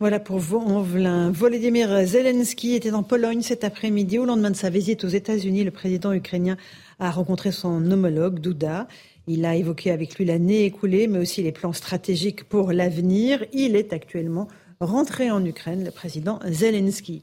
[0.00, 1.30] Voilà pour Vaux-en-Velin.
[1.30, 4.18] Volodymyr Zelensky était en Pologne cet après-midi.
[4.18, 6.56] Au lendemain de sa visite aux États-Unis, le président ukrainien
[6.98, 8.86] a rencontré son homologue Douda.
[9.26, 13.44] Il a évoqué avec lui l'année écoulée, mais aussi les plans stratégiques pour l'avenir.
[13.52, 14.48] Il est actuellement
[14.80, 17.22] rentré en Ukraine, le président Zelensky.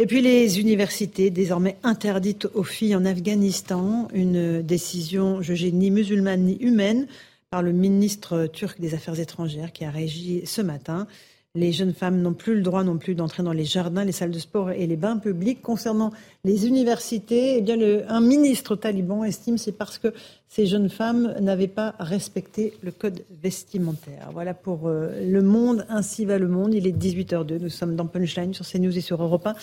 [0.00, 6.42] Et puis les universités désormais interdites aux filles en Afghanistan, une décision jugée ni musulmane
[6.42, 7.06] ni humaine
[7.50, 11.06] par le ministre turc des Affaires étrangères qui a réagi ce matin.
[11.54, 14.30] Les jeunes femmes n'ont plus le droit non plus d'entrer dans les jardins, les salles
[14.30, 15.62] de sport et les bains publics.
[15.62, 16.12] Concernant
[16.44, 17.76] les universités, eh bien
[18.08, 20.12] un ministre taliban estime c'est parce que
[20.50, 24.30] ces jeunes femmes n'avaient pas respecté le code vestimentaire.
[24.32, 26.72] Voilà pour euh, le monde, ainsi va le monde.
[26.72, 29.54] Il est 18h02, nous sommes dans Punchline sur CNews et sur Europe 1.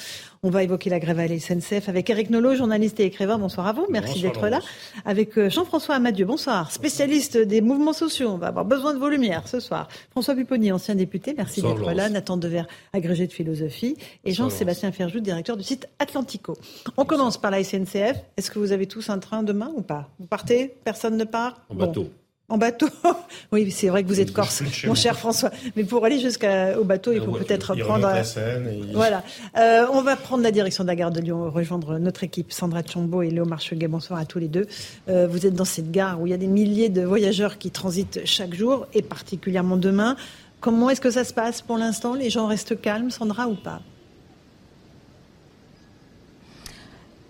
[0.43, 3.39] On va évoquer la grève à la SNCF avec Eric Nolot, journaliste et écrivain.
[3.39, 4.59] Bonsoir à vous, merci d'être là.
[5.05, 8.29] Avec euh, Jean-François Amadieu, bonsoir, spécialiste des mouvements sociaux.
[8.29, 9.87] On va avoir besoin de vos lumières ce soir.
[10.11, 12.09] François Pupponi, ancien député, merci d'être là.
[12.09, 12.63] Nathan Dever,
[12.93, 13.97] agrégé de philosophie.
[14.23, 16.55] Et Jean-Sébastien Ferjou, directeur du site Atlantico.
[16.95, 18.17] On commence par la SNCF.
[18.37, 20.09] Est-ce que vous avez tous un train demain ou pas?
[20.19, 20.74] Vous partez?
[20.83, 22.09] Personne ne part En bateau.
[22.47, 22.87] En bateau
[23.51, 25.49] Oui, c'est vrai que vous êtes corse, mon cher François.
[25.75, 28.07] Mais pour aller jusqu'au bateau, il faut peut-être prendre.
[28.07, 28.81] La Seine et...
[28.93, 29.23] Voilà.
[29.57, 32.83] Euh, on va prendre la direction de la gare de Lyon, rejoindre notre équipe, Sandra
[32.83, 33.87] Chombo et Léo Marcheguet.
[33.87, 34.67] Bonsoir à tous les deux.
[35.09, 37.71] Euh, vous êtes dans cette gare où il y a des milliers de voyageurs qui
[37.71, 40.15] transitent chaque jour, et particulièrement demain.
[40.59, 42.13] Comment est-ce que ça se passe pour l'instant?
[42.13, 43.81] Les gens restent calmes, Sandra, ou pas?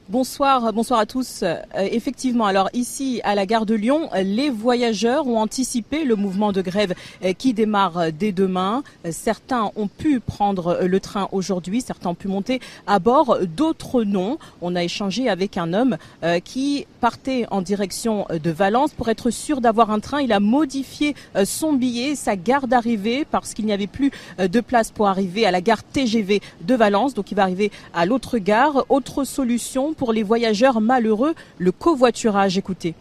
[0.07, 1.39] Bonsoir, bonsoir à tous.
[1.41, 6.51] Euh, effectivement, alors ici à la gare de Lyon, les voyageurs ont anticipé le mouvement
[6.51, 6.93] de grève
[7.23, 8.83] euh, qui démarre euh, dès demain.
[9.09, 14.37] Certains ont pu prendre le train aujourd'hui, certains ont pu monter à bord, d'autres non.
[14.61, 15.97] On a échangé avec un homme
[16.43, 20.21] qui partait en direction de Valence pour être sûr d'avoir un train.
[20.21, 24.91] Il a modifié son billet, sa gare d'arrivée parce qu'il n'y avait plus de place
[24.91, 27.13] pour arriver à la gare TGV de Valence.
[27.13, 28.85] Donc il va arriver à l'autre gare.
[28.89, 32.57] Autre solution pour les voyageurs malheureux, le covoiturage.
[32.57, 32.95] Écoutez.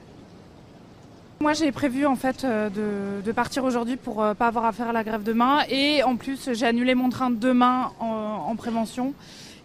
[1.44, 2.70] Moi, j'ai prévu en fait euh,
[3.22, 5.58] de, partir aujourd'hui pour ne euh, pas avoir à faire la grève demain.
[5.68, 9.12] Et en plus, j'ai annulé mon train demain en, prévention.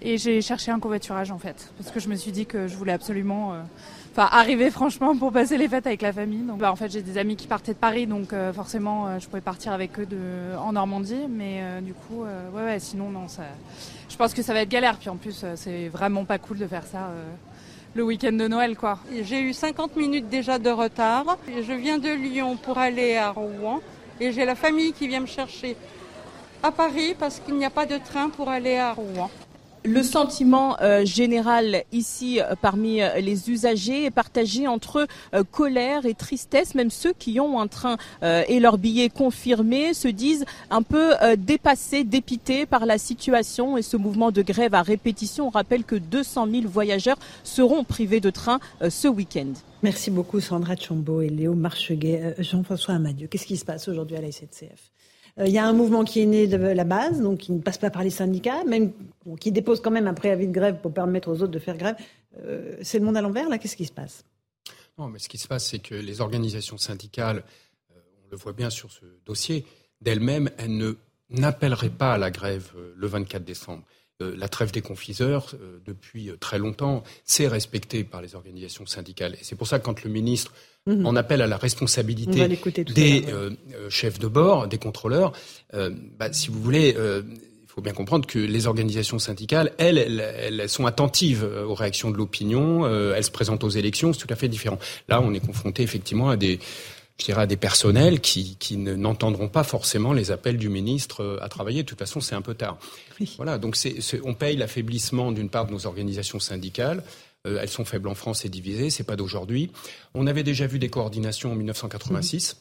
[0.02, 1.72] Et j'ai cherché un covoiturage en fait.
[1.78, 3.62] Parce que je me suis dit que je voulais absolument euh,
[4.18, 6.42] arriver franchement pour passer les fêtes avec la famille.
[6.42, 8.08] Donc, bah, en fait, j'ai des amis qui partaient de Paris.
[8.08, 10.08] Donc forcément, je pouvais partir avec eux
[10.60, 11.28] en Normandie.
[11.30, 13.44] Mais du coup, ouais, ouais, sinon, non, ça
[14.10, 14.98] je pense que ça va être galère.
[14.98, 17.32] Puis en plus, euh, c'est vraiment pas cool de faire ça euh,
[17.96, 19.00] le week-end de Noël, quoi.
[19.22, 21.38] J'ai eu 50 minutes déjà de retard.
[21.48, 23.82] Je viens de Lyon pour aller à Rouen
[24.20, 25.78] et j'ai la famille qui vient me chercher
[26.62, 29.30] à Paris parce qu'il n'y a pas de train pour aller à Rouen.
[29.86, 35.08] Le sentiment euh, général ici euh, parmi euh, les usagers est partagé entre
[35.52, 36.76] colère et tristesse.
[36.76, 42.04] Même ceux qui ont un train et leur billet confirmé se disent un peu dépassés,
[42.04, 45.48] dépités par la situation et ce mouvement de grève à répétition.
[45.48, 49.54] On rappelle que 200 000 voyageurs seront privés de train ce week-end.
[49.84, 52.36] Merci beaucoup Sandra Chombo et Léo Marcheguet.
[52.40, 54.92] Jean-François Amadieu, qu'est-ce qui se passe aujourd'hui à la SNCF
[55.46, 57.78] il y a un mouvement qui est né de la base, donc qui ne passe
[57.78, 58.92] pas par les syndicats, même
[59.40, 61.96] qui dépose quand même un préavis de grève pour permettre aux autres de faire grève.
[62.44, 64.24] Euh, c'est le monde à l'envers, là Qu'est-ce qui se passe?
[64.98, 67.44] Non, mais ce qui se passe, c'est que les organisations syndicales,
[67.92, 69.66] euh, on le voit bien sur ce dossier,
[70.02, 70.96] d'elles-mêmes, elles
[71.30, 73.84] n'appelleraient pas à la grève le 24 décembre.
[74.20, 75.56] La trêve des confiseurs,
[75.86, 79.36] depuis très longtemps, c'est respecté par les organisations syndicales.
[79.36, 80.54] Et c'est pour ça que quand le ministre
[80.88, 81.06] Mhm.
[81.06, 85.34] On appelle à la responsabilité des euh, euh, chefs de bord, des contrôleurs.
[85.74, 90.70] Euh, bah, si vous voulez, il faut bien comprendre que les organisations syndicales, elles, elles,
[90.70, 92.88] sont attentives aux réactions de l'opinion.
[93.14, 94.80] elles se présentent aux élections, c'est tout à fait différent.
[95.08, 96.60] Là, on est confronté effectivement à des
[97.20, 101.50] je dirais à des personnels qui, qui n'entendront pas forcément les appels du ministre à
[101.50, 101.84] travailler.
[101.84, 102.78] De toute façon, c'est un peu tard.
[103.38, 107.04] Voilà, donc c'est, on paye l'affaiblissement d'une part de nos organisations syndicales.
[107.48, 109.72] Euh, elles sont faibles en France et divisées, c'est pas d'aujourd'hui.
[110.14, 112.58] On avait déjà vu des coordinations en 1986.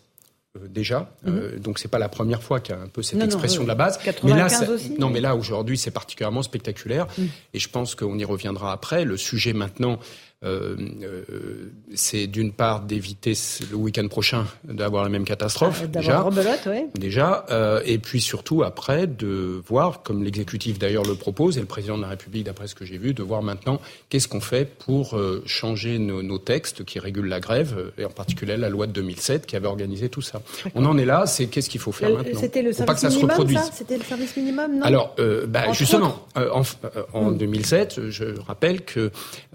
[0.56, 1.10] Euh, déjà.
[1.24, 1.34] Mhm.
[1.34, 3.68] Euh, donc c'est pas la première fois qu'il y a un peu cette expression de
[3.68, 3.98] la base.
[4.22, 4.48] mais là,
[4.98, 7.28] non, mais là aujourd'hui c'est particulièrement spectaculaire mhm.
[7.52, 9.04] et je pense qu'on y reviendra après.
[9.04, 10.27] Le sujet maintenant, euh, euh,
[11.94, 13.32] c'est d'une part d'éviter
[13.70, 15.88] le week-end prochain d'avoir la même catastrophe.
[15.88, 16.24] Déjà,
[16.94, 21.66] déjà euh, et puis surtout après de voir, comme l'exécutif d'ailleurs le propose et le
[21.66, 23.80] président de la République, d'après ce que j'ai vu, de voir maintenant
[24.10, 28.68] qu'est-ce qu'on fait pour changer nos, textes qui régulent la grève et en particulier la
[28.68, 30.40] loi de 2007 qui avait organisé tout ça.
[30.76, 32.38] On en est là, c'est qu'est-ce qu'il faut faire maintenant?
[32.40, 34.82] C'était le le service minimum, non?
[34.82, 35.16] Alors,
[35.48, 36.62] bah, justement, en,
[37.12, 38.10] en 2007, hmm.
[38.10, 39.10] je rappelle que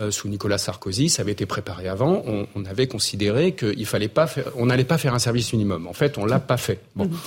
[0.09, 2.23] sous Nicolas Sarkozy Sarkozy, ça avait été préparé avant.
[2.55, 5.87] On, avait considéré qu'il fallait pas faire, on n'allait pas faire un service minimum.
[5.87, 6.79] En fait, on l'a pas fait.
[6.95, 7.05] Bon.
[7.05, 7.17] Mhm.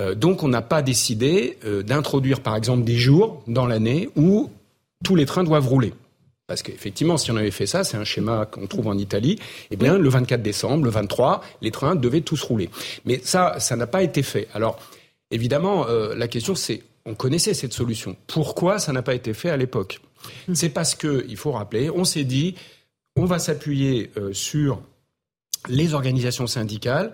[0.00, 4.50] Euh, donc, on n'a pas décidé euh, d'introduire, par exemple, des jours dans l'année où
[5.04, 5.94] tous les trains doivent rouler.
[6.48, 9.38] Parce qu'effectivement, si on avait fait ça, c'est un schéma qu'on trouve en Italie,
[9.70, 12.70] eh bien, le 24 décembre, le 23, les trains devaient tous rouler.
[13.04, 14.48] Mais ça, ça n'a pas été fait.
[14.54, 14.78] Alors,
[15.30, 18.16] évidemment, euh, la question, c'est, on connaissait cette solution.
[18.26, 20.00] Pourquoi ça n'a pas été fait à l'époque?
[20.48, 20.54] Mhm.
[20.54, 22.54] C'est parce que, il faut rappeler, on s'est dit,
[23.18, 24.80] on va s'appuyer euh, sur
[25.68, 27.12] les organisations syndicales.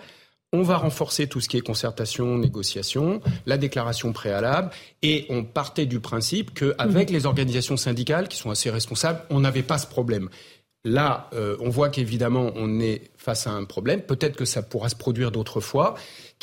[0.53, 4.71] On va renforcer tout ce qui est concertation, négociation, la déclaration préalable,
[5.03, 7.17] et on partait du principe qu'avec mhm.
[7.17, 10.29] les organisations syndicales, qui sont assez responsables, on n'avait pas ce problème.
[10.85, 14.03] Là, euh, on voit qu'évidemment, on est face à un problème.
[14.03, 15.95] Peut-être que ça pourra se produire d'autres fois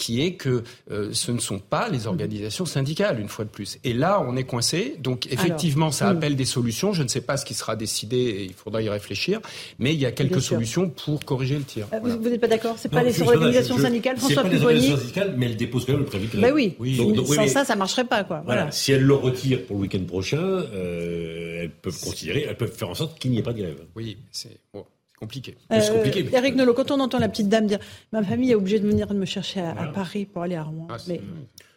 [0.02, 3.78] qui est que euh, ce ne sont pas les organisations syndicales, une fois de plus.
[3.84, 4.96] Et là, on est coincé.
[5.00, 6.92] Donc, effectivement, ça appelle des solutions.
[6.92, 9.40] Je ne sais pas ce qui sera décidé et il faudra y réfléchir.
[9.78, 11.88] Mais il y a quelques solutions pour corriger le tir.
[11.94, 12.76] Euh, vous n'êtes pas d'accord?
[12.80, 16.02] C'est pas les organisations syndicales François pas les organisations syndicales, mais elles déposent quand même
[16.02, 16.76] le préavis de bah oui.
[16.80, 16.98] oui.
[16.98, 18.24] Sans ça, ça marcherait pas.
[18.24, 18.42] Quoi.
[18.44, 18.72] Voilà.
[18.72, 22.90] Si elles le retirent pour le week-end prochain, euh, elles peuvent considérer, elles peuvent faire
[22.90, 23.86] en sorte qu'il n'y ait pas de grève.
[23.96, 24.84] Oui, c'est bon
[25.22, 25.56] compliqué.
[25.72, 27.80] Euh, compliqué Eric Nolot, quand on entend la petite dame dire
[28.12, 30.98] ma famille est obligée de venir me chercher à, Paris pour aller à Rouen, ah,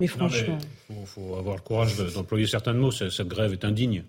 [0.01, 0.59] mais, franchement,
[0.91, 2.91] il faut, avoir le courage d'employer certains mots.
[2.91, 4.05] Cette, grève est indigne.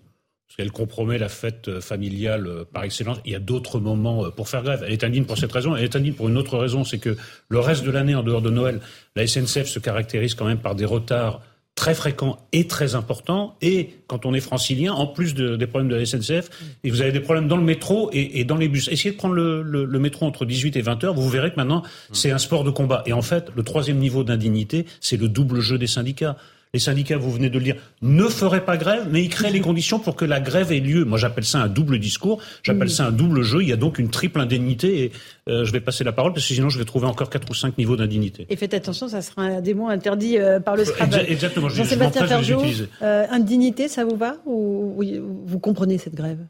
[0.46, 3.18] Parce qu'elle compromet la fête euh, familiale euh, par excellence.
[3.24, 4.84] Il y a d'autres moments pour faire grève.
[4.86, 5.74] Elle est indigne pour cette raison.
[5.74, 7.16] Elle est indigne pour une autre raison, c'est que
[7.48, 8.80] le reste de l'année, en dehors de Noël,
[9.16, 11.42] la SNCF se caractérise quand même par des retards
[11.76, 13.54] très fréquent et très important.
[13.62, 16.48] Et quand on est francilien, en plus des problèmes de la SNCF,
[16.82, 18.88] et vous avez des problèmes dans le métro et, dans les bus.
[18.88, 22.32] Essayez de prendre le, métro entre 18 et 20 heures, vous verrez que maintenant, c'est
[22.32, 23.02] un sport de combat.
[23.06, 26.36] Et en fait, le troisième niveau d'indignité, c'est le double jeu des syndicats
[26.76, 29.62] les syndicats, vous venez de le dire, ne feraient pas grève, mais ils créent les
[29.62, 31.06] conditions pour que la grève ait lieu.
[31.06, 33.62] Moi, j'appelle ça un double discours, j'appelle ça un double jeu.
[33.62, 35.12] Il y a donc une triple indemnité et
[35.48, 37.54] euh, je vais passer la parole parce que sinon je vais trouver encore quatre ou
[37.54, 38.46] cinq niveaux d'indignité.
[38.50, 41.24] Et faites attention, ça sera un démon interdit euh, par le Scrabble.
[41.28, 42.60] Exactement, Jean-Sébastien Ferjot,
[43.00, 45.02] euh, indignité, ça vous va ou
[45.46, 46.40] vous comprenez cette grève?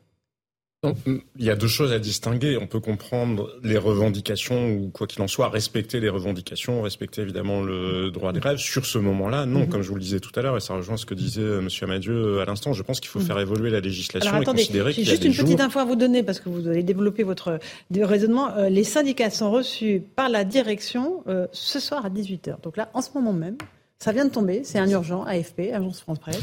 [1.06, 2.56] Il y a deux choses à distinguer.
[2.60, 7.62] On peut comprendre les revendications ou quoi qu'il en soit, respecter les revendications, respecter évidemment
[7.62, 8.58] le droit des grèves.
[8.58, 9.68] Sur ce moment-là, non, mhm.
[9.68, 11.60] comme je vous le disais tout à l'heure, et ça rejoint ce que disait euh,
[11.60, 11.68] M.
[11.82, 13.26] Amadieu euh, à l'instant, je pense qu'il faut mhm.
[13.26, 15.78] faire évoluer la législation Alors, attendez, et considérer qu'il y a juste une petite info
[15.78, 17.58] à vous donner parce que vous allez développer votre
[17.94, 18.54] raisonnement.
[18.56, 21.22] Euh, les syndicats sont reçus par la direction
[21.52, 22.62] ce soir à 18h.
[22.62, 23.56] Donc là, en ce moment même,
[23.98, 26.42] ça vient de tomber, c'est un urgent, AFP, Agence France Presse.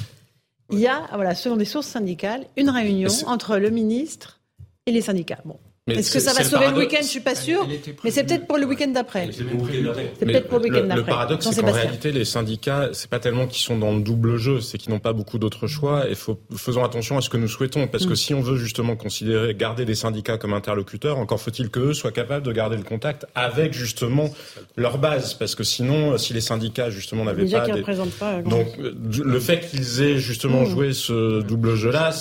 [0.74, 4.42] Il y a, voilà, selon des sources syndicales, une réunion entre le ministre
[4.86, 5.40] et les syndicats.
[5.46, 7.68] Bon, est-ce que ça va sauver le week-end Je suis pas sûr.
[8.06, 9.30] Mais c'est peut-être pour le week-end d'après.
[9.34, 10.96] C'est peut-être pour le week-end d'après.
[10.96, 14.38] Le paradoxe, c'est qu'en réalité, les syndicats, c'est pas tellement qu'ils sont dans le double
[14.38, 16.10] jeu, c'est qu'ils n'ont pas beaucoup d'autres choix.
[16.10, 18.16] Et faut, faisons attention à ce que nous souhaitons, parce que mm.
[18.16, 22.46] si on veut justement considérer, garder des syndicats comme interlocuteurs, encore faut-il qu'eux soient capables
[22.46, 24.30] de garder le contact avec justement
[24.78, 27.82] leur base, parce que sinon, si les syndicats justement n'avaient pas, des...
[27.82, 30.66] pas donc le fait qu'ils aient justement mm.
[30.66, 32.12] joué ce double jeu-là,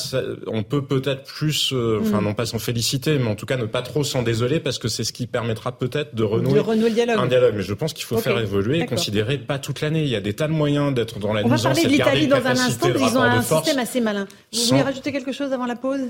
[0.49, 2.25] on peut peut-être plus, euh, enfin mm.
[2.25, 4.89] non pas s'en féliciter, mais en tout cas ne pas trop s'en désoler parce que
[4.89, 7.55] c'est ce qui permettra peut-être de renouer, un dialogue.
[7.57, 10.03] Mais je pense qu'il faut faire évoluer et considérer pas toute l'année.
[10.03, 12.27] Il y a des tas de moyens d'être dans la On va parler de l'Italie
[12.27, 14.27] dans un instant, mais ils ont un système assez malin.
[14.53, 16.01] Vous voulez rajouter quelque chose avant la pause?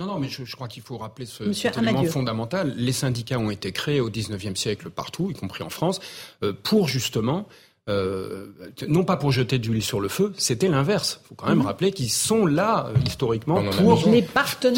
[0.00, 2.74] Non, non, mais je, crois qu'il faut rappeler ce, cet élément fondamental.
[2.76, 6.00] Les syndicats ont été créés au XIXe siècle partout, y compris en France,
[6.42, 7.46] euh, pour justement
[7.90, 8.46] euh,
[8.88, 11.20] non pas pour jeter de l'huile sur le feu, c'était l'inverse.
[11.22, 11.66] Il faut quand même mhm.
[11.66, 14.02] rappeler qu'ils sont là euh, historiquement pour,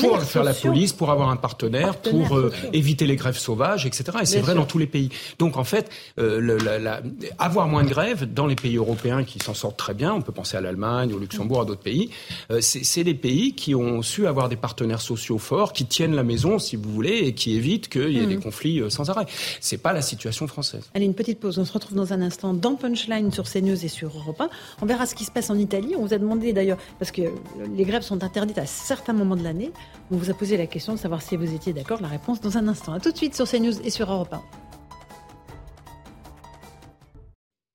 [0.01, 4.19] pour faire la police, pour avoir un partenaire, pour euh, éviter les grèves sauvages, etc.
[4.23, 5.11] Et c'est vrai dans tous les pays.
[5.39, 7.01] Donc en fait, le, la,
[7.39, 10.33] avoir moins de grèves dans les pays européens qui s'en sortent très bien, on peut
[10.33, 12.11] penser à l'Allemagne, au Luxembourg, à d'autres pays,
[12.61, 16.59] c'est des pays qui ont su avoir des partenaires sociaux forts, qui tiennent la maison,
[16.59, 18.43] si vous voulez, et qui évitent qu'il y ait des mhm.
[18.43, 19.27] conflits sans arrêt.
[19.61, 20.91] C'est pas la situation française.
[20.95, 21.59] Allez, une petite pause.
[21.59, 24.49] On se retrouve dans un instant dans sur CNews et sur Europe 1.
[24.83, 25.95] On verra ce qui se passe en Italie.
[25.97, 27.23] On vous a demandé d'ailleurs, parce que
[27.75, 29.71] les grèves sont interdites à certains moments de l'année,
[30.11, 32.01] on vous a posé la question de savoir si vous étiez d'accord.
[32.01, 32.93] La réponse dans un instant.
[32.93, 34.41] A tout de suite sur CNews et sur Europe 1.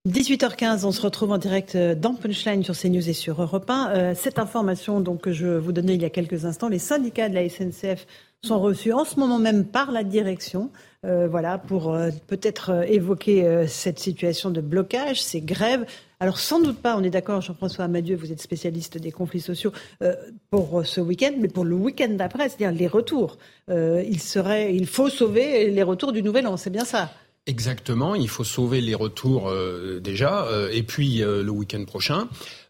[0.10, 3.90] 18h15, on se retrouve en direct euh, dans Punchline sur CNews et sur Europe 1.
[3.90, 7.30] Euh, cette information donc, que je vous donnais il y a quelques instants, les syndicats
[7.30, 8.08] de la SNCF
[8.44, 10.72] sont reçus en ce moment même par la direction.
[11.04, 15.84] Euh, voilà, pour euh, peut-être euh, évoquer cette situation de blocage, ces grèves.
[16.20, 19.72] Alors sans doute pas, on est d'accord, Jean-François Amadieu, vous êtes spécialiste des conflits sociaux
[20.52, 23.40] pour ce week-end, mais pour le week-end d'après, c'est-à-dire les retours.
[23.68, 27.12] il faut sauver les retours du Nouvel An, c'est bien ça?
[27.48, 29.52] Exactement, il faut sauver les retours
[30.00, 32.28] déjà, et puis le week-end prochain.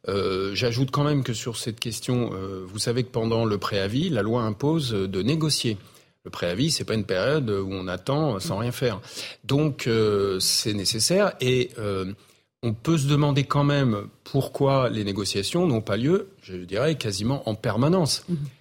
[0.08, 2.32] J'ajoute quand même que sur cette question,
[2.66, 5.76] vous savez que pendant le préavis, la loi impose de négocier.
[6.24, 9.02] Le préavis, c'est pas une période où on attend sans rien faire.
[9.44, 12.14] Donc euh, c'est nécessaire et euh,
[12.62, 17.48] on peut se demander quand même pourquoi les négociations n'ont pas lieu, je dirais quasiment
[17.50, 18.24] en permanence.
[18.30, 18.34] Mmh.
[18.34, 18.61] Euh,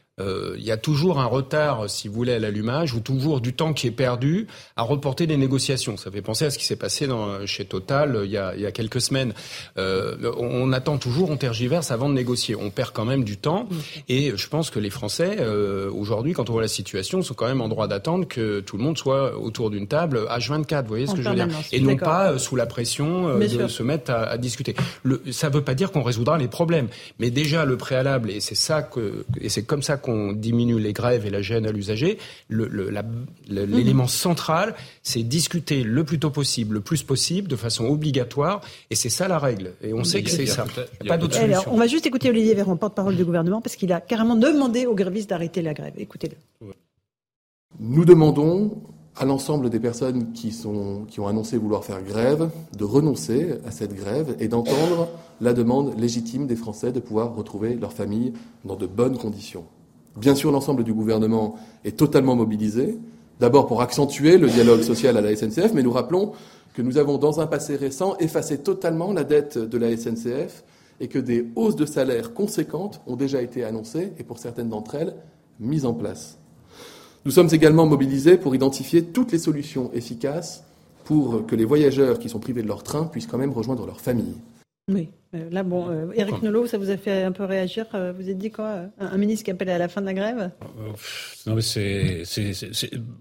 [0.57, 3.73] il y a toujours un retard, si vous voulez, à l'allumage, ou toujours du temps
[3.73, 5.97] qui est perdu à reporter des négociations.
[5.97, 8.55] Ça fait penser à ce qui s'est passé dans, chez Total euh, il y, a,
[8.55, 9.33] il y a quelques semaines.
[9.79, 12.55] Euh, on attend toujours, on tergiverse avant de négocier.
[12.55, 13.69] On perd quand même du temps.
[14.09, 17.47] Et je pense que les Français, euh, aujourd'hui, quand on voit la situation, sont quand
[17.47, 20.83] même en droit d'attendre que tout le monde soit autour d'une table H24.
[20.83, 23.83] Vous voyez ce que je veux dire Et non pas sous la pression de se
[23.83, 24.75] mettre à, à discuter.
[25.03, 26.89] Le, ça ne veut pas dire qu'on résoudra les problèmes.
[27.19, 30.79] Mais déjà, le préalable, et c'est ça que, et c'est comme ça qu'on on diminue
[30.79, 32.19] les grèves et la gêne à l'usager,
[33.49, 38.61] l'élément central, c'est discuter le plus tôt possible, le plus possible, de façon obligatoire,
[38.91, 39.73] et c'est ça la règle.
[39.83, 40.65] Et on sait que c'est ça.
[41.07, 41.73] pas d'autre solution.
[41.73, 44.95] on va juste écouter Olivier Véran, porte-parole du gouvernement, parce qu'il a carrément demandé aux
[44.95, 45.95] grévistes d'arrêter la grève.
[45.97, 46.37] Écoutez-le.
[47.79, 48.83] Nous demandons
[49.17, 53.71] à l'ensemble des personnes qui, sont, qui ont annoncé vouloir faire grève de renoncer à
[53.71, 55.09] cette grève et d'entendre
[55.41, 58.33] la demande légitime des Français de pouvoir retrouver leur famille
[58.65, 59.65] dans de bonnes conditions.
[60.17, 62.99] Bien sûr, l'ensemble du gouvernement est totalement mobilisé
[63.41, 66.33] D'abord pour accentuer le dialogue social à la SNCF, mais nous rappelons
[66.75, 70.63] que nous avons, dans un passé récent, effacé totalement la dette de la SNCF
[71.01, 74.95] et que des hausses de salaire conséquentes ont déjà été annoncées et pour certaines d'entre
[74.95, 75.15] elles
[75.59, 76.39] mises en place.
[77.25, 80.63] Nous sommes également mobilisés pour identifier toutes les solutions efficaces
[81.05, 84.03] pour que les voyageurs qui sont privés de leur train puissent quand même rejoindre leur
[84.03, 84.37] famille.
[84.93, 88.23] Oui, là, bon, Eric euh, Nolot, ça vous a fait un peu réagir euh, Vous
[88.23, 90.51] avez dit quoi un, ministre qui appelle à la fin de la grève?
[91.47, 92.25] Non, mais c'est,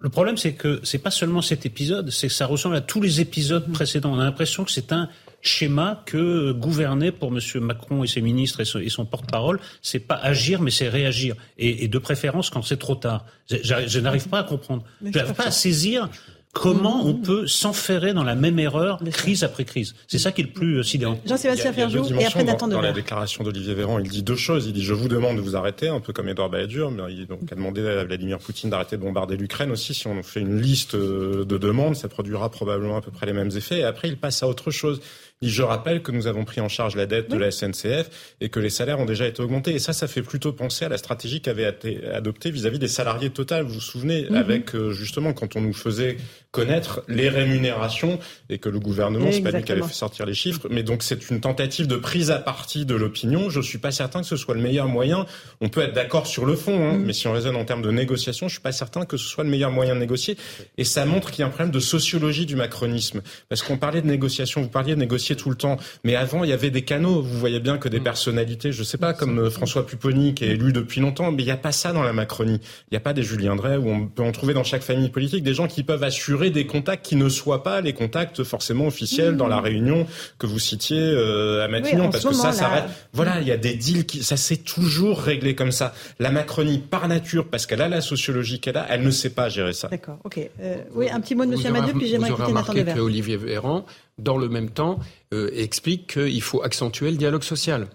[0.02, 3.02] le problème, c'est que c'est pas seulement cet épisode, c'est que ça ressemble à tous
[3.02, 3.74] les épisodes mmh.
[3.74, 4.14] précédents.
[4.14, 5.10] On a l'impression que c'est un
[5.42, 7.40] schéma que gouverner pour M.
[7.62, 11.36] Macron et ses ministres et son, porte-parole, c'est pas agir, mais c'est réagir.
[11.58, 13.26] Et, de préférence quand c'est trop tard.
[13.50, 13.58] Je,
[13.88, 14.84] je n'arrive pas à comprendre.
[15.04, 16.10] Je n'arrive pas à saisir
[16.52, 19.94] Comment on peut s'enferrer dans la même erreur, crise après crise?
[20.08, 21.20] C'est ça qui est le plus euh, sidérant.
[21.24, 24.66] Jean-Sébastien Ferjou et après Nathan Dans, dans la déclaration d'Olivier Véran, il dit deux choses.
[24.66, 27.28] Il dit je vous demande de vous arrêter, un peu comme Edouard Balladur, mais il
[27.28, 29.94] donc, a demandé à Vladimir Poutine d'arrêter de bombarder l'Ukraine aussi.
[29.94, 33.34] Si on fait une liste euh, de demandes, ça produira probablement à peu près les
[33.34, 33.80] mêmes effets.
[33.80, 35.02] Et après, il passe à autre chose.
[35.42, 38.10] Je rappelle que nous avons pris en charge la dette de la SNCF
[38.42, 39.74] et que les salaires ont déjà été augmentés.
[39.74, 43.30] Et ça, ça fait plutôt penser à la stratégie qu'avait été adoptée vis-à-vis des salariés
[43.30, 43.64] total.
[43.64, 44.36] Vous vous souvenez, mhm.
[44.36, 46.18] avec euh, justement quand on nous faisait
[46.52, 50.34] connaître les rémunérations et que le gouvernement, c'est pas lui qui avait fait sortir les
[50.34, 53.50] chiffres, mais donc c'est une tentative de prise à partie de l'opinion.
[53.50, 55.26] Je suis pas certain que ce soit le meilleur moyen.
[55.62, 57.06] On peut être d'accord sur le fond, hein, mhm.
[57.06, 59.46] mais si on raisonne en termes de négociation, je suis pas certain que ce soit
[59.46, 60.36] le meilleur moyen de négocier.
[60.78, 64.02] Et ça montre qu'il y a un problème de sociologie du macronisme, parce qu'on parlait
[64.02, 65.78] de négociation, vous parliez de négociation tout le temps.
[66.04, 67.22] Mais avant, il y avait des canaux.
[67.22, 68.04] Vous voyez bien que des mm.
[68.04, 71.46] personnalités, je sais pas, comme euh, François Pupponi, qui est élu depuis longtemps, mais il
[71.46, 72.60] n'y a pas ça dans la Macronie.
[72.64, 75.10] Il n'y a pas des Julien Drey où on peut en trouver dans chaque famille
[75.10, 78.88] politique des gens qui peuvent assurer des contacts qui ne soient pas les contacts forcément
[78.88, 79.64] officiels dans la mm.
[79.64, 80.08] réunion
[80.38, 82.10] que vous citiez euh, à Matignon.
[82.10, 82.88] parce que ça, ça va...
[83.14, 85.94] Voilà, il y a des deals qui, ça s'est toujours réglé comme ça.
[86.20, 89.50] La Macronie, par nature, parce qu'elle a la sociologie qu'elle a, elle ne sait pas
[89.50, 89.88] gérer ça.
[89.88, 90.40] D'accord, ok.
[90.62, 91.60] Euh, oui, un petit mot de M.
[91.66, 93.86] Amadieu, puis j'aimerais écouter Nathan que Olivier Véran
[94.24, 95.00] dans le même temps,
[95.34, 97.88] euh, explique qu'il faut accentuer le dialogue social.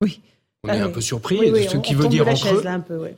[0.00, 0.20] Oui.
[0.66, 1.38] On est un peu surpris,
[1.68, 2.62] ce qui veut dire en creux.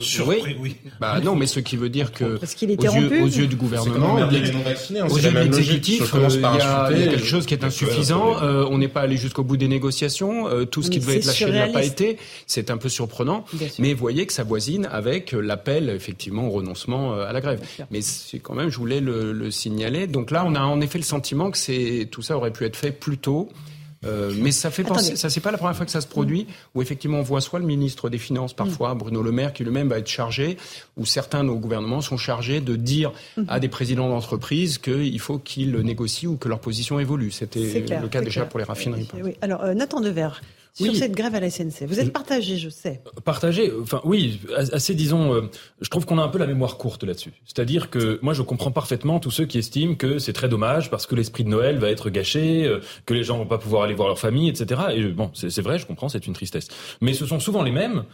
[0.00, 0.76] Surpris, oui.
[1.00, 3.46] Bah non, mais ce qui veut dire que Parce qu'il était aux, yeux, aux yeux
[3.46, 8.42] du gouvernement, aux yeux de l'exécutif, euh, il y, a quelque chose qui est insuffisant.
[8.42, 10.48] Euh, on n'est pas allé jusqu'au bout des négociations.
[10.48, 12.18] Euh, tout ce qui devait être lâché n'a pas été.
[12.46, 13.44] C'est un peu surprenant.
[13.78, 17.60] Mais voyez que ça voisine avec l'appel effectivement au renoncement à la grève.
[17.90, 20.06] Mais c'est quand même, je voulais le, le signaler.
[20.06, 22.76] Donc là, on a en effet le sentiment que c'est tout ça aurait pu être
[22.76, 23.48] fait plus tôt.
[24.04, 26.46] Euh, mais ça fait penser, ça c'est pas la première fois que ça se produit,
[26.74, 28.98] où effectivement on voit soit le ministre des Finances parfois, mm.
[28.98, 30.56] Bruno Le Maire, qui lui-même va être chargé,
[30.96, 33.44] ou certains de nos gouvernements sont chargés de dire mm-hmm.
[33.48, 37.30] à des présidents d'entreprise qu'il faut qu'ils négocient ou que leur position évolue.
[37.30, 39.08] C'était le cas déjà pour les raffineries.
[39.22, 39.36] Oui.
[39.40, 40.28] Alors euh, Nathan Dever,
[40.84, 41.86] sur cette grève à la SNC.
[41.86, 43.00] Vous êtes partagé, je sais.
[43.06, 45.42] Euh, partagé, enfin oui, assez disons, euh,
[45.80, 47.32] je trouve qu'on a un peu la mémoire courte là-dessus.
[47.44, 51.06] C'est-à-dire que moi je comprends parfaitement tous ceux qui estiment que c'est très dommage parce
[51.06, 53.94] que l'esprit de Noël va être gâché, euh, que les gens vont pas pouvoir aller
[53.94, 54.80] voir leur famille, etc.
[54.94, 56.68] Et bon, c'est vrai, je comprends, c'est une tristesse.
[57.00, 58.04] Mais ce sont souvent les mêmes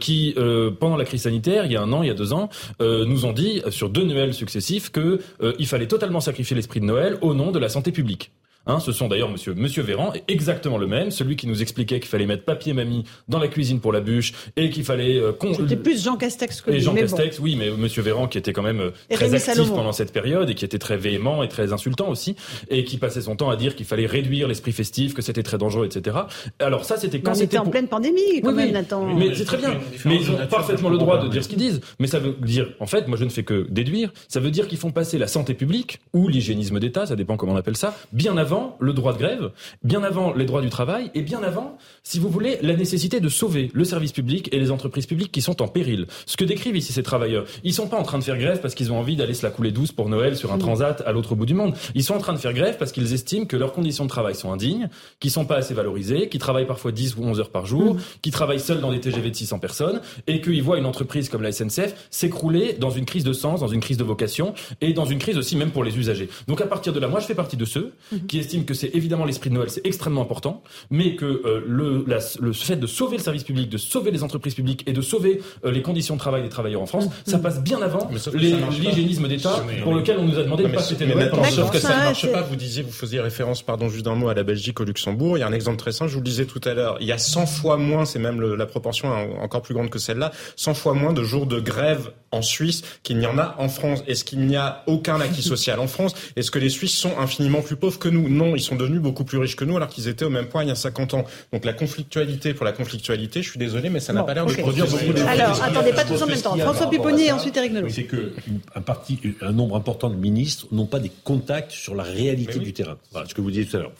[0.00, 0.34] qui,
[0.80, 2.48] pendant la crise sanitaire, il y a un an, il y a deux ans,
[2.80, 5.20] nous ont dit sur deux Noëls successifs que
[5.58, 8.32] il fallait totalement sacrifier l'esprit de Noël au nom de la santé publique.
[8.66, 12.10] Hein, ce sont d'ailleurs Monsieur Monsieur Véran, exactement le même, celui qui nous expliquait qu'il
[12.10, 15.16] fallait mettre papier mamie dans la cuisine pour la bûche et qu'il fallait.
[15.16, 16.76] Euh, C'était plus Jean Castex que lui.
[16.76, 19.92] Et Jean Castex, oui, mais Monsieur Véran qui était quand même euh, très actif pendant
[19.92, 22.36] cette période et qui était très véhément et très insultant aussi
[22.68, 25.56] et qui passait son temps à dire qu'il fallait réduire l'esprit festif, que c'était très
[25.56, 26.18] dangereux, etc.
[26.58, 29.14] Alors ça, c'était quand c'était en pleine pandémie, quand même, Nathan.
[29.14, 29.80] Mais c'est très bien.
[30.04, 31.80] Mais ils ont parfaitement le droit de dire ce qu'ils disent.
[31.98, 34.12] Mais ça veut dire, en fait, moi je ne fais que déduire.
[34.28, 37.54] Ça veut dire qu'ils font passer la santé publique ou l'hygiénisme d'État, ça dépend comment
[37.54, 38.49] on appelle ça, bien avant
[38.80, 39.50] le droit de grève
[39.82, 43.28] bien avant les droits du travail et bien avant, si vous voulez, la nécessité de
[43.28, 46.06] sauver le service public et les entreprises publiques qui sont en péril.
[46.26, 48.74] Ce que décrivent ici ces travailleurs, ils sont pas en train de faire grève parce
[48.74, 51.34] qu'ils ont envie d'aller se la couler douce pour Noël sur un transat à l'autre
[51.34, 51.74] bout du monde.
[51.94, 54.34] Ils sont en train de faire grève parce qu'ils estiment que leurs conditions de travail
[54.34, 54.88] sont indignes,
[55.20, 58.00] qu'ils sont pas assez valorisés, qu'ils travaillent parfois 10 ou 11 heures par jour, mmh.
[58.22, 61.42] qu'ils travaillent seuls dans des TGV de 600 personnes et qu'ils voient une entreprise comme
[61.42, 65.04] la SNCF s'écrouler dans une crise de sens, dans une crise de vocation et dans
[65.04, 66.28] une crise aussi même pour les usagers.
[66.48, 68.16] Donc à partir de là, moi je fais partie de ceux mmh.
[68.26, 72.04] qui estiment que c'est évidemment l'esprit de Noël, c'est extrêmement important, mais que euh, le,
[72.40, 75.40] le fait de sauver le service public, de sauver les entreprises publiques et de sauver
[75.64, 79.64] euh, les conditions de travail des travailleurs en France, ça passe bien avant l'hygiénisme d'État
[79.82, 81.30] pour lequel on nous a demandé de pas fêter Noël.
[81.50, 82.42] Sauf que ça ne marche pas.
[82.42, 85.36] Vous disiez, vous faisiez référence, pardon, juste d'un mot à la Belgique, au Luxembourg.
[85.36, 86.10] Il y a un exemple très simple.
[86.10, 86.96] Je vous le disais tout à l'heure.
[87.00, 89.08] Il y a 100 fois moins, c'est même la proportion
[89.40, 93.18] encore plus grande que celle-là, 100 fois moins de jours de grève en Suisse qu'il
[93.18, 94.02] n'y en a en France.
[94.06, 96.14] Est-ce qu'il n'y a aucun acquis social en France?
[96.36, 98.28] Est-ce que les Suisses sont infiniment plus pauvres que nous?
[98.30, 100.62] Non, ils sont devenus beaucoup plus riches que nous alors qu'ils étaient au même point
[100.62, 101.24] il y a 50 ans.
[101.52, 104.54] Donc la conflictualité pour la conflictualité, je suis désolé, mais ça n'a pas l'air de
[104.54, 105.28] produire beaucoup d'effets.
[105.28, 106.56] Alors, attendez, pas tous en même temps.
[106.56, 107.88] François Pupponi et ensuite Eric Nolot.
[107.88, 108.32] C'est que
[108.74, 112.72] un, parti, un nombre important de ministres n'ont pas des contacts sur la réalité du
[112.72, 112.96] terrain.
[113.10, 113.92] Voilà ce que vous disiez tout à l'heure.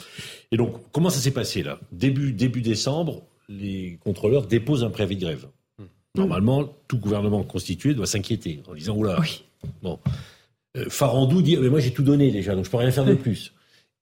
[0.52, 1.78] Et donc, comment ça s'est passé là?
[1.92, 5.46] Début début décembre, les contrôleurs déposent un préavis de grève.
[6.16, 9.18] Normalement, tout gouvernement constitué doit s'inquiéter en disant oula.
[9.20, 9.44] Oui.
[9.82, 9.98] Bon.
[10.76, 13.14] Euh, Farandou dit mais moi j'ai tout donné déjà, donc je peux rien faire de
[13.26, 13.52] plus.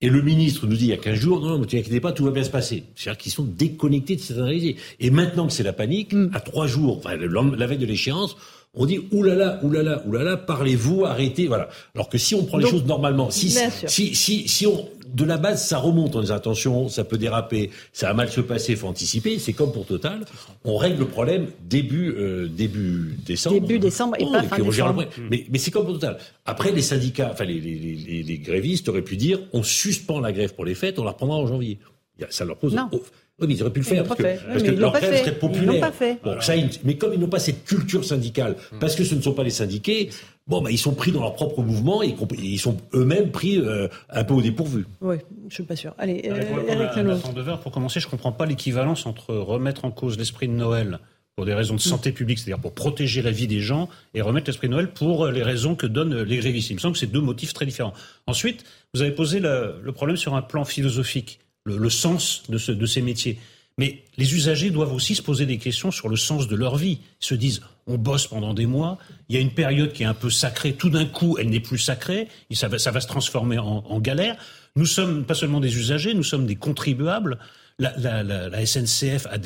[0.00, 2.24] Et le ministre nous dit il y a 15 jours, non, ne t'inquiétez pas, tout
[2.24, 2.84] va bien se passer.
[2.94, 4.76] C'est-à-dire qu'ils sont déconnectés de cette analyse.
[5.00, 8.36] Et maintenant que c'est la panique, à trois jours, enfin, la veille de l'échéance,
[8.74, 11.68] on dit oulala, oulala, oulala, parlez-vous, arrêtez, voilà.
[11.96, 15.36] Alors que si on prend les choses normalement, si, si, si, si, on, de la
[15.38, 18.86] base, ça remonte en disant attention, ça peut déraper, ça va mal se passer, faut
[18.88, 20.24] anticiper, c'est comme pour Total,
[20.64, 23.60] on règle le problème début, euh, début décembre.
[23.60, 25.10] Début décembre et Oh, pas et fin puis on gère le décembre.
[25.10, 25.28] problème.
[25.30, 26.18] Mais, mais c'est comme pour Total.
[26.46, 30.32] Après, les syndicats, enfin, les, les, les, les grévistes auraient pu dire on suspend la
[30.32, 31.78] grève pour les fêtes, on la reprendra en janvier.
[32.22, 32.74] A- Ça leur pose.
[32.74, 32.88] Non.
[32.92, 33.00] Oh,
[33.40, 35.16] oui, mais ils auraient pu le Ils faire parce pas que, parce ils leur grève
[35.18, 35.80] serait Ils populaire.
[35.80, 36.18] pas fait.
[36.24, 39.20] Bon, ça, ils- mais comme ils n'ont pas cette culture syndicale, parce que ce ne
[39.22, 40.10] sont pas les syndiqués,
[40.48, 43.88] bon, bah, ils sont pris dans leur propre mouvement et ils sont eux-mêmes pris euh,
[44.08, 44.86] un peu au dépourvu.
[45.00, 45.16] Oui,
[45.48, 45.94] je suis pas sûr.
[45.98, 50.48] Allez, euh, Eric Devers, pour commencer, je comprends pas l'équivalence entre remettre en cause l'esprit
[50.48, 50.98] de Noël
[51.36, 54.48] pour des raisons de santé publique, c'est-à-dire pour protéger la vie des gens, et remettre
[54.48, 56.70] l'esprit de Noël pour les raisons que donnent les grévistes.
[56.70, 57.92] Il me semble que c'est deux motifs très différents.
[58.26, 62.58] Ensuite, vous avez posé le, le problème sur un plan philosophique, le, le sens de,
[62.58, 63.38] ce, de ces métiers.
[63.78, 66.98] Mais les usagers doivent aussi se poser des questions sur le sens de leur vie.
[67.22, 68.98] Ils se disent, on bosse pendant des mois,
[69.28, 71.60] il y a une période qui est un peu sacrée, tout d'un coup, elle n'est
[71.60, 74.36] plus sacrée, et ça va, se transformer en, galère.
[74.76, 77.38] Nous sommes pas seulement des usagers, nous sommes des contribuables.
[77.78, 79.38] La, SNCF a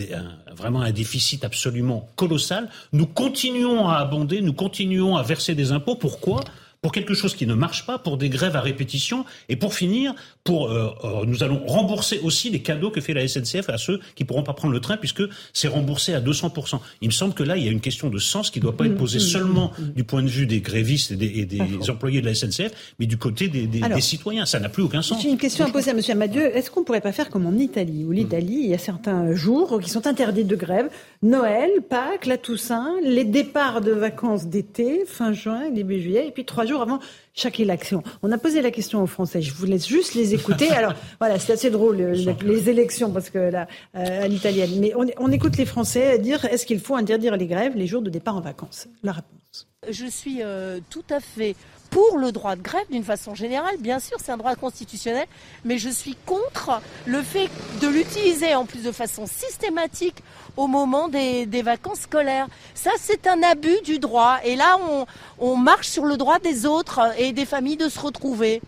[0.54, 2.70] vraiment un déficit absolument colossal.
[2.92, 5.96] Nous continuons à abonder, nous continuons à verser des impôts.
[5.96, 6.42] Pourquoi?
[6.82, 10.14] Pour quelque chose qui ne marche pas, pour des grèves à répétition, et pour finir,
[10.42, 14.00] pour euh, euh, nous allons rembourser aussi les cadeaux que fait la SNCF à ceux
[14.16, 15.22] qui pourront pas prendre le train, puisque
[15.52, 16.80] c'est remboursé à 200%.
[17.00, 18.76] Il me semble que là, il y a une question de sens qui ne doit
[18.76, 22.20] pas être posée seulement du point de vue des grévistes et des, et des employés
[22.20, 24.44] de la SNCF, mais du côté des, des- Alors, des citoyens.
[24.44, 25.22] Ça n'a plus aucun sens.
[25.22, 26.00] J'ai une question à poser à M.
[26.10, 26.42] Amadieu.
[26.56, 29.78] Est-ce qu'on pourrait pas faire comme en Italie Où l'Italie, il y a certains jours
[29.80, 30.90] qui sont interdits de grève?
[31.22, 36.44] Noël, Pâques, la Toussaint, les départs de vacances d'été, fin juin, début juillet, et puis
[36.44, 37.00] trois jours avant
[37.34, 38.02] chaque élection.
[38.22, 39.42] On a posé la question aux Français.
[39.42, 40.70] Je vous laisse juste les écouter.
[40.70, 43.66] Alors, voilà, c'est assez drôle, euh, les, les élections, parce que là,
[43.96, 44.70] euh, à l'italienne.
[44.78, 48.02] Mais on, on écoute les Français dire est-ce qu'il faut interdire les grèves les jours
[48.02, 48.88] de départ en vacances?
[49.02, 49.68] La réponse.
[49.90, 51.56] Je suis euh, tout à fait
[51.92, 53.76] pour le droit de grève d'une façon générale.
[53.78, 55.26] Bien sûr, c'est un droit constitutionnel,
[55.64, 57.48] mais je suis contre le fait
[57.80, 60.16] de l'utiliser en plus de façon systématique
[60.56, 62.48] au moment des, des vacances scolaires.
[62.74, 64.38] Ça, c'est un abus du droit.
[64.42, 65.06] Et là, on,
[65.38, 68.62] on marche sur le droit des autres et des familles de se retrouver.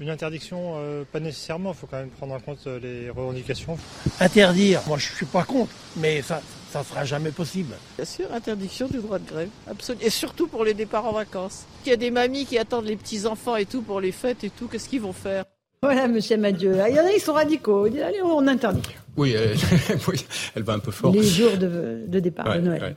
[0.00, 3.78] Une interdiction, euh, pas nécessairement, il faut quand même prendre en compte euh, les revendications.
[4.18, 6.42] Interdire, moi je suis pas contre, mais ça
[6.74, 7.74] ça sera jamais possible.
[7.96, 10.04] Bien sûr, interdiction du droit de grève, absolument.
[10.04, 11.66] Et surtout pour les départs en vacances.
[11.86, 14.50] Il y a des mamies qui attendent les petits-enfants et tout pour les fêtes et
[14.50, 15.44] tout, qu'est-ce qu'ils vont faire?
[15.82, 16.78] Voilà, monsieur Amadieu.
[16.80, 17.86] Ah, Il y en a, ils sont radicaux.
[17.86, 18.80] Ils disent, allez, on interdit.
[19.16, 19.54] Oui, elle,
[20.08, 20.24] oui,
[20.56, 21.12] elle va un peu fort.
[21.12, 22.82] Les jours de, de départ Ouais, de Noël.
[22.82, 22.96] ouais.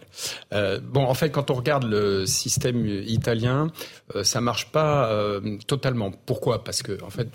[0.54, 3.68] Euh, bon, en fait, quand on regarde le système italien,
[4.16, 6.12] euh, ça marche pas euh, totalement.
[6.26, 6.64] Pourquoi?
[6.64, 7.28] Parce que, en fait,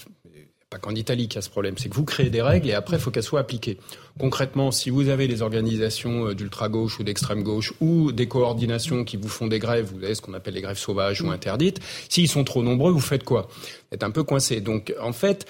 [0.72, 2.74] pas qu'en Italie qu'il y a ce problème, c'est que vous créez des règles et
[2.74, 3.78] après, il faut qu'elles soient appliquées.
[4.18, 9.28] Concrètement, si vous avez des organisations euh, d'ultra-gauche ou d'extrême-gauche ou des coordinations qui vous
[9.28, 12.44] font des grèves, vous avez ce qu'on appelle les grèves sauvages ou interdites, s'ils sont
[12.44, 13.48] trop nombreux, vous faites quoi?
[13.50, 14.60] Vous êtes un peu coincé.
[14.60, 15.46] Donc, en fait,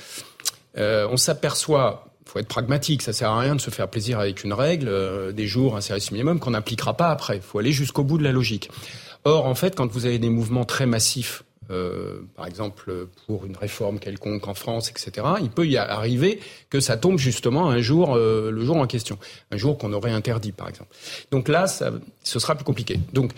[0.77, 4.43] euh, on s'aperçoit faut être pragmatique, ça sert à rien de se faire plaisir avec
[4.43, 7.37] une règle, euh, des jours, un service minimum qu'on n'appliquera pas après.
[7.37, 8.71] Il faut aller jusqu'au bout de la logique.
[9.25, 13.57] Or, en fait, quand vous avez des mouvements très massifs, euh, par exemple pour une
[13.57, 16.41] réforme quelconque en France, etc., il peut y arriver
[16.71, 19.19] que ça tombe justement un jour, euh, le jour en question,
[19.51, 20.95] un jour qu'on aurait interdit, par exemple.
[21.31, 21.93] Donc là, ça,
[22.23, 23.01] ce sera plus compliqué.
[23.13, 23.33] Donc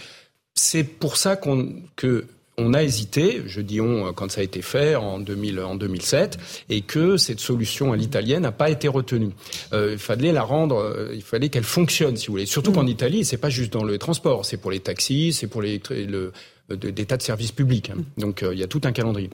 [0.55, 4.62] c'est pour ça qu'on que on a hésité, je dis on quand ça a été
[4.62, 6.39] fait en, 2000, en 2007,
[6.70, 9.31] et que cette solution à l'italienne n'a pas été retenue.
[9.73, 12.47] Euh, il fallait la rendre, il fallait qu'elle fonctionne, si vous voulez.
[12.47, 15.62] Surtout qu'en Italie, c'est pas juste dans le transport, c'est pour les taxis, c'est pour
[15.62, 16.32] les, le,
[16.68, 17.90] de- des tas de services publics.
[17.90, 18.02] hein.
[18.18, 19.30] Donc euh, il y a tout un calendrier.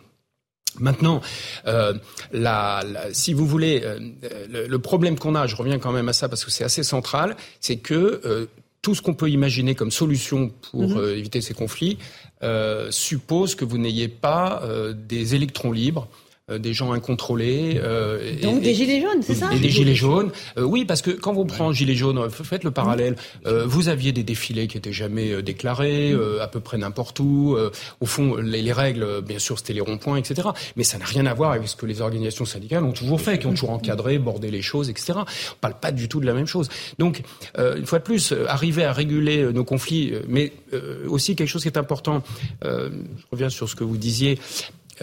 [0.79, 1.21] Maintenant,
[1.67, 1.95] euh,
[2.33, 3.99] la, la- si vous voulez, euh,
[4.49, 6.85] le, le problème qu'on a, je reviens quand même à ça parce que c'est assez
[6.85, 8.47] central, c'est que euh,
[8.81, 10.97] tout ce qu'on peut imaginer comme solution pour Mhm.
[10.99, 11.99] euh, éviter ces conflits
[12.43, 16.09] euh, suppose que vous n'ayez pas euh, des électrons libres
[16.59, 17.81] des gens incontrôlés.
[18.43, 20.31] Donc des gilets jaunes, c'est ça Et des gilets jaunes.
[20.57, 23.17] oui, parce que quand vous prenez gilets jaunes, faites le parallèle.
[23.45, 27.57] vous aviez des défilés qui étaient jamais déclarés, à peu près n'importe où.
[28.01, 30.49] au fond, les, les règles, bien sûr, c'était les ronds-points, etc.
[30.77, 33.39] Mais ça n'a rien à voir avec ce que les organisations syndicales ont toujours fait,
[33.39, 35.13] qui ont toujours encadré, bordé les choses, etc.
[35.17, 36.69] On parle pas du tout de la même chose.
[36.99, 37.23] Donc,
[37.59, 40.53] une fois de plus, arriver à réguler nos conflits, mais
[41.09, 42.23] aussi quelque chose qui est important.
[42.63, 42.91] je
[43.31, 44.39] reviens sur ce que vous disiez.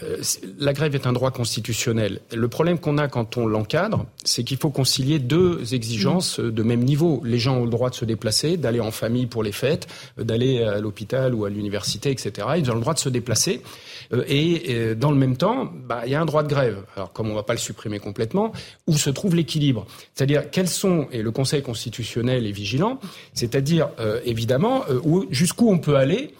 [0.03, 0.17] Euh,
[0.59, 2.19] la grève est un droit constitutionnel.
[2.33, 6.83] Le problème qu'on a quand on l'encadre, c'est qu'il faut concilier deux exigences de même
[6.83, 7.21] niveau.
[7.25, 9.87] Les gens ont le droit de se déplacer, d'aller en famille pour les fêtes,
[10.17, 12.47] d'aller à l'hôpital ou à l'université, etc.
[12.57, 13.61] Ils ont le droit de se déplacer.
[14.13, 16.83] Euh, et dans le même temps, bah, il y a un droit de grève.
[16.95, 18.51] Alors, comme on ne va pas le supprimer complètement,
[18.85, 19.87] où se trouve l'équilibre?
[20.13, 22.99] C'est-à-dire, quels sont, et le Conseil constitutionnel est vigilant,
[23.33, 24.83] c'est-à-dire, euh, évidemment,
[25.31, 26.33] jusqu'où on peut aller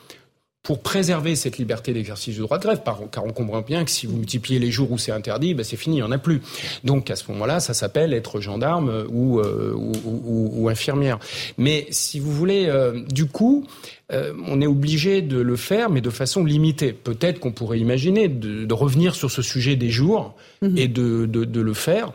[0.68, 4.06] pour préserver cette liberté d'exercice du droit de grève, car on comprend bien que si
[4.06, 6.41] vous multipliez les jours où c'est interdit, ben c'est fini, il n'y en a plus.
[6.84, 11.19] Donc à ce moment-là, ça s'appelle être gendarme ou, euh, ou, ou, ou, infirmière.
[11.57, 13.65] Mais si vous voulez, euh, du coup,
[14.11, 16.91] euh, on est obligé de le faire, mais de façon limitée.
[16.91, 20.77] Peut-être qu'on pourrait imaginer de, de, revenir sur ce sujet des jours mmh.
[20.77, 22.11] et de, de, de le faire euh,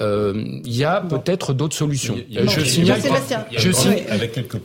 [0.00, 2.16] il y a peut-être d'autres solutions.
[2.30, 3.00] je signale,
[3.56, 4.02] je signe,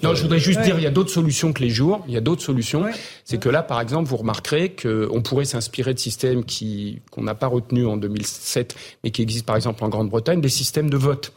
[0.03, 2.03] non, je voudrais juste dire, il y a d'autres solutions que les jours.
[2.07, 2.86] Il y a d'autres solutions.
[3.24, 7.36] C'est que là, par exemple, vous remarquerez qu'on pourrait s'inspirer de systèmes qui qu'on n'a
[7.36, 11.34] pas retenus en 2007, mais qui existent par exemple en Grande-Bretagne, des systèmes de vote.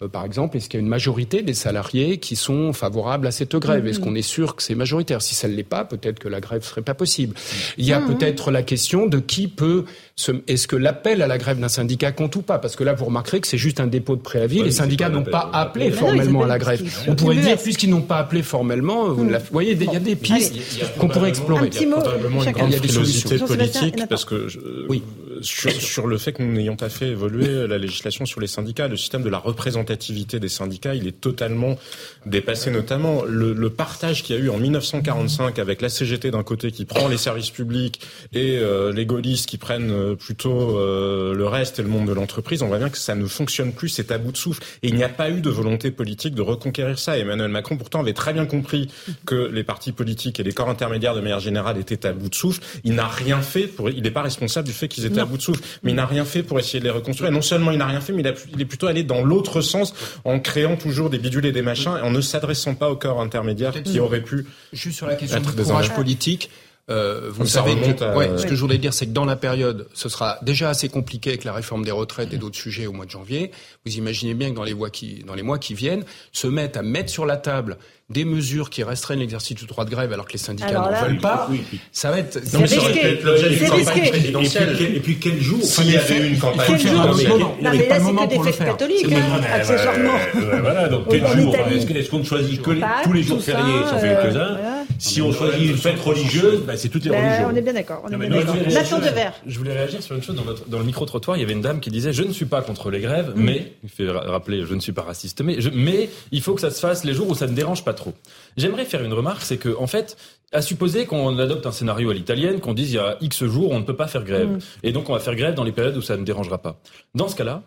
[0.00, 3.30] Euh, par exemple, est-ce qu'il y a une majorité des salariés qui sont favorables à
[3.30, 3.86] cette grève?
[3.86, 4.04] Est-ce mm-hmm.
[4.04, 5.22] qu'on est sûr que c'est majoritaire?
[5.22, 7.34] Si ça ne l'est pas, peut-être que la grève serait pas possible.
[7.78, 8.06] Il y a mm-hmm.
[8.06, 9.84] peut-être la question de qui peut
[10.14, 10.32] se...
[10.46, 12.58] Est-ce que l'appel à la grève d'un syndicat compte ou pas?
[12.58, 14.62] Parce que là, vous remarquerez que c'est juste un dépôt de préavis.
[14.62, 16.82] les syndicats n'ont pas appelé formellement à la grève.
[17.08, 19.38] On pourrait dire, puisqu'ils n'ont pas appelé formellement, vous, mm.
[19.50, 20.56] voyez, il y a des pistes
[20.98, 21.70] qu'on pourrait explorer.
[21.72, 24.46] Il y a probablement une grande frilosité politique parce que
[24.88, 25.02] oui.
[25.42, 28.88] Sur, sur le fait que nous n'ayons pas fait évoluer la législation sur les syndicats,
[28.88, 31.78] le système de la représentation des syndicats, il est totalement
[32.26, 36.42] dépassé, notamment le, le partage qu'il y a eu en 1945 avec la CGT d'un
[36.42, 38.00] côté qui prend les services publics
[38.32, 42.12] et euh, les gaullistes qui prennent euh, plutôt euh, le reste et le monde de
[42.12, 42.62] l'entreprise.
[42.62, 44.62] On voit bien que ça ne fonctionne plus, c'est à bout de souffle.
[44.82, 47.18] Et il n'y a pas eu de volonté politique de reconquérir ça.
[47.18, 48.88] Emmanuel Macron, pourtant, avait très bien compris
[49.26, 52.34] que les partis politiques et les corps intermédiaires de manière générale étaient à bout de
[52.34, 52.60] souffle.
[52.84, 55.36] Il n'a rien fait pour, il n'est pas responsable du fait qu'ils étaient à bout
[55.36, 57.30] de souffle, mais il n'a rien fait pour essayer de les reconstruire.
[57.30, 59.22] Et non seulement il n'a rien fait, mais il, a, il est plutôt allé dans
[59.22, 59.94] l'autre sens
[60.24, 63.20] en créant toujours des bidules et des machins et en ne s'adressant pas aux corps
[63.20, 64.46] intermédiaires qui auraient pu.
[64.72, 66.50] Juste sur la question du courage politique.
[66.90, 70.38] Euh, vous savez, ce que je voulais dire, c'est que dans la période, ce sera
[70.42, 73.50] déjà assez compliqué avec la réforme des retraites et d'autres sujets au mois de janvier.
[73.84, 76.78] Vous imaginez bien que dans les, mois qui, dans les mois qui viennent, se mettre
[76.78, 77.76] à mettre sur la table
[78.10, 81.18] des mesures qui restreignent l'exercice du droit de grève alors que les syndicats n'en veulent
[81.18, 81.80] pas, oui, oui.
[81.92, 82.36] ça va être...
[82.54, 84.70] Non, mais ça aurait être l'objet d'une campagne présidentielle.
[84.70, 87.28] Et puis, et puis quel jour S'il y avait eu une campagne présidentielle.
[87.28, 90.18] Non, mais là, c'est que des fêtes catholiques, hein, accessoirement.
[90.62, 92.70] Voilà, donc quel jour Est-ce qu'on choisit que
[93.04, 96.88] tous les jours fériés, ça fait quelques-uns si on choisit une fête religieuse, bah, c'est
[96.88, 97.46] tout est religieux.
[97.50, 98.02] On est bien d'accord.
[98.04, 98.56] On est bien d'accord.
[98.72, 99.34] Nathan Devers.
[99.46, 100.36] Je voulais réagir sur une chose.
[100.36, 102.46] Dans, votre, dans le micro-trottoir, il y avait une dame qui disait Je ne suis
[102.46, 105.70] pas contre les grèves, mais, il fait rappeler, je ne suis pas raciste, mais, je,
[105.70, 108.14] mais il faut que ça se fasse les jours où ça ne dérange pas trop.
[108.56, 110.16] J'aimerais faire une remarque, c'est que, en fait,
[110.52, 113.70] à supposer qu'on adopte un scénario à l'italienne, qu'on dise il y a X jours,
[113.70, 114.58] on ne peut pas faire grève.
[114.82, 116.80] Et donc, on va faire grève dans les périodes où ça ne dérangera pas.
[117.14, 117.62] Dans ce cas-là,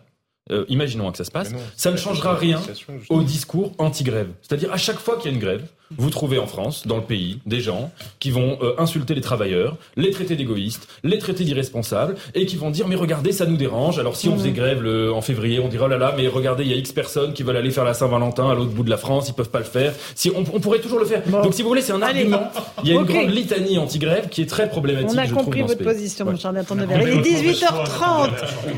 [0.50, 2.60] euh, imaginons que ça se passe, ça ne changera rien
[3.08, 4.28] au discours anti-grève.
[4.42, 5.64] C'est-à-dire à chaque fois qu'il y a une grève,
[5.98, 9.76] vous trouvez en France, dans le pays, des gens qui vont euh, insulter les travailleurs,
[9.96, 13.98] les traiter d'égoïstes, les traiter d'irresponsables, et qui vont dire mais regardez, ça nous dérange.
[13.98, 16.64] Alors si on faisait grève le, en février, on dirait oh là là, mais regardez,
[16.64, 18.90] il y a X personnes qui veulent aller faire la Saint-Valentin à l'autre bout de
[18.90, 19.92] la France, ils peuvent pas le faire.
[20.14, 21.22] Si on, on pourrait toujours le faire.
[21.26, 22.50] Donc si vous voulez, c'est un argument.
[22.84, 25.10] Il y a une grande litanie anti-grève qui est très problématique.
[25.12, 26.52] On a je compris trouve, votre position, mon cher.
[26.52, 28.30] Il est 18h30.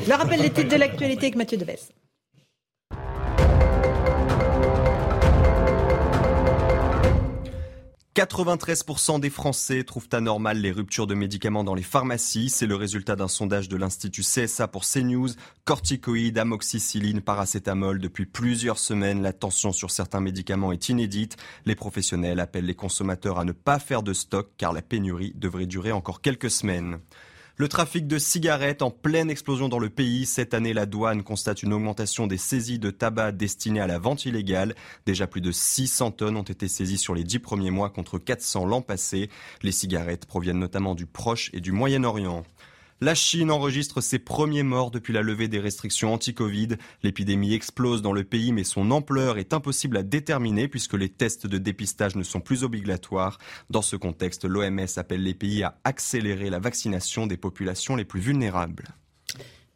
[0.09, 1.89] Le rappel des titres de l'actualité avec Mathieu Deves.
[8.15, 12.49] 93% des Français trouvent anormal les ruptures de médicaments dans les pharmacies.
[12.49, 15.31] C'est le résultat d'un sondage de l'Institut CSA pour CNews.
[15.65, 17.99] Corticoïdes, amoxicilline, paracétamol.
[17.99, 21.37] Depuis plusieurs semaines, la tension sur certains médicaments est inédite.
[21.67, 25.67] Les professionnels appellent les consommateurs à ne pas faire de stock car la pénurie devrait
[25.67, 27.01] durer encore quelques semaines.
[27.57, 30.27] Le trafic de cigarettes en pleine explosion dans le pays.
[30.27, 34.25] Cette année, la douane constate une augmentation des saisies de tabac destinées à la vente
[34.25, 34.75] illégale.
[35.07, 38.67] Déjà plus de 600 tonnes ont été saisies sur les dix premiers mois contre 400
[38.67, 39.31] l'an passé.
[39.63, 42.43] Les cigarettes proviennent notamment du Proche et du Moyen-Orient.
[43.01, 46.69] La Chine enregistre ses premiers morts depuis la levée des restrictions anti-Covid.
[47.03, 51.49] L'épidémie explose dans le pays, mais son ampleur est impossible à déterminer puisque les tests
[51.49, 53.39] de dépistage ne sont plus obligatoires.
[53.69, 58.21] Dans ce contexte, l'OMS appelle les pays à accélérer la vaccination des populations les plus
[58.21, 58.87] vulnérables.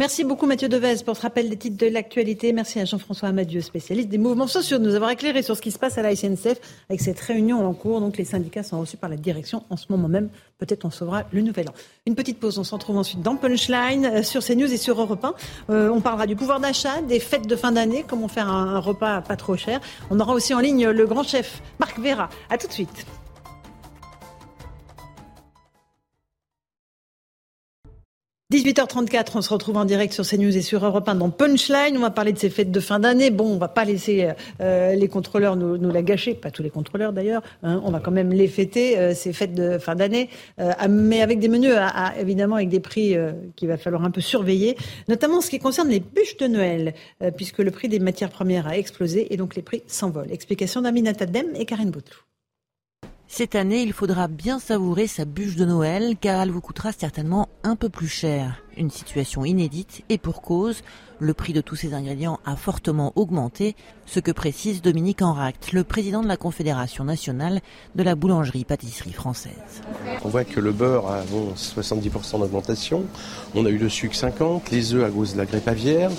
[0.00, 2.52] Merci beaucoup Mathieu Devez pour ce rappel des titres de l'actualité.
[2.52, 5.72] Merci à Jean-François Amadieu, spécialiste des mouvements sociaux, de nous avoir éclairé sur ce qui
[5.72, 8.00] se passe à la SNCF avec cette réunion en cours.
[8.00, 10.28] Donc les syndicats sont reçus par la direction en ce moment même.
[10.58, 11.72] Peut-être on sauvera le nouvel an.
[12.06, 15.24] Une petite pause, on se retrouve ensuite dans Punchline euh, sur CNews et sur Europe
[15.24, 15.34] 1.
[15.70, 19.20] Euh, on parlera du pouvoir d'achat, des fêtes de fin d'année, comment faire un repas
[19.22, 19.80] pas trop cher.
[20.10, 22.28] On aura aussi en ligne le grand chef Marc Vera.
[22.50, 23.04] À tout de suite.
[28.50, 31.98] 18h34, on se retrouve en direct sur CNews et sur Europe 1 dans Punchline.
[31.98, 33.28] On va parler de ces fêtes de fin d'année.
[33.28, 34.30] Bon, on va pas laisser
[34.62, 37.42] euh, les contrôleurs nous, la gâcher, pas tous les contrôleurs d'ailleurs.
[37.62, 37.82] Hein.
[37.84, 40.30] On va quand même les fêter, euh, ces fêtes de fin d'année,
[40.60, 41.74] euh, mais avec des menus,
[42.18, 43.14] évidemment, avec des prix
[43.54, 46.94] qu'il va falloir un peu surveiller, notamment ce qui concerne les bûches de Noël,
[47.36, 50.32] puisque le prix des matières premières a explosé et donc les prix s'envolent.
[50.32, 52.16] Explication d'Aminata Dem et Karine Boutlou.
[53.30, 57.50] Cette année, il faudra bien savourer sa bûche de Noël car elle vous coûtera certainement
[57.62, 58.62] un peu plus cher.
[58.78, 60.82] Une situation inédite et pour cause,
[61.18, 63.74] le prix de tous ces ingrédients a fortement augmenté,
[64.06, 67.60] ce que précise Dominique Enract, le président de la Confédération nationale
[67.96, 69.82] de la boulangerie-pâtisserie française.
[70.24, 73.04] On voit que le beurre a 70% d'augmentation,
[73.54, 76.10] on a eu le sucre 50, les œufs à cause de la grippe aviaire,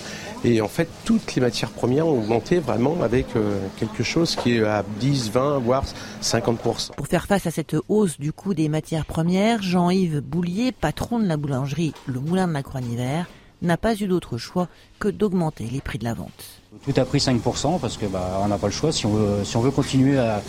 [0.43, 4.57] et en fait toutes les matières premières ont augmenté vraiment avec euh, quelque chose qui
[4.57, 5.83] est à 10, 20, voire
[6.21, 6.95] 50%.
[6.95, 11.25] Pour faire face à cette hausse du coût des matières premières, Jean-Yves Boulier, patron de
[11.25, 13.25] la boulangerie Le Moulin de la Croix-Hiver,
[13.61, 14.67] n'a pas eu d'autre choix
[14.99, 16.61] que d'augmenter les prix de la vente.
[16.85, 18.91] Tout a pris 5% parce que bah, on n'a pas le choix.
[18.91, 20.41] Si on veut, si on veut continuer à,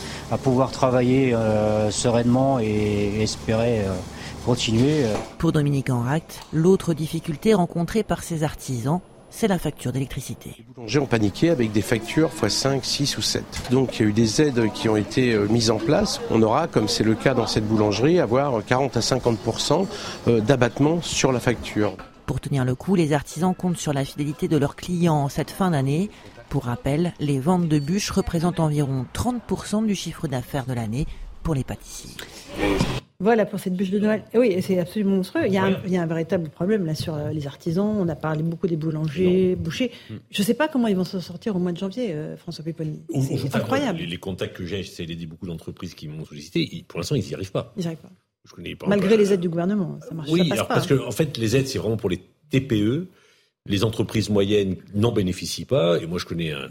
[0.42, 3.94] pouvoir travailler euh, sereinement et espérer euh,
[4.44, 5.04] continuer.
[5.04, 5.14] Euh.
[5.38, 10.54] Pour Dominique Enract, l'autre difficulté rencontrée par ses artisans, c'est la facture d'électricité.
[10.58, 13.44] Les boulangers ont paniqué avec des factures x 5, 6 ou 7.
[13.70, 16.20] Donc il y a eu des aides qui ont été mises en place.
[16.30, 19.86] On aura, comme c'est le cas dans cette boulangerie, avoir 40 à 50%
[20.42, 21.96] d'abattement sur la facture.
[22.26, 25.50] Pour tenir le coup, les artisans comptent sur la fidélité de leurs clients en cette
[25.50, 26.10] fin d'année.
[26.48, 31.06] Pour rappel, les ventes de bûches représentent environ 30% du chiffre d'affaires de l'année
[31.42, 32.16] pour les pâtissiers.
[33.20, 34.24] Voilà pour cette bûche de Noël.
[34.34, 35.46] Oui, c'est absolument monstrueux.
[35.46, 37.94] Il y, a un, véritable problème là sur euh, les artisans.
[37.98, 39.92] On a parlé beaucoup des boulangers, bouchers.
[40.08, 40.14] Mm.
[40.30, 42.64] Je ne sais pas comment ils vont s'en sortir au mois de janvier, euh, François
[42.64, 43.02] Péponi.
[43.20, 43.98] C'est incroyable.
[43.98, 46.84] Les, contacts que j'ai, c'est beaucoup d'entreprises qui m'ont sollicité.
[46.88, 47.72] Pour l'instant, ils n'y arrivent pas.
[47.76, 48.86] Ils n'y arrivent pas.
[48.86, 50.30] Malgré les aides du gouvernement, ça marche.
[50.30, 52.20] Oui, alors parce que en fait, les aides, c'est vraiment pour les
[52.50, 53.06] TPE.
[53.66, 55.98] Les entreprises moyennes n'en bénéficient pas.
[55.98, 56.70] Et moi, je connais un,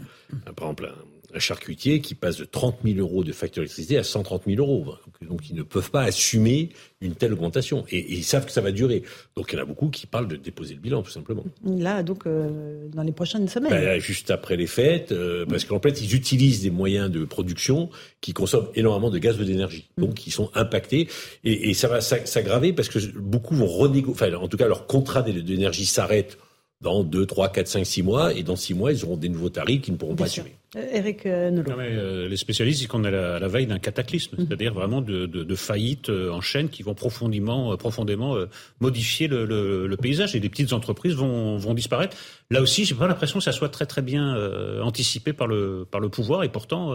[0.56, 4.42] par exemple un, charcutier qui passe de 30 000 euros de facture d'électricité à 130
[4.46, 4.94] 000 euros.
[5.22, 6.70] Donc, ils ne peuvent pas assumer
[7.00, 7.84] une telle augmentation.
[7.90, 9.02] Et, ils savent que ça va durer.
[9.36, 11.44] Donc, il y en a beaucoup qui parlent de déposer le bilan, tout simplement.
[11.64, 13.70] Là, donc, euh, dans les prochaines semaines.
[13.70, 17.90] Ben, juste après les fêtes, euh, parce qu'en fait, ils utilisent des moyens de production
[18.20, 19.88] qui consomment énormément de gaz ou d'énergie.
[19.96, 20.02] Mm.
[20.02, 21.08] Donc, ils sont impactés.
[21.44, 25.22] Et, ça va s'aggraver parce que beaucoup vont renégocier, enfin, en tout cas, leur contrat
[25.22, 26.38] d'énergie s'arrête
[26.80, 28.34] dans 2, 3, 4, 5, 6 mois.
[28.34, 30.54] Et dans 6 mois, ils auront des nouveaux tarifs qu'ils ne pourront pas assumer.
[30.76, 34.46] Eric euh, euh, euh, les spécialistes disent qu'on est à la, veille d'un cataclysme, mhm.
[34.46, 38.36] c'est-à-dire vraiment de, de, faillites en chaîne qui vont profondément, profondément
[38.80, 42.16] modifier le, paysage et des petites entreprises vont, vont disparaître.
[42.50, 44.36] Là aussi, j'ai pas l'impression que ça soit très très bien
[44.80, 46.94] anticipé par le, par le pouvoir et pourtant,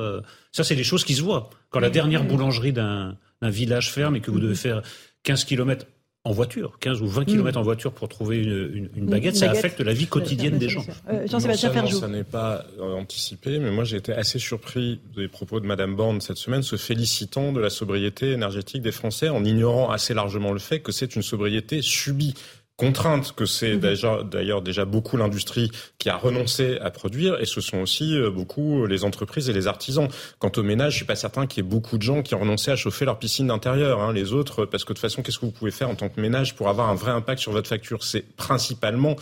[0.54, 1.50] ça c'est des choses qui se voient.
[1.70, 4.82] Quand la dernière boulangerie d'un village ferme et que vous devez faire
[5.24, 5.86] 15 kilomètres
[6.26, 7.62] en voiture, 15 ou 20 km mm.
[7.62, 10.84] en voiture pour trouver une, baguette, ça affecte la vie quotidienne des gens.
[11.08, 15.60] Euh, Jean-Sébastien Ça n'est pas euh, anticipé, mais moi j'ai été assez surpris des propos
[15.60, 19.92] de Madame Borne cette semaine, se félicitant de la sobriété énergétique des Français, en ignorant
[19.92, 22.34] assez largement le fait que c'est une sobriété subie
[22.78, 24.26] contrainte que c'est mhm.
[24.30, 28.86] d'ailleurs déjà beaucoup l'industrie qui a renoncé à produire et ce sont aussi euh, beaucoup
[28.86, 30.08] les entreprises et les artisans.
[30.40, 32.40] Quant au ménage, je suis pas certain qu'il y ait beaucoup de gens qui ont
[32.40, 34.02] renoncé à chauffer leur piscine d'intérieur.
[34.02, 34.14] Hein.
[34.14, 36.20] Les autres, parce que de toute façon, qu'est-ce que vous pouvez faire en tant que
[36.20, 38.04] ménage pour avoir un vrai impact sur votre facture?
[38.04, 39.16] C'est principalement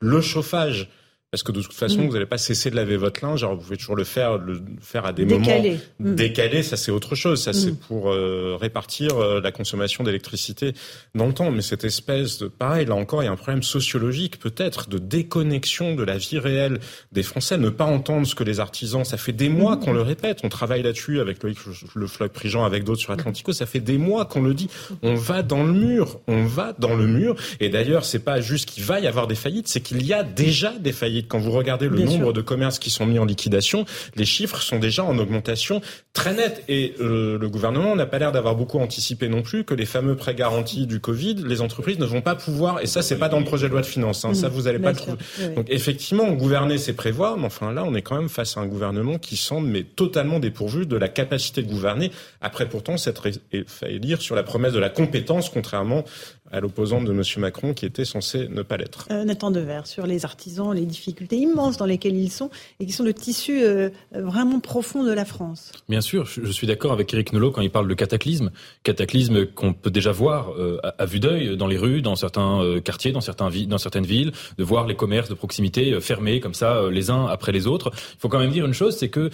[0.00, 0.88] le chauffage.
[1.30, 2.06] Parce que de toute façon, mm.
[2.08, 3.44] vous n'allez pas cesser de laver votre linge.
[3.44, 5.62] Alors, vous pouvez toujours le faire, le faire à des moments
[6.00, 6.14] mm.
[6.16, 6.64] décalés.
[6.64, 7.40] Ça, c'est autre chose.
[7.40, 7.76] Ça, c'est mm.
[7.76, 10.72] pour euh, répartir euh, la consommation d'électricité
[11.14, 11.52] dans le temps.
[11.52, 14.98] Mais cette espèce de, pareil, là encore, il y a un problème sociologique, peut-être, de
[14.98, 16.80] déconnexion de la vie réelle
[17.12, 17.58] des Français.
[17.58, 20.40] Ne pas entendre ce que les artisans, ça fait des mois qu'on le répète.
[20.42, 21.58] On travaille là-dessus avec Loïc
[21.94, 23.52] Le Floc Prigent, avec d'autres sur Atlantico.
[23.52, 24.68] Ça fait des mois qu'on le dit.
[25.02, 26.18] On va dans le mur.
[26.26, 27.36] On va dans le mur.
[27.60, 30.24] Et d'ailleurs, c'est pas juste qu'il va y avoir des faillites, c'est qu'il y a
[30.24, 33.84] déjà des faillites quand vous regardez le nombre de commerces qui sont mis en liquidation,
[34.16, 35.80] les chiffres sont déjà en augmentation
[36.12, 36.64] très nette.
[36.68, 40.16] Et euh, le gouvernement n'a pas l'air d'avoir beaucoup anticipé non plus que les fameux
[40.16, 43.38] prêts garantis du Covid, les entreprises ne vont pas pouvoir, et ça c'est pas dans
[43.38, 45.18] le projet de loi de finances, hein, ça vous allez pas le trouver.
[45.54, 48.66] Donc effectivement, gouverner c'est prévoir, mais enfin là on est quand même face à un
[48.66, 52.10] gouvernement qui semble mais totalement dépourvu de la capacité de gouverner.
[52.40, 53.20] Après pourtant, cette
[53.66, 56.04] faillir sur la promesse de la compétence, contrairement
[56.50, 57.22] à l'opposante de M.
[57.38, 59.06] Macron qui était censé ne pas l'être.
[59.10, 62.92] Euh, Nathan Devers, sur les artisans, les difficultés immenses dans lesquelles ils sont et qui
[62.92, 65.72] sont le tissu euh, vraiment profond de la France.
[65.88, 68.50] Bien sûr, je suis d'accord avec Eric Nolot quand il parle de cataclysme.
[68.82, 72.80] Cataclysme qu'on peut déjà voir euh, à, vue d'œil dans les rues, dans certains euh,
[72.80, 76.54] quartiers, dans, certains dans certaines villes, de voir les commerces de proximité euh, fermés comme
[76.54, 77.90] ça les uns après les autres.
[77.94, 79.30] Il faut quand même dire une chose, c'est que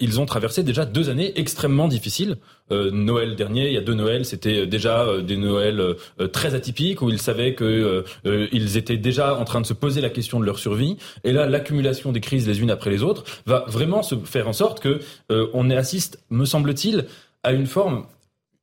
[0.00, 2.36] ils ont traversé déjà deux années extrêmement difficiles.
[2.70, 5.96] Noël dernier, il y a deux Noëls, c'était déjà des Noëls
[6.32, 10.10] très atypiques où ils savaient que ils étaient déjà en train de se poser la
[10.10, 10.96] question de leur survie.
[11.24, 14.52] Et là, l'accumulation des crises les unes après les autres va vraiment se faire en
[14.52, 17.06] sorte que on assiste, me semble-t-il,
[17.42, 18.06] à une forme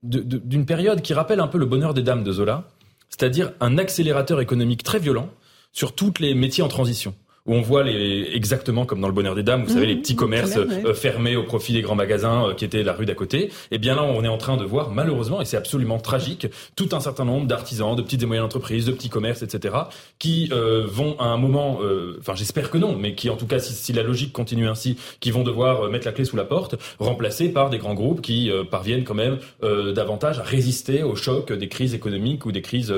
[0.04, 2.70] d'une période qui rappelle un peu le bonheur des dames de Zola,
[3.10, 5.30] c'est-à-dire un accélérateur économique très violent
[5.72, 7.16] sur tous les métiers en transition
[7.48, 10.14] où on voit les, exactement comme dans le bonheur des dames, vous savez, les petits
[10.14, 13.16] mmh, commerces euh, fermés au profit des grands magasins euh, qui étaient la rue d'à
[13.16, 13.46] côté.
[13.46, 16.48] Et eh bien là, on est en train de voir, malheureusement, et c'est absolument tragique,
[16.76, 19.76] tout un certain nombre d'artisans, de petites et moyennes entreprises, de petits commerces, etc.,
[20.20, 21.80] qui euh, vont à un moment,
[22.20, 24.98] enfin j'espère que non, mais qui en tout cas, si, si, la logique continue ainsi,
[25.20, 28.52] qui vont devoir mettre la clé sous la porte, remplacés par des grands groupes qui
[28.70, 32.94] parviennent quand même davantage à résister au choc des crises économiques ou des crises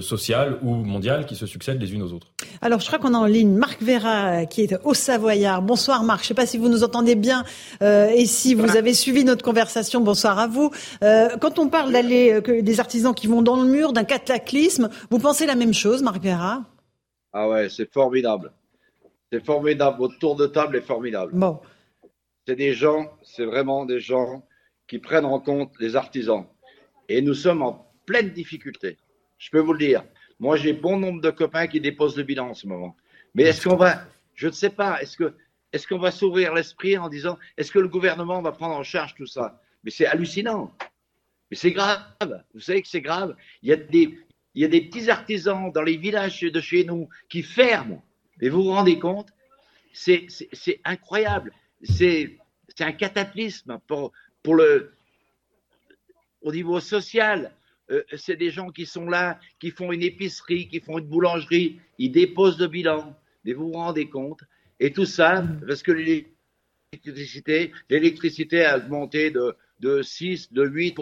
[0.00, 2.26] sociales ou mondiales qui se succèdent les unes aux autres.
[2.60, 5.62] Alors, je crois qu'on a en ligne Marc Vera, qui est au Savoyard.
[5.62, 7.44] Bonsoir Marc, je ne sais pas si vous nous entendez bien
[7.82, 10.00] euh, et si vous avez suivi notre conversation.
[10.00, 10.70] Bonsoir à vous.
[11.02, 14.88] Euh, quand on parle d'aller euh, des artisans qui vont dans le mur, d'un cataclysme,
[15.10, 16.64] vous pensez la même chose, Marc Vera?
[17.32, 18.52] Ah ouais, c'est formidable.
[19.32, 19.98] C'est formidable.
[19.98, 21.32] Votre tour de table est formidable.
[21.34, 21.60] Bon.
[22.46, 24.42] C'est des gens, c'est vraiment des gens
[24.86, 26.46] qui prennent en compte les artisans.
[27.08, 28.96] Et nous sommes en pleine difficulté.
[29.36, 30.02] Je peux vous le dire.
[30.40, 32.96] Moi, j'ai bon nombre de copains qui déposent le bilan en ce moment.
[33.34, 34.02] Mais est-ce qu'on va,
[34.34, 35.34] je ne sais pas, est-ce que,
[35.72, 39.14] est-ce qu'on va s'ouvrir l'esprit en disant, est-ce que le gouvernement va prendre en charge
[39.14, 39.60] tout ça?
[39.84, 40.74] Mais c'est hallucinant.
[41.50, 42.02] Mais c'est grave.
[42.54, 43.36] Vous savez que c'est grave.
[43.62, 44.18] Il y a des,
[44.54, 48.02] il y a des petits artisans dans les villages de chez nous qui ferment.
[48.40, 49.28] Et vous vous rendez compte?
[49.92, 50.26] C'est
[50.84, 51.52] incroyable.
[51.82, 52.38] C'est
[52.80, 54.94] un cataclysme pour, pour le,
[56.42, 57.52] au niveau social.
[57.90, 61.80] Euh, c'est des gens qui sont là, qui font une épicerie, qui font une boulangerie,
[61.98, 63.16] ils déposent le bilan.
[63.44, 64.40] Mais vous vous rendez compte?
[64.80, 70.96] Et tout ça parce que l'électricité, l'électricité a augmenté de, de 6, de 8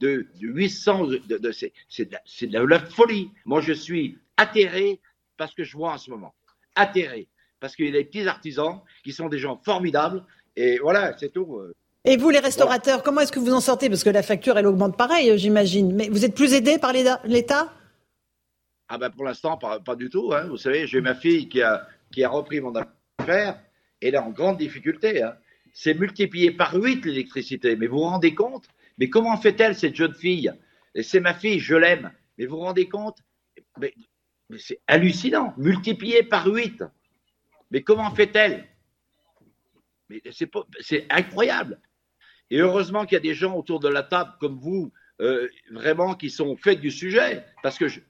[0.00, 1.52] de, 800, de,
[1.88, 3.30] c'est de, la folie.
[3.44, 5.00] Moi, je suis atterré
[5.36, 6.34] parce que je vois en ce moment.
[6.74, 7.28] Atterré.
[7.60, 10.24] Parce qu'il y a des petits artisans qui sont des gens formidables.
[10.56, 11.60] Et voilà, c'est tout.
[12.06, 13.88] Et vous, les restaurateurs, comment est-ce que vous en sortez?
[13.88, 15.94] Parce que la facture, elle augmente pareil, j'imagine.
[15.94, 17.72] Mais vous êtes plus aidé par l'État?
[18.88, 20.34] Ah ben pour l'instant, pas, du tout.
[20.34, 20.48] Hein.
[20.48, 23.58] Vous savez, j'ai ma fille qui a, qui a repris mon affaire.
[24.02, 25.22] Et elle est en grande difficulté.
[25.22, 25.34] Hein.
[25.72, 27.74] C'est multiplié par 8 l'électricité.
[27.74, 28.66] Mais vous vous rendez compte?
[28.98, 30.52] Mais comment fait-elle, cette jeune fille?
[31.02, 32.12] C'est ma fille, je l'aime.
[32.36, 33.16] Mais vous vous rendez compte?
[33.80, 33.94] Mais,
[34.58, 35.54] c'est hallucinant.
[35.56, 36.84] Multiplié par 8.
[37.70, 38.68] Mais comment fait-elle?
[40.82, 41.80] C'est incroyable.
[42.50, 46.14] Et heureusement qu'il y a des gens autour de la table comme vous, euh, vraiment,
[46.14, 47.44] qui sont faits du sujet.
[47.62, 48.00] Parce que je,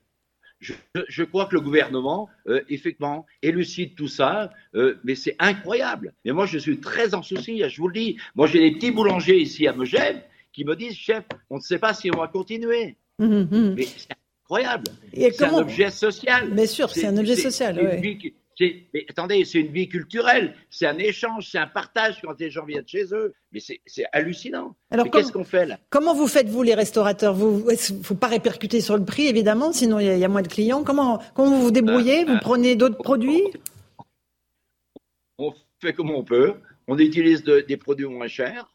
[0.61, 6.15] je, crois que le gouvernement, euh, effectivement, élucide tout ça, euh, mais c'est incroyable.
[6.25, 8.19] Mais moi, je suis très en souci, je vous le dis.
[8.35, 11.79] Moi, j'ai des petits boulangers ici à Megève qui me disent, chef, on ne sait
[11.79, 12.97] pas si on va continuer.
[13.19, 13.75] Mmh, mmh.
[13.77, 14.09] Mais c'est
[14.43, 14.85] incroyable.
[15.13, 16.51] C'est un objet social.
[16.51, 18.01] Bien sûr, c'est un objet social.
[18.01, 18.35] Oui.
[18.61, 22.65] Mais attendez, c'est une vie culturelle, c'est un échange, c'est un partage quand les gens
[22.65, 23.35] viennent chez eux.
[23.53, 24.77] Mais c'est hallucinant.
[24.91, 25.79] Alors qu'est-ce qu'on fait là?
[25.91, 27.35] Comment vous faites vous les restaurateurs?
[27.35, 30.49] Vous, il faut pas répercuter sur le prix évidemment, sinon il y, a moins de
[30.49, 30.85] clients.
[30.85, 32.23] Comment, comment vous vous débrouillez?
[32.23, 33.43] Euh, Vous euh, prenez d'autres produits?
[35.39, 36.55] On fait comme on peut.
[36.87, 38.71] On utilise des produits moins chers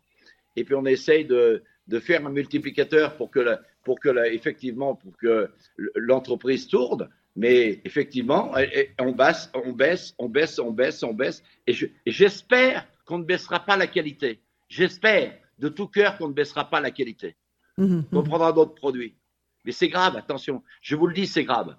[0.55, 5.15] et puis on essaye de, de faire un multiplicateur pour que, pour que effectivement, pour
[5.17, 5.49] que
[5.95, 7.09] l'entreprise tourne.
[7.39, 8.51] Mais effectivement,
[8.99, 11.41] on baisse, on baisse, on baisse, on baisse, on baisse.
[11.67, 11.73] Et
[12.05, 14.41] j'espère qu'on ne baissera pas la qualité.
[14.67, 17.37] J'espère de tout cœur qu'on ne baissera pas la qualité.
[17.77, 19.15] Mmh, on prendra d'autres produits.
[19.63, 20.61] Mais c'est grave, attention.
[20.81, 21.77] Je vous le dis, c'est grave.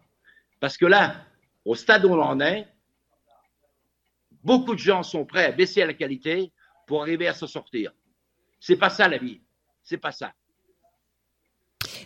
[0.60, 1.26] Parce que là,
[1.66, 2.66] au stade où on en est,
[4.42, 6.52] beaucoup de gens sont prêts à baisser la qualité
[6.86, 7.92] pour arriver à s'en sortir.
[8.60, 9.42] C'est pas ça la vie.
[9.82, 10.32] C'est pas ça.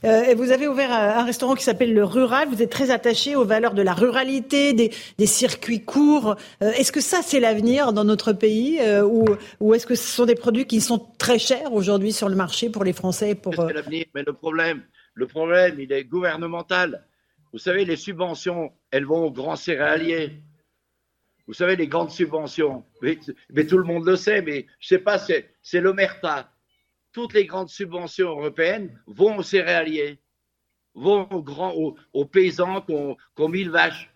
[0.05, 2.49] Euh, vous avez ouvert un restaurant qui s'appelle le Rural.
[2.49, 6.37] Vous êtes très attaché aux valeurs de la ruralité, des, circuits courts.
[6.63, 9.25] Euh, est-ce que ça, c'est l'avenir dans notre pays euh, ou,
[9.61, 12.69] ou est-ce que ce sont des produits qui sont très chers aujourd'hui sur le marché
[12.69, 14.83] pour les Français pour, C'est l'avenir, mais le problème,
[15.15, 17.07] le problème, il est gouvernemental.
[17.53, 20.43] Vous savez, les subventions, elles vont aux grands céréaliers.
[21.47, 22.85] Vous savez, les grandes subventions.
[23.01, 23.19] Mais,
[23.51, 26.51] mais tout le monde le sait, mais je sais pas, c'est l'omerta
[27.15, 30.19] toutes les grandes subventions européennes vont aux céréaliers.
[30.95, 31.73] vont aux, grands,
[32.13, 34.13] aux, paysans qui ont, mille vaches.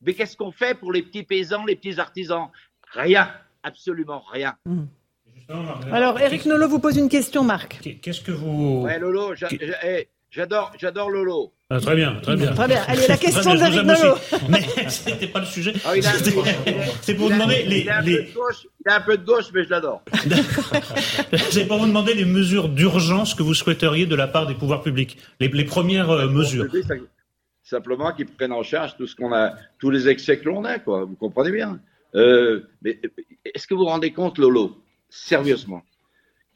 [0.00, 2.48] Mais qu'est-ce qu'on fait pour les petits paysans, les petits artisans?
[2.92, 3.30] Rien,
[3.62, 4.56] absolument rien.
[4.64, 4.84] Mmh.
[5.92, 7.80] Alors, Eric Nolot vous pose une question, Marc.
[8.02, 8.82] Qu'est-ce que vous...
[8.82, 9.34] Ouais, Lolo,
[9.84, 11.52] eh, j'adore, j'adore Lolo.
[11.70, 12.52] Ah, très bien, très bien.
[12.52, 12.82] Très bien.
[12.86, 14.16] Allez, la question d'Eric Nolot.
[14.48, 15.74] Mais c'était pas le sujet.
[15.84, 15.92] Ah,
[17.02, 17.80] c'est pour vous demander les.
[17.80, 18.30] Il a, les...
[18.34, 20.02] Gauche, il a un peu de gauche, mais je l'adore.
[21.50, 24.82] c'est pour vous demander les mesures d'urgence que vous souhaiteriez de la part des pouvoirs
[24.82, 25.18] publics.
[25.40, 26.66] Les, les premières euh, mesures.
[27.62, 30.78] Simplement qu'ils prennent en charge tout ce qu'on a, tous les excès que l'on a,
[30.78, 31.04] quoi.
[31.04, 31.80] Vous comprenez bien.
[32.14, 32.98] Euh, mais
[33.44, 35.82] est-ce que vous vous rendez compte, Lolo, sérieusement,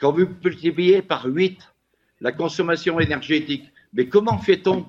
[0.01, 1.59] quand vous multipliez par 8
[2.23, 4.87] la consommation énergétique, mais comment fait-on?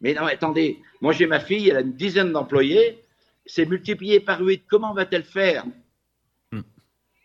[0.00, 3.02] Mais non, attendez, moi j'ai ma fille, elle a une dizaine d'employés,
[3.46, 5.64] c'est multiplié par 8, comment va-t-elle faire?
[6.52, 6.60] Hmm.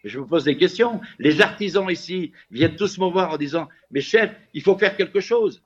[0.03, 1.01] Je me pose des questions.
[1.19, 5.19] Les artisans ici viennent tous me voir en disant, mais chef, il faut faire quelque
[5.19, 5.61] chose.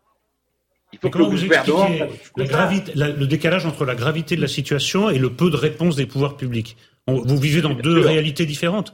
[0.94, 2.06] Il faut que vous expliquez
[2.38, 5.96] la gravité, le décalage entre la gravité de la situation et le peu de réponse
[5.96, 6.76] des pouvoirs publics?
[7.08, 8.94] Vous vivez dans deux réalités différentes.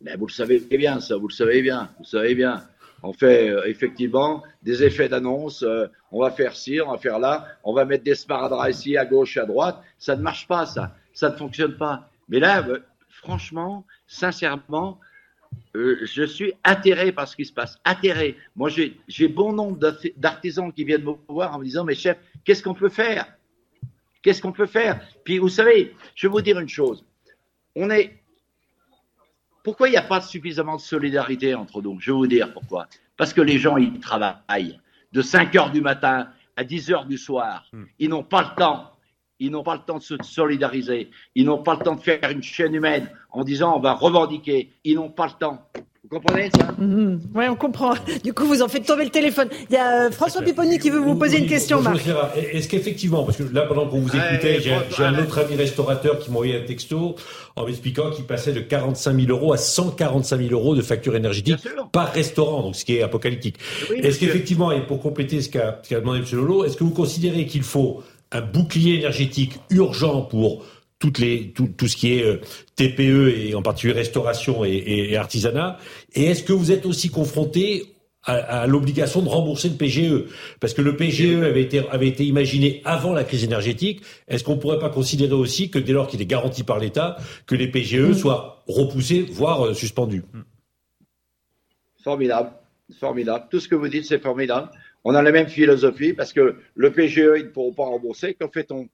[0.00, 2.64] Mais vous le savez bien, ça, vous le savez bien, vous savez bien
[3.04, 7.18] on fait euh, effectivement des effets d'annonce, euh, on va faire ci, on va faire
[7.18, 9.78] là, on va mettre des sparadraps ici, à gauche, à droite.
[9.98, 10.96] Ça ne marche pas, ça.
[11.12, 12.08] Ça ne fonctionne pas.
[12.28, 12.78] Mais là, euh,
[13.08, 14.98] franchement, sincèrement,
[15.74, 17.78] je suis atterré par ce qui se passe.
[17.84, 18.36] Atterré.
[18.56, 18.70] Moi,
[19.06, 19.78] j'ai bon nombre
[20.16, 23.26] d'artisans qui viennent me voir en me disant, mais chef, qu'est-ce qu'on peut faire?
[24.22, 25.00] Qu'est-ce qu'on peut faire?
[25.24, 27.04] Puis, vous savez, je vais vous dire une chose.
[27.76, 28.16] On est,
[29.64, 31.98] pourquoi il n'y a pas suffisamment de solidarité entre nous?
[31.98, 32.86] Je vais vous dire pourquoi.
[33.16, 34.78] Parce que les gens, ils travaillent
[35.12, 37.64] de 5 heures du matin à 10 heures du soir.
[37.72, 37.84] Hmm.
[37.98, 38.92] Ils n'ont pas le temps.
[39.40, 41.10] Ils n'ont pas le temps de se solidariser.
[41.34, 44.70] Ils n'ont pas le temps de faire une chaîne humaine en disant on va revendiquer.
[44.84, 45.66] Ils n'ont pas le temps.
[46.04, 47.18] Vous comprenez ça mhm.
[47.34, 47.94] Oui, on comprend.
[48.22, 49.48] Du coup, vous en faites tomber le téléphone.
[49.70, 52.06] Il y a euh, François Pipponi qui veut vous poser une question, Marc.
[52.52, 56.30] Est-ce qu'effectivement, parce que là, pendant qu'on vous écoutait, j'ai un autre ami restaurateur qui
[56.30, 57.16] m'a envoyé un texto
[57.56, 61.66] en m'expliquant qu'il passait de 45 000 euros à 145 000 euros de facture énergétique
[61.90, 63.56] par restaurant, donc ce qui est apocalyptique.
[63.96, 66.26] est-ce qu'effectivement, et pour compléter ce qu'a demandé M.
[66.32, 70.64] Lolo, est-ce que vous considérez qu'il faut un bouclier énergétique urgent pour
[71.04, 72.40] toutes les, tout, tout, ce qui est euh,
[72.76, 75.76] TPE et en particulier restauration et, et, artisanat
[76.14, 80.24] Et est-ce que vous êtes aussi confronté à, à l'obligation de rembourser le PGE
[80.60, 84.00] Parce que le PGE avait été, avait été imaginé avant la crise énergétique.
[84.28, 87.18] Est-ce qu'on ne pourrait pas considérer aussi que dès lors qu'il est garanti par l'État,
[87.44, 88.14] que les PGE mmh.
[88.14, 90.22] soient repoussés, voire euh, suspendus?
[92.02, 92.50] Formidable,
[92.98, 93.44] formidable.
[93.50, 94.70] Tout ce que vous dites, c'est formidable.
[95.04, 98.32] On a la même philosophie parce que le PGE, ils ne pourront pas rembourser.
[98.32, 98.88] Que fait-on?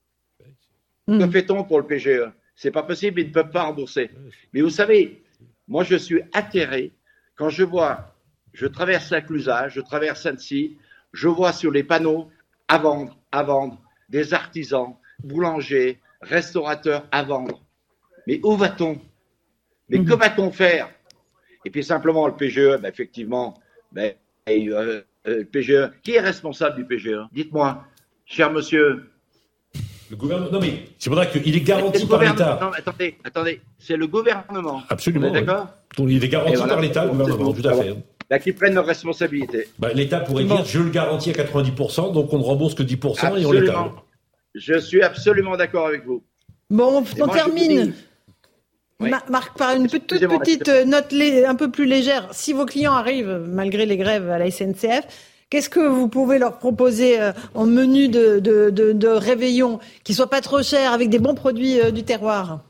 [1.18, 1.30] Que hmm.
[1.30, 4.10] fait-on pour le PGE C'est pas possible, ils ne peuvent pas rembourser.
[4.52, 5.22] Mais vous savez,
[5.68, 6.92] moi je suis atterré
[7.36, 8.14] quand je vois,
[8.52, 10.76] je traverse la Clusaz, je traverse Annecy,
[11.12, 12.30] je vois sur les panneaux
[12.68, 17.62] à vendre, à vendre, des artisans, boulangers, restaurateurs à vendre.
[18.26, 19.00] Mais où va-t-on?
[19.88, 20.04] Mais hmm.
[20.04, 20.90] que va-t-on faire?
[21.64, 23.54] Et puis simplement le PGE, ben, effectivement,
[23.92, 24.14] ben,
[24.48, 27.84] euh, euh, le PGE, qui est responsable du PGE Dites-moi,
[28.24, 29.09] cher monsieur,
[30.10, 30.50] le gouvernement.
[30.50, 32.58] Non, mais c'est pour ça qu'il est garanti par l'État.
[32.60, 33.60] Non, attendez, attendez.
[33.78, 34.82] C'est le gouvernement.
[34.88, 35.30] Absolument.
[35.30, 35.68] D'accord
[35.98, 37.96] Il est garanti par l'État, le gouvernement, tout à fait.
[38.28, 39.68] Là, qui prennent leurs responsabilités.
[39.78, 43.40] Bah, L'État pourrait dire je le garantis à 90%, donc on ne rembourse que 10%
[43.40, 43.90] et on l'étale.
[44.54, 46.22] Je suis absolument d'accord avec vous.
[46.70, 47.92] Bon, on termine.
[49.00, 51.12] Marc, par une toute petite note
[51.46, 55.06] un peu plus légère, si vos clients arrivent, malgré les grèves à la SNCF,
[55.50, 60.62] Qu'est-ce que vous pouvez leur proposer euh, en menu de, réveillon qui soit pas trop
[60.62, 62.62] cher avec des bons produits euh, du terroir?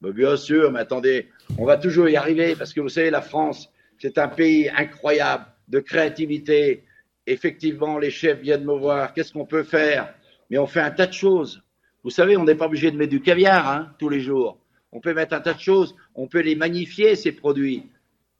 [0.00, 1.26] Bah, Bien sûr, mais attendez,
[1.58, 3.68] on va toujours y arriver parce que vous savez, la France,
[3.98, 6.84] c'est un pays incroyable de créativité.
[7.26, 9.12] Effectivement, les chefs viennent me voir.
[9.12, 10.14] Qu'est-ce qu'on peut faire?
[10.50, 11.64] Mais on fait un tas de choses.
[12.04, 14.60] Vous savez, on n'est pas obligé de mettre du caviar hein, tous les jours.
[14.92, 15.96] On peut mettre un tas de choses.
[16.14, 17.88] On peut les magnifier, ces produits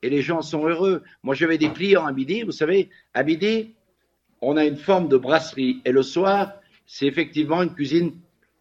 [0.04, 1.02] et les gens sont heureux.
[1.22, 3.72] Moi, j'avais des clients à midi, vous savez, à midi,
[4.42, 6.52] on a une forme de brasserie et le soir,
[6.84, 8.12] c'est effectivement une cuisine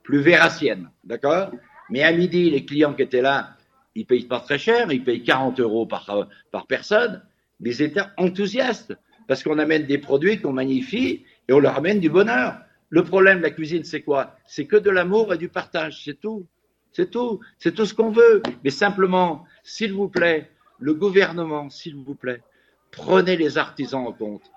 [0.03, 1.51] plus véracienne, d'accord?
[1.89, 3.57] Mais à midi, les clients qui étaient là,
[3.93, 7.21] ils payent pas très cher, ils payent 40 euros par, par personne,
[7.59, 8.93] mais ils étaient enthousiastes
[9.27, 12.57] parce qu'on amène des produits qu'on magnifie et on leur amène du bonheur.
[12.87, 14.37] Le problème de la cuisine, c'est quoi?
[14.45, 16.47] C'est que de l'amour et du partage, c'est tout.
[16.93, 17.41] C'est tout.
[17.57, 18.41] C'est tout ce qu'on veut.
[18.63, 20.49] Mais simplement, s'il vous plaît,
[20.83, 22.43] le gouvernement, s'il vous plaît,
[22.91, 24.51] prenez les artisans en compte.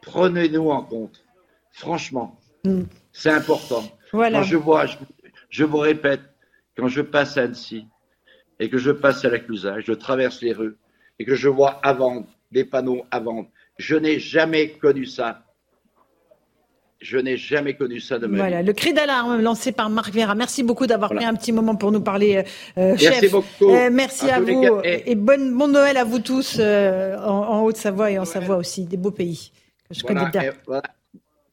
[0.00, 1.24] Prenez-nous en compte.
[1.70, 2.82] Franchement, mm.
[3.12, 3.84] c'est important.
[4.10, 4.86] Quand je vois,
[5.50, 6.22] je, vous répète,
[6.76, 7.86] quand je passe à Annecy
[8.58, 10.76] et que je passe à la Clusaz, je traverse les rues
[11.20, 13.48] et que je vois à vendre des panneaux à vendre,
[13.78, 15.44] je n'ai jamais connu ça.
[17.02, 20.34] Je n'ai jamais connu ça de ma Voilà, le cri d'alarme lancé par Marc Vera.
[20.34, 22.44] Merci beaucoup d'avoir pris un petit moment pour nous parler,
[22.78, 23.30] euh, Merci chef.
[23.32, 23.70] beaucoup.
[23.70, 24.80] Euh, merci À vous.
[24.84, 28.56] Et- et bonne, bon Noël à vous tous euh, en, en Haute-Savoie et en Savoie
[28.56, 29.50] aussi, des beaux pays
[29.88, 30.42] que je Voilà, connais bien.
[30.42, 30.82] et voilà.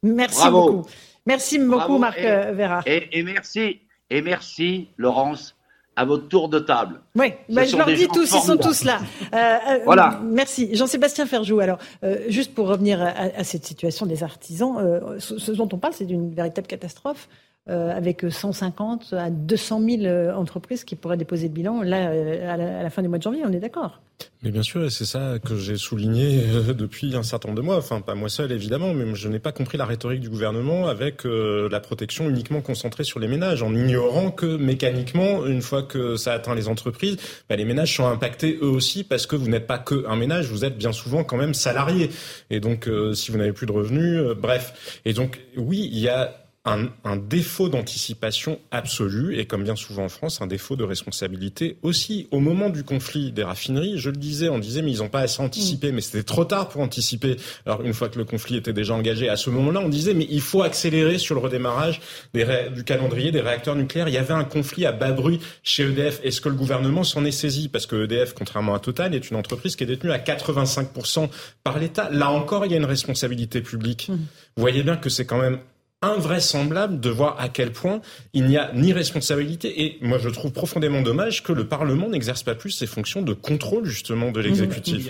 [0.03, 0.71] Merci Bravo.
[0.71, 0.89] beaucoup.
[1.25, 2.81] Merci beaucoup Bravo, Marc et- euh, Vera.
[2.85, 5.55] Et, et merci, et merci, Laurence,
[5.99, 7.01] à votre tour de table.
[7.15, 8.99] Oui, bah, je leur dis tous, ils sont tous là.
[9.33, 10.21] Euh, euh, Voilà.
[10.23, 10.73] Merci.
[10.73, 15.37] Jean-Sébastien Ferjou, alors, euh, juste pour revenir à, à cette situation des artisans, euh, ce,
[15.37, 17.27] ce dont on parle, c'est d'une véritable catastrophe.
[17.69, 22.51] Euh, avec 150 à 200 000 euh, entreprises qui pourraient déposer le bilan là, euh,
[22.51, 24.01] à la, fin du mois de janvier, on est d'accord
[24.41, 27.77] Mais bien sûr, et c'est ça que j'ai souligné depuis un certain nombre de mois.
[27.77, 31.25] Enfin, pas moi seul, évidemment, mais je n'ai pas compris la rhétorique du gouvernement avec
[31.25, 36.33] la protection uniquement concentrée sur les ménages, en ignorant que mécaniquement, une fois que ça
[36.33, 37.17] atteint les entreprises,
[37.49, 40.47] bah, les ménages sont impactés eux aussi parce que vous n'êtes pas que un ménage,
[40.47, 42.09] vous êtes bien souvent quand même salarié.
[42.49, 45.01] Et donc, si vous n'avez plus de revenus, bref.
[45.05, 50.05] Et donc, oui, il y a un, un défaut d'anticipation absolu et comme bien souvent
[50.05, 52.27] en France, un défaut de responsabilité aussi.
[52.31, 55.21] Au moment du conflit des raffineries, je le disais, on disait mais ils n'ont pas
[55.21, 57.35] assez anticipé, mais c'était trop tard pour anticiper.
[57.65, 60.27] Alors une fois que le conflit était déjà engagé, à ce moment-là, on disait mais
[60.29, 62.01] il faut accélérer sur le redémarrage
[62.33, 64.07] des ré- du calendrier des réacteurs nucléaires.
[64.07, 66.19] Il y avait un conflit à bas bruit chez EDF.
[66.23, 67.67] Est-ce que le gouvernement s'en est saisi?
[67.69, 71.29] Parce que EDF, contrairement à Total, est une entreprise qui est détenue à 85%
[71.63, 72.09] par l'État.
[72.11, 74.07] Là encore, il y a une responsabilité publique.
[74.09, 75.59] Vous voyez bien que c'est quand même
[76.01, 78.01] invraisemblable de voir à quel point
[78.33, 82.43] il n'y a ni responsabilité et moi je trouve profondément dommage que le Parlement n'exerce
[82.43, 85.09] pas plus ses fonctions de contrôle justement de Il l'exécutif.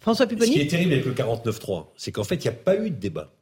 [0.00, 2.52] François Ce qui Pupponi est terrible avec le 49.3, c'est qu'en fait, il n'y a
[2.52, 3.32] pas eu de débat.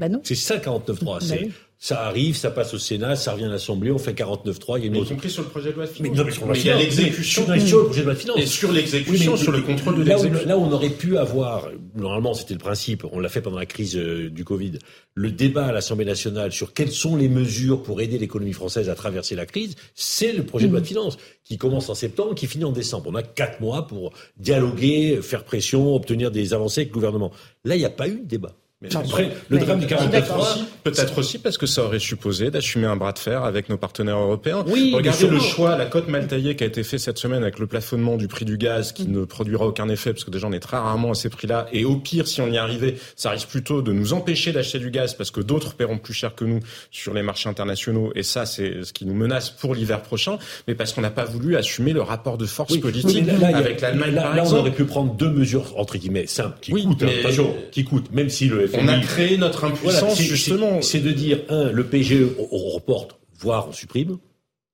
[0.00, 0.20] Bah non.
[0.24, 1.20] C'est ça, 49.3.
[1.20, 1.52] C'est- Bah oui.
[1.84, 4.84] Ça arrive, ça passe au Sénat, ça revient à l'Assemblée, on fait 49.3, il y
[4.84, 5.10] a une Mais y autre.
[5.10, 6.12] compris sur le projet de loi de finances.
[6.12, 7.44] Mais, non, mais sur la Mais il y a l'exécution.
[7.48, 8.38] mais sur le projet de loi de finances.
[8.38, 10.48] Et sur l'exécution, Oui, sur le contrôle de l'exécution.
[10.48, 13.66] Là où on aurait pu avoir, normalement c'était le principe, on l'a fait pendant la
[13.66, 14.78] crise euh, du Covid,
[15.14, 18.94] le débat à l'Assemblée nationale sur quelles sont les mesures pour aider l'économie française à
[18.94, 22.46] traverser la crise, c'est le projet de loi de finances qui commence en septembre, qui
[22.46, 23.10] finit en décembre.
[23.10, 27.32] On a quatre mois pour dialoguer, faire pression, obtenir des avancées avec le gouvernement.
[27.64, 28.54] Là, il n'y a pas eu de débat.
[28.82, 32.86] Mais Après, le drame du 49 aussi, peut-être aussi parce que ça aurait supposé d'assumer
[32.86, 34.64] un bras de fer avec nos partenaires européens.
[34.66, 37.58] Oui, Regardez le choix, la cote mal taillée qui a été fait cette semaine avec
[37.60, 40.52] le plafonnement du prix du gaz qui ne produira aucun effet parce que déjà on
[40.52, 41.66] est très rarement à ces prix-là.
[41.72, 44.90] Et au pire, si on y arrivait, ça risque plutôt de nous empêcher d'acheter du
[44.90, 46.58] gaz parce que d'autres paieront plus cher que nous
[46.90, 48.10] sur les marchés internationaux.
[48.16, 50.38] Et ça, c'est ce qui nous menace pour l'hiver prochain.
[50.66, 53.80] Mais parce qu'on n'a pas voulu assumer le rapport de force Oui, politique là, avec
[53.80, 57.02] l'Allemagne, là, par là, on aurait pu prendre deux mesures entre guillemets simples qui coûtent,
[57.02, 58.71] hein, mais- attention, qui coûtent, même si le.
[58.74, 60.82] On a créé notre impuissance, Voilà, justement.
[60.82, 64.18] c'est- de dire un, le PGE, on, on reporte, voire on supprime,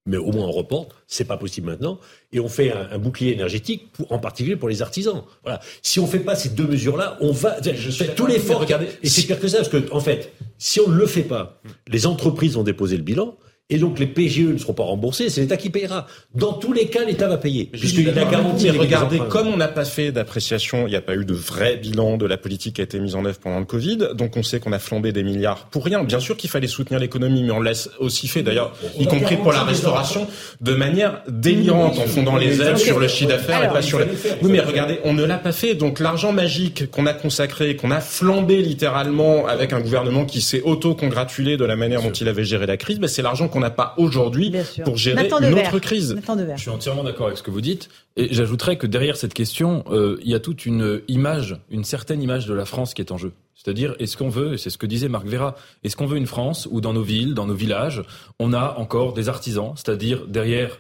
[0.07, 0.91] mais au moins on reporte.
[1.07, 1.99] C'est pas possible maintenant,
[2.33, 5.23] et on fait un, un bouclier énergétique, pour, en particulier pour les artisans.
[5.43, 5.61] Voilà.
[5.83, 8.61] Si on fait pas ces deux mesures-là, on va fait, d'accord tout l'effort.
[8.61, 11.23] Regardez, et c'est pire que ça, parce que en fait, si on ne le fait
[11.23, 13.37] pas, les entreprises vont déposer le bilan.
[13.71, 16.07] Et donc les PGE ne seront pas remboursés, c'est l'État qui payera.
[16.35, 18.71] Dans tous les cas, l'État va payer, puisqu'il a garanti.
[18.71, 22.17] Regardez, comme on n'a pas fait d'appréciation, il n'y a pas eu de vrai bilan
[22.17, 24.59] de la politique qui a été mise en œuvre pendant le Covid, donc on sait
[24.59, 26.03] qu'on a flambé des milliards pour rien.
[26.03, 29.53] Bien sûr qu'il fallait soutenir l'économie, mais on l'a aussi fait d'ailleurs, y compris pour
[29.53, 30.27] la restauration,
[30.63, 34.07] de manière délirante, en fondant les ailes sur le chiffre d'affaires et pas sur les...
[34.41, 37.91] Oui, mais regardez, on ne l'a pas fait, donc l'argent magique qu'on a consacré, qu'on
[37.91, 42.45] a flambé littéralement avec un gouvernement qui s'est auto-congratulé de la manière dont il avait
[42.45, 44.53] géré la crise, bah, c'est l'argent qu'on n'a pas aujourd'hui
[44.85, 46.15] pour gérer une autre crise.
[46.15, 46.57] Nathan Devers.
[46.57, 47.89] Je suis entièrement d'accord avec ce que vous dites.
[48.17, 52.23] Et j'ajouterais que derrière cette question, euh, il y a toute une image, une certaine
[52.23, 53.33] image de la France qui est en jeu.
[53.55, 56.27] C'est-à-dire, est-ce qu'on veut, et c'est ce que disait Marc Vera, est-ce qu'on veut une
[56.27, 58.05] France où dans nos villes, dans nos villages,
[58.39, 60.79] on a encore des artisans, c'est-à-dire derrière,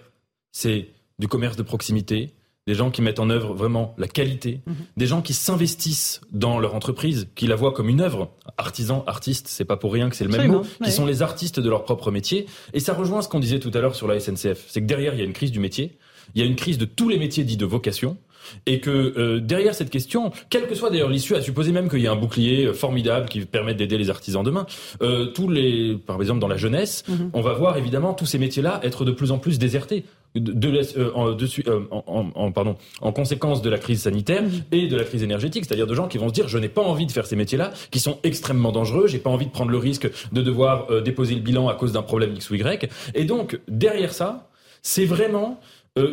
[0.53, 0.89] c'est
[1.19, 2.33] du commerce de proximité,
[2.69, 4.61] des gens qui mettent en œuvre vraiment la qualité,
[4.99, 8.31] des gens qui s'investissent dans leur entreprise, qui la voient comme une œuvre.
[8.59, 11.61] Artisans, artistes, c'est pas pour rien que c'est le même mot, qui sont les artistes
[11.61, 12.45] de leur propre métier.
[12.75, 14.67] Et ça rejoint ce qu'on disait tout à l'heure sur la SNCF.
[14.69, 15.97] C'est que derrière, il y a une crise du métier,
[16.35, 18.19] il y a une crise de tous les métiers dits de vocation.
[18.67, 22.01] Et que euh, derrière cette question, quelle que soit d'ailleurs l'issue, à supposer même qu'il
[22.01, 24.65] y a un bouclier euh, formidable qui permette d'aider les artisans demain,
[25.03, 27.31] euh, tous les, par exemple dans la jeunesse, Mhm.
[27.35, 30.05] on va voir évidemment tous ces métiers-là être de plus en plus désertés.
[30.41, 34.87] De, la- euh, en, dessus- euh, en, pardon, en conséquence de la crise sanitaire et
[34.87, 37.07] de la crise énergétique, c'est-à-dire de gens qui vont se dire je n'ai pas envie
[37.07, 40.09] de faire ces métiers-là, qui sont extrêmement dangereux, j'ai pas envie de prendre le risque
[40.33, 42.89] de devoir euh, déposer le bilan à cause d'un problème X ou Y.
[43.15, 44.49] Et donc derrière ça,
[44.83, 45.59] c'est vraiment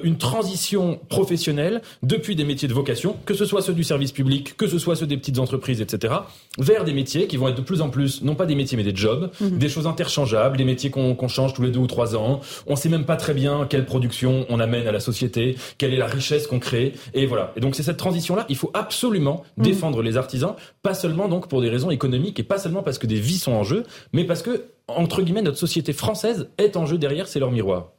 [0.03, 4.55] une transition professionnelle depuis des métiers de vocation, que ce soit ceux du service public,
[4.57, 6.13] que ce soit ceux des petites entreprises, etc.,
[6.57, 8.83] vers des métiers qui vont être de plus en plus, non pas des métiers mais
[8.83, 9.57] des jobs, Mhm.
[9.57, 12.41] des choses interchangeables, des métiers qu'on qu'on change tous les deux ou trois ans.
[12.67, 15.97] On sait même pas très bien quelle production on amène à la société, quelle est
[15.97, 17.53] la richesse qu'on crée, et voilà.
[17.55, 19.63] Et donc c'est cette transition-là, il faut absolument Mhm.
[19.63, 23.07] défendre les artisans, pas seulement donc pour des raisons économiques et pas seulement parce que
[23.07, 23.83] des vies sont en jeu,
[24.13, 27.91] mais parce que entre guillemets notre société française est en jeu derrière, c'est leur miroir.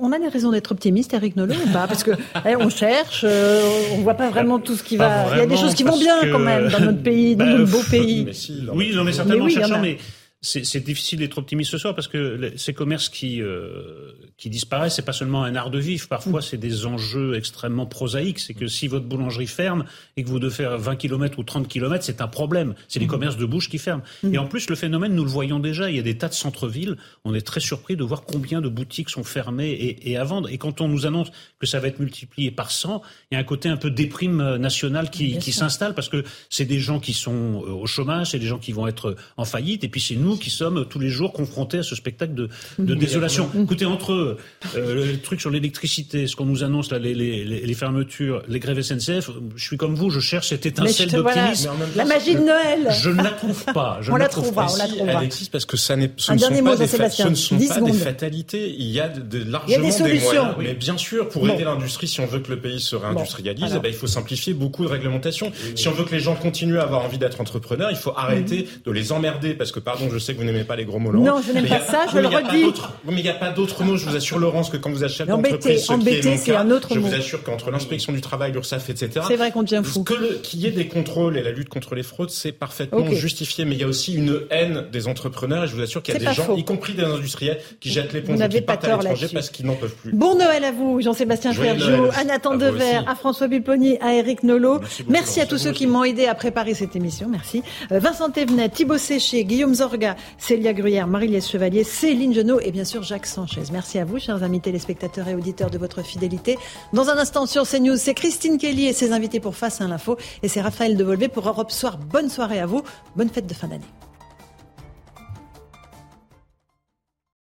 [0.00, 1.88] On a des raisons d'être optimiste, Eric Nolot, ou pas?
[1.88, 2.12] Parce que
[2.48, 3.62] eh, on cherche, euh,
[3.92, 5.34] on voit pas vraiment tout ce qui Pas va.
[5.36, 7.44] Il y a des choses qui vont bien que- quand même dans notre pays, dans
[7.46, 8.26] Bah, notre beau pays.
[8.74, 9.80] oui, non, mais certainement oui, y en cherchant, a.
[9.80, 9.98] mais
[10.42, 15.04] c'est difficile d'être optimiste ce soir parce que ces commerces qui euh, qui disparaissent, c'est
[15.04, 16.04] pas seulement un art de vivre.
[16.04, 16.08] Mm.
[16.08, 18.40] Parfois, c'est des enjeux extrêmement prosaïques.
[18.40, 19.84] C'est que si votre boulangerie ferme
[20.16, 22.74] et que vous devez faire 20 km ou 30 km, c'est un problème.
[22.88, 23.08] C'est les Mm.
[23.08, 24.02] commerces de bouche qui ferment.
[24.32, 25.90] Et en plus, le phénomène, nous le voyons déjà.
[25.90, 26.96] Il y a des tas de centres-villes.
[27.24, 30.48] On est très surpris de voir combien de boutiques sont fermées et, et à vendre.
[30.48, 33.40] Et quand on nous annonce que ça va être multiplié par 100, il y a
[33.40, 37.12] un côté un peu déprime euh, nationale qui, s'installe parce que c'est des gens qui
[37.12, 40.14] sont euh, au chômage, c'est des gens qui vont être en faillite, et puis c'est
[40.16, 42.48] nous qui sommes tous les jours confrontés à ce spectacle de,
[42.78, 43.50] de désolation.
[43.60, 44.29] Écoutez, entre
[44.76, 48.58] euh, le truc sur l'électricité, ce qu'on nous annonce là, les, les, les fermetures, les
[48.60, 51.70] grèves SNCF, je suis comme vous, je cherche cette étincelle te- voilà, d'optimisme.
[51.96, 52.88] la magie de Noël.
[53.02, 53.98] Je ne la trouve pas.
[54.02, 54.72] Je On ne la la trouve trouvera, pas.
[54.72, 55.18] on la trouvera.
[55.18, 57.68] Alexis, parce que ça n'est, ce ne sont pas, des, fa- ce ne sont 10
[57.68, 57.92] pas secondes.
[57.92, 58.74] des fatalités.
[58.78, 60.30] Il y a de, de Il y a largement des solutions.
[60.44, 60.54] moyens.
[60.58, 61.54] Mais bien sûr, pour Bon.
[61.54, 63.76] aider l'industrie, si on veut que le pays se réindustrialise, alors.
[63.78, 65.52] eh ben, il faut simplifier beaucoup de réglementations.
[65.74, 68.68] Si on veut que les gens continuent à avoir envie d'être entrepreneurs, il faut arrêter
[68.84, 71.12] de les emmerder, parce que pardon, je sais que vous n'aimez pas les gros mots.
[71.12, 72.64] Non, je n'aime pas ça, je le redis.
[72.64, 72.72] oui,
[73.06, 73.96] Mais il n'y a pas d'autre mot.
[73.96, 76.36] Je vous assure, Laurence, que quand vous êtes chef Mais embêté, d'entreprise, ce qui est
[76.36, 77.08] c'est cas, un autre je mot.
[77.08, 79.22] vous assure qu'entre l'inspection du travail, l'URSSAF, etc.
[79.26, 80.04] C'est vrai qu'on devient fou.
[80.42, 83.64] Qu'il y ait des contrôles et la lutte contre les fraudes, c'est parfaitement justifié.
[83.64, 85.64] Mais il y a aussi une haine des entrepreneurs.
[85.64, 86.56] Et je vous assure qu'il y a des gens, faux.
[86.56, 89.22] y compris des industriels, qui jettent l'éponge ou n'avez qui pas partent à tort l'étranger
[89.22, 89.34] là-dessus.
[89.34, 90.12] parce qu'ils n'en peuvent plus.
[90.12, 94.42] Bon Noël à vous, Jean-Sébastien Ferjou, à Nathan À Dever, à François Pupponi, à Eric
[94.42, 94.80] Nolot.
[94.80, 97.28] Merci beaucoup, Merci à tous ceux qui m'ont aidé à préparer cette émission.
[97.28, 97.62] Merci.
[97.92, 102.84] Euh, Vincent Thévenet, Thibaut Séché, Guillaume Zorga, Célia Gruyère, Marie-Liesse Chevalier, Céline Genot et bien
[102.84, 103.62] sûr Jacques Sanchez.
[103.72, 106.58] Merci à vous, chers amis téléspectateurs et auditeurs de votre fidélité.
[106.92, 110.16] Dans un instant sur CNews, c'est Christine Kelly et ses invités pour Face à l'info
[110.42, 111.98] et c'est Raphaël Devolvé pour Europe Soir.
[111.98, 112.82] Bonne soirée à vous.
[113.16, 113.84] Bonne fête de fin d'année.